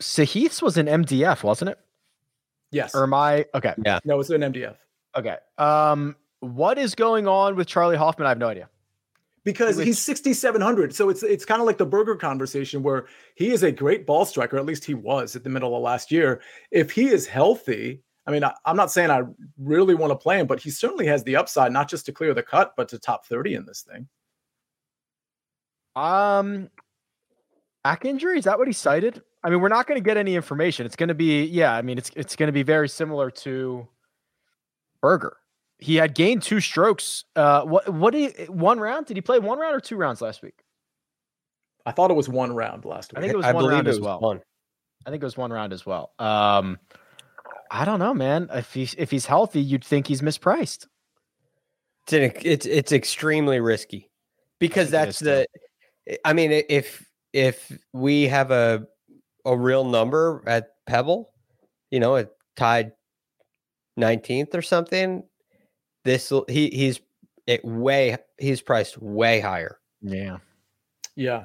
Sahith's 0.00 0.60
was 0.62 0.76
an 0.76 0.86
MDF, 0.86 1.42
wasn't 1.42 1.70
it? 1.70 1.78
Yes, 2.70 2.94
Or 2.94 3.04
am 3.04 3.14
I 3.14 3.46
okay? 3.54 3.74
Yeah. 3.84 4.00
no, 4.04 4.20
it's 4.20 4.28
an 4.30 4.40
MDF. 4.42 4.76
Okay. 5.16 5.36
Um, 5.56 6.16
what 6.40 6.76
is 6.78 6.94
going 6.94 7.26
on 7.26 7.56
with 7.56 7.66
Charley 7.66 7.96
Hoffman? 7.96 8.26
I 8.26 8.30
have 8.30 8.38
no 8.38 8.48
idea. 8.48 8.68
because 9.44 9.76
Which- 9.76 9.86
he's 9.86 9.98
6700 10.00 10.92
so 10.94 11.08
it's 11.08 11.22
it's 11.22 11.44
kind 11.46 11.60
of 11.62 11.66
like 11.66 11.78
the 11.78 11.86
Berger 11.86 12.16
conversation 12.16 12.82
where 12.82 13.06
he 13.36 13.52
is 13.52 13.62
a 13.62 13.70
great 13.72 14.04
ball 14.04 14.24
striker 14.26 14.58
at 14.58 14.66
least 14.66 14.84
he 14.84 14.92
was 14.94 15.36
at 15.36 15.44
the 15.44 15.48
middle 15.50 15.74
of 15.76 15.82
last 15.82 16.10
year 16.10 16.40
if 16.72 16.90
he 16.90 17.06
is 17.08 17.26
healthy 17.28 18.02
i 18.26 18.30
mean 18.30 18.44
I, 18.44 18.52
i'm 18.64 18.76
not 18.76 18.90
saying 18.90 19.10
i 19.10 19.22
really 19.58 19.94
want 19.94 20.10
to 20.10 20.16
play 20.16 20.38
him 20.40 20.46
but 20.46 20.60
he 20.60 20.70
certainly 20.70 21.06
has 21.06 21.22
the 21.24 21.36
upside 21.36 21.72
not 21.72 21.88
just 21.88 22.06
to 22.06 22.12
clear 22.12 22.34
the 22.34 22.42
cut 22.42 22.74
but 22.76 22.88
to 22.90 22.98
top 22.98 23.26
30 23.26 23.54
in 23.54 23.64
this 23.66 23.82
thing 23.82 24.08
Um, 25.96 26.68
back 27.84 28.04
injury 28.04 28.38
is 28.38 28.44
that 28.44 28.58
what 28.58 28.66
he 28.68 28.72
cited? 28.74 29.22
I 29.42 29.48
mean, 29.48 29.60
we're 29.60 29.68
not 29.68 29.86
going 29.86 29.96
to 29.98 30.04
get 30.04 30.16
any 30.16 30.34
information. 30.34 30.84
It's 30.86 30.96
going 30.96 31.08
to 31.08 31.14
be 31.14 31.44
yeah. 31.46 31.72
I 31.74 31.82
mean, 31.82 31.98
it's 31.98 32.10
it's 32.16 32.36
going 32.36 32.48
to 32.48 32.52
be 32.52 32.62
very 32.64 32.88
similar 32.88 33.30
to 33.30 33.86
Berger. 35.00 35.36
He 35.78 35.96
had 35.96 36.14
gained 36.14 36.42
two 36.42 36.60
strokes. 36.60 37.24
Uh, 37.36 37.62
what 37.62 37.88
what 37.88 38.12
did 38.12 38.36
he, 38.36 38.44
one 38.46 38.80
round? 38.80 39.06
Did 39.06 39.16
he 39.16 39.20
play 39.20 39.38
one 39.38 39.58
round 39.58 39.74
or 39.74 39.80
two 39.80 39.96
rounds 39.96 40.20
last 40.20 40.42
week? 40.42 40.64
i 41.86 41.92
thought 41.92 42.10
it 42.10 42.14
was 42.14 42.28
one 42.28 42.52
round 42.52 42.84
last 42.84 43.12
week. 43.12 43.18
I 43.18 43.20
think 43.22 43.32
it 43.32 43.36
was 43.36 43.46
I 43.46 43.52
one 43.52 43.66
round 43.66 43.86
it 43.86 43.90
as 43.90 44.00
was 44.00 44.04
well. 44.04 44.20
one. 44.20 44.40
I 45.06 45.10
think 45.10 45.22
it 45.22 45.26
was 45.26 45.36
one 45.36 45.52
round 45.52 45.72
as 45.72 45.86
well. 45.86 46.12
Um, 46.18 46.78
I 47.76 47.84
don't 47.84 47.98
know, 47.98 48.14
man. 48.14 48.48
If 48.52 48.72
he's 48.72 48.94
if 48.94 49.10
he's 49.10 49.26
healthy, 49.26 49.60
you'd 49.60 49.84
think 49.84 50.06
he's 50.06 50.22
mispriced. 50.22 50.86
It's 52.04 52.12
an, 52.12 52.32
it's 52.42 52.64
it's 52.64 52.92
extremely 52.92 53.60
risky 53.60 54.10
because 54.58 54.90
think 54.90 55.06
it 55.06 55.08
is 55.08 55.18
that's 55.18 55.46
the. 56.08 56.18
I 56.24 56.32
mean, 56.32 56.52
if 56.52 57.04
if 57.32 57.70
we 57.92 58.24
have 58.28 58.50
a 58.50 58.86
a 59.44 59.56
real 59.56 59.84
number 59.84 60.42
at 60.46 60.70
Pebble, 60.86 61.30
you 61.90 62.00
know, 62.00 62.14
it 62.14 62.30
tied 62.56 62.92
nineteenth 63.96 64.54
or 64.54 64.62
something. 64.62 65.24
This 66.04 66.32
he 66.48 66.70
he's 66.70 67.00
it 67.46 67.62
way 67.62 68.16
he's 68.38 68.62
priced 68.62 69.02
way 69.02 69.40
higher. 69.40 69.78
Yeah. 70.00 70.38
yeah 71.14 71.44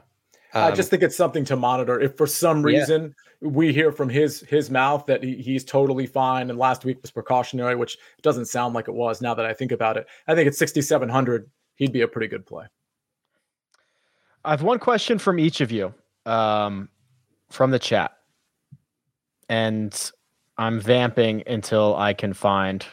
i 0.54 0.70
Um, 0.70 0.76
just 0.76 0.90
think 0.90 1.02
it's 1.04 1.16
something 1.16 1.46
to 1.46 1.56
monitor 1.56 2.00
if 2.00 2.18
for 2.18 2.28
some 2.28 2.58
Yeah. 2.68 2.80
reason 2.80 3.16
we 3.42 3.74
hear 3.74 3.92
from 3.92 4.10
his 4.10 4.42
his 4.42 4.70
mouth 4.70 5.06
that 5.08 5.24
he, 5.24 5.36
he's 5.36 5.64
totally 5.64 6.06
fine 6.06 6.50
and 6.50 6.60
last 6.60 6.86
week 6.86 7.02
was 7.02 7.12
precautionary 7.12 7.76
which 7.76 7.98
doesn't 8.22 8.46
sound 8.46 8.74
like 8.76 8.88
it 8.88 8.94
was 8.94 9.22
now 9.22 9.34
that 9.34 9.46
i 9.46 9.54
think 9.54 9.72
about 9.72 9.98
it 9.98 10.08
i 10.28 10.36
think 10.36 10.48
at 10.48 10.56
6700 10.56 11.50
he'd 11.76 11.92
be 11.94 12.02
a 12.02 12.08
pretty 12.08 12.28
good 12.28 12.46
play 12.46 12.66
I 14.44 14.50
have 14.52 14.64
one 14.64 14.80
question 14.80 15.20
from 15.20 15.38
each 15.38 15.62
of 15.62 15.72
you 15.72 15.94
um, 16.26 16.90
from 17.52 17.70
the 17.70 17.78
chat. 17.78 18.12
And 19.50 20.12
I'm 20.58 20.80
vamping 20.80 21.44
until 21.46 21.96
I 21.96 22.14
can 22.16 22.34
find 22.34 22.84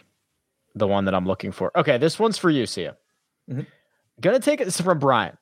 the 0.75 0.87
one 0.87 1.07
that 1.07 1.15
I'm 1.15 1.25
looking 1.25 1.51
for. 1.53 1.73
Okay, 1.75 1.97
this 1.97 2.19
one's 2.19 2.37
for 2.37 2.51
you, 2.51 2.67
Sia. 2.67 2.97
Mhm. 3.51 3.67
Gonna 4.21 4.41
take 4.41 4.61
it. 4.61 4.67
This 4.67 4.75
is 4.79 4.85
from 4.85 4.99
Brian. 4.99 5.39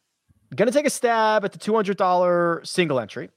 Gonna 0.54 0.70
take 0.70 0.86
a 0.86 0.90
stab 0.90 1.44
at 1.44 1.52
the 1.52 1.58
$200 1.58 2.66
single 2.66 3.00
entry. 3.00 3.30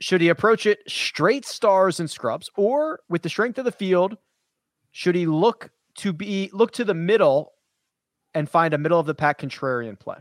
Should 0.00 0.20
he 0.20 0.28
approach 0.28 0.66
it 0.66 0.80
straight 0.88 1.44
stars 1.44 2.00
and 2.00 2.10
scrubs, 2.10 2.50
or 2.56 3.00
with 3.08 3.22
the 3.22 3.28
strength 3.28 3.58
of 3.58 3.64
the 3.64 3.72
field, 3.72 4.16
should 4.90 5.14
he 5.14 5.26
look 5.26 5.70
to 5.96 6.12
be 6.12 6.50
look 6.52 6.72
to 6.72 6.84
the 6.84 6.94
middle 6.94 7.52
and 8.34 8.48
find 8.48 8.74
a 8.74 8.78
middle 8.78 8.98
of 8.98 9.06
the 9.06 9.14
pack 9.14 9.40
contrarian 9.40 9.98
play? 9.98 10.16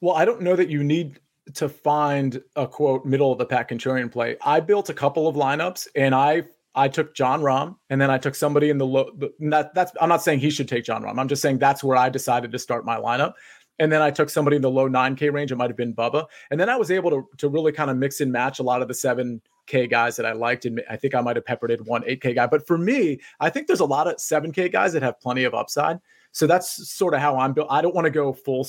Well, 0.00 0.14
I 0.14 0.24
don't 0.24 0.42
know 0.42 0.54
that 0.54 0.68
you 0.68 0.84
need 0.84 1.18
to 1.54 1.68
find 1.68 2.42
a 2.56 2.66
quote 2.66 3.04
middle 3.04 3.32
of 3.32 3.38
the 3.38 3.46
pack 3.46 3.70
contrarian 3.70 4.10
play. 4.10 4.36
I 4.42 4.60
built 4.60 4.90
a 4.90 4.94
couple 4.94 5.26
of 5.26 5.34
lineups 5.34 5.88
and 5.96 6.14
I 6.14 6.44
I 6.74 6.86
took 6.86 7.14
Jon 7.14 7.40
Rahm 7.40 7.76
and 7.90 8.00
then 8.00 8.10
I 8.10 8.18
took 8.18 8.34
somebody 8.34 8.70
in 8.70 8.78
the 8.78 8.86
low 8.86 9.10
that, 9.40 9.74
that's 9.74 9.92
I'm 10.00 10.08
not 10.08 10.22
saying 10.22 10.40
he 10.40 10.50
should 10.50 10.68
take 10.68 10.84
Jon 10.84 11.02
Rahm. 11.02 11.18
I'm 11.18 11.28
just 11.28 11.42
saying 11.42 11.58
that's 11.58 11.82
where 11.82 11.96
I 11.96 12.08
decided 12.08 12.52
to 12.52 12.58
start 12.58 12.84
my 12.84 12.96
lineup. 12.96 13.32
And 13.78 13.92
then 13.92 14.02
I 14.02 14.10
took 14.10 14.28
somebody 14.28 14.56
in 14.56 14.62
the 14.62 14.70
low 14.70 14.88
9K 14.88 15.32
range. 15.32 15.52
It 15.52 15.56
might 15.56 15.70
have 15.70 15.76
been 15.76 15.94
Bubba. 15.94 16.26
And 16.50 16.58
then 16.58 16.68
I 16.68 16.76
was 16.76 16.90
able 16.90 17.10
to, 17.10 17.28
to 17.38 17.48
really 17.48 17.72
kind 17.72 17.90
of 17.90 17.96
mix 17.96 18.20
and 18.20 18.32
match 18.32 18.58
a 18.58 18.62
lot 18.62 18.82
of 18.82 18.88
the 18.88 18.94
7K 18.94 19.88
guys 19.88 20.16
that 20.16 20.26
I 20.26 20.32
liked. 20.32 20.64
And 20.64 20.82
I 20.90 20.96
think 20.96 21.14
I 21.14 21.20
might 21.20 21.36
have 21.36 21.44
peppered 21.44 21.70
in 21.70 21.80
one 21.84 22.02
8K 22.02 22.34
guy. 22.34 22.46
But 22.46 22.66
for 22.66 22.76
me, 22.76 23.20
I 23.40 23.50
think 23.50 23.66
there's 23.66 23.80
a 23.80 23.84
lot 23.84 24.08
of 24.08 24.16
7K 24.16 24.72
guys 24.72 24.92
that 24.94 25.02
have 25.02 25.20
plenty 25.20 25.44
of 25.44 25.54
upside. 25.54 26.00
So 26.32 26.46
that's 26.46 26.88
sort 26.90 27.14
of 27.14 27.20
how 27.20 27.38
I'm 27.38 27.52
built. 27.52 27.68
I 27.70 27.80
don't 27.80 27.94
want 27.94 28.04
to 28.04 28.10
go 28.10 28.32
full 28.32 28.66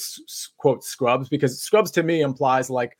quote 0.57 0.84
scrubs 0.84 1.28
because 1.28 1.62
scrubs 1.62 1.91
to 1.91 2.03
me 2.03 2.22
implies 2.22 2.70
like 2.70 2.97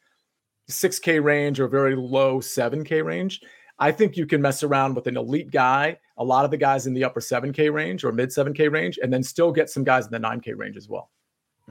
6K 0.70 1.24
range 1.24 1.60
or 1.60 1.68
very 1.68 1.96
low 1.96 2.40
7K 2.40 3.04
range. 3.04 3.42
I 3.80 3.92
think 3.92 4.18
you 4.18 4.26
can 4.26 4.42
mess 4.42 4.62
around 4.62 4.96
with 4.96 5.08
an 5.08 5.16
elite 5.16 5.52
guy, 5.52 5.98
a 6.18 6.24
lot 6.24 6.44
of 6.44 6.52
the 6.52 6.58
guys 6.58 6.86
in 6.86 6.94
the 6.94 7.06
upper 7.06 7.22
7K 7.22 7.72
range 7.72 8.04
or 8.04 8.12
mid 8.12 8.30
7K 8.30 8.70
range, 8.70 9.00
and 9.02 9.12
then 9.12 9.24
still 9.24 9.52
get 9.52 9.70
some 9.70 9.86
guys 9.86 10.06
in 10.06 10.12
the 10.12 10.20
9K 10.20 10.58
range 10.58 10.76
as 10.76 10.90
well. 10.90 11.10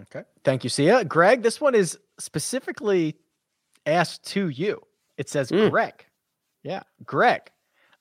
Okay. 0.03 0.23
Thank 0.45 0.65
you, 0.65 0.71
Sia. 0.71 1.05
Greg, 1.05 1.43
this 1.43 1.61
one 1.61 1.75
is 1.75 1.99
specifically 2.19 3.17
asked 3.87 4.25
to 4.29 4.49
you. 4.49 4.81
It 5.17 5.29
says, 5.29 5.51
Mm. 5.51 5.71
Greg. 5.71 6.05
Yeah. 6.63 6.83
Greg, 7.05 7.51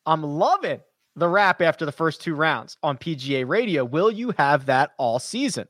I'm 0.06 0.24
loving 0.24 0.82
the 1.16 1.28
rap 1.28 1.62
after 1.62 1.86
the 1.86 1.92
first 1.92 2.22
two 2.22 2.36
rounds 2.36 2.78
on 2.84 2.98
PGA 2.98 3.48
radio. 3.48 3.84
Will 3.84 4.12
you 4.12 4.34
have 4.38 4.66
that 4.68 4.92
all 4.98 5.20
season? 5.20 5.68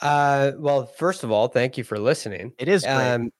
Uh, 0.00 0.52
well, 0.58 0.86
first 0.86 1.24
of 1.24 1.30
all, 1.30 1.48
thank 1.48 1.76
you 1.76 1.84
for 1.84 1.98
listening. 1.98 2.52
It 2.58 2.68
is 2.68 2.82
great. 2.82 2.92
Um, 2.94 3.32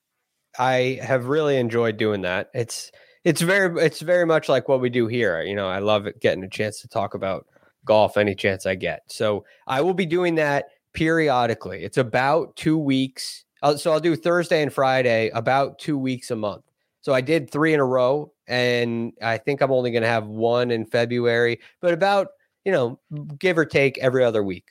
I 0.59 0.99
have 1.03 1.27
really 1.27 1.57
enjoyed 1.57 1.97
doing 1.97 2.23
that. 2.23 2.51
It's 2.55 2.91
it's 3.25 3.41
very 3.41 3.85
it's 3.85 4.01
very 4.01 4.27
much 4.27 4.49
like 4.49 4.68
what 4.68 4.81
we 4.81 4.91
do 4.91 5.07
here. 5.07 5.41
You 5.43 5.55
know, 5.55 5.68
I 5.68 5.79
love 5.79 6.07
it 6.07 6.21
getting 6.21 6.43
a 6.43 6.49
chance 6.49 6.81
to 6.81 6.89
talk 6.89 7.14
about 7.14 7.47
golf 7.85 8.16
any 8.16 8.35
chance 8.35 8.66
I 8.66 8.75
get. 8.75 9.03
So 9.07 9.45
I 9.66 9.81
will 9.81 9.95
be 9.95 10.07
doing 10.07 10.35
that 10.37 10.66
periodically. 10.93 11.84
It's 11.84 11.99
about 11.99 12.55
two 12.57 12.78
weeks. 12.78 13.45
Uh, 13.62 13.76
so 13.76 13.93
I'll 13.93 14.01
do 14.01 14.16
Thursday 14.16 14.62
and 14.62 14.72
Friday, 14.72 15.30
about 15.34 15.78
two 15.78 15.99
weeks 15.99 16.30
a 16.30 16.36
month. 16.36 16.64
So 17.03 17.12
I 17.14 17.20
did 17.20 17.51
three 17.51 17.72
in 17.74 17.80
a 17.80 17.84
row, 17.84 18.32
and 18.47 19.12
I 19.22 19.38
think 19.38 19.61
I'm 19.61 19.70
only 19.72 19.91
going 19.91 20.03
to 20.03 20.09
have 20.09 20.26
one 20.26 20.70
in 20.70 20.84
February, 20.86 21.61
but 21.80 21.95
about 21.95 22.28
you 22.66 22.72
know, 22.72 23.01
give 23.38 23.57
or 23.57 23.64
take 23.64 23.97
every 23.99 24.22
other 24.22 24.43
week. 24.45 24.66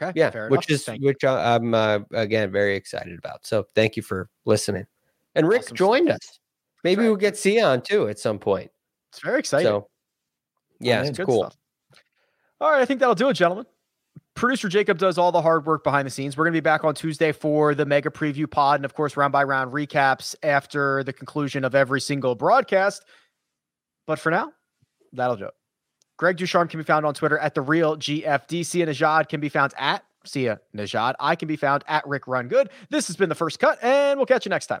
okay. 0.00 0.12
Yeah, 0.18 0.30
fair 0.30 0.48
which 0.48 0.70
is 0.70 0.82
Thank 0.84 1.02
which 1.04 1.24
I- 1.24 1.54
I'm 1.56 1.74
uh, 1.74 1.98
again 2.14 2.50
very 2.50 2.74
excited 2.74 3.18
about. 3.18 3.44
So 3.46 3.66
thank 3.74 3.96
you 3.96 4.02
for 4.02 4.30
listening. 4.46 4.86
And 5.34 5.46
Rick 5.46 5.64
Awesome 5.64 5.76
joined 5.76 6.06
stuff. 6.08 6.16
us. 6.16 6.38
Maybe 6.82 7.02
right. 7.02 7.08
we'll 7.08 7.16
get 7.16 7.36
Sia 7.36 7.66
on 7.66 7.82
too 7.82 8.08
at 8.08 8.18
some 8.18 8.38
point. 8.38 8.70
It's 9.10 9.20
very 9.20 9.40
exciting. 9.40 9.66
So 9.66 9.88
yeah, 10.80 11.02
That's 11.02 11.18
it's 11.18 11.26
cool. 11.26 11.42
stuff. 11.42 11.56
All 12.62 12.70
right, 12.70 12.80
I 12.80 12.86
think 12.86 13.00
that'll 13.00 13.14
do 13.14 13.28
it, 13.28 13.34
gentlemen. 13.34 13.66
Producer 14.34 14.68
Jacob 14.68 14.98
does 14.98 15.18
all 15.18 15.32
the 15.32 15.42
hard 15.42 15.66
work 15.66 15.84
behind 15.84 16.06
the 16.06 16.10
scenes. 16.10 16.36
We're 16.36 16.44
going 16.44 16.54
to 16.54 16.56
be 16.56 16.64
back 16.64 16.84
on 16.84 16.94
Tuesday 16.94 17.32
for 17.32 17.74
the 17.74 17.84
mega 17.84 18.10
preview 18.10 18.50
pod 18.50 18.76
and, 18.76 18.84
of 18.84 18.94
course, 18.94 19.16
round 19.16 19.32
by 19.32 19.42
round 19.44 19.72
recaps 19.72 20.34
after 20.42 21.02
the 21.04 21.12
conclusion 21.12 21.64
of 21.64 21.74
every 21.74 22.00
single 22.00 22.34
broadcast. 22.34 23.04
But 24.06 24.18
for 24.18 24.30
now, 24.30 24.52
that'll 25.12 25.36
do 25.36 25.46
it. 25.46 25.54
Greg 26.16 26.36
DuCharme 26.36 26.68
can 26.68 26.78
be 26.78 26.84
found 26.84 27.06
on 27.06 27.14
Twitter 27.14 27.38
at 27.38 27.54
the 27.54 27.62
real 27.62 27.96
GFD. 27.96 28.64
Sia 28.64 28.86
Nejad 28.86 29.28
can 29.28 29.40
be 29.40 29.48
found 29.48 29.72
at 29.78 30.04
Sia 30.24 30.60
Nejad. 30.76 31.14
I 31.18 31.34
can 31.34 31.48
be 31.48 31.56
found 31.56 31.82
at 31.88 32.06
Rick 32.06 32.26
Run 32.26 32.48
Good. 32.48 32.70
This 32.90 33.06
has 33.06 33.16
been 33.16 33.28
the 33.28 33.34
first 33.34 33.58
cut, 33.58 33.78
and 33.82 34.18
we'll 34.18 34.26
catch 34.26 34.44
you 34.44 34.50
next 34.50 34.66
time. 34.66 34.80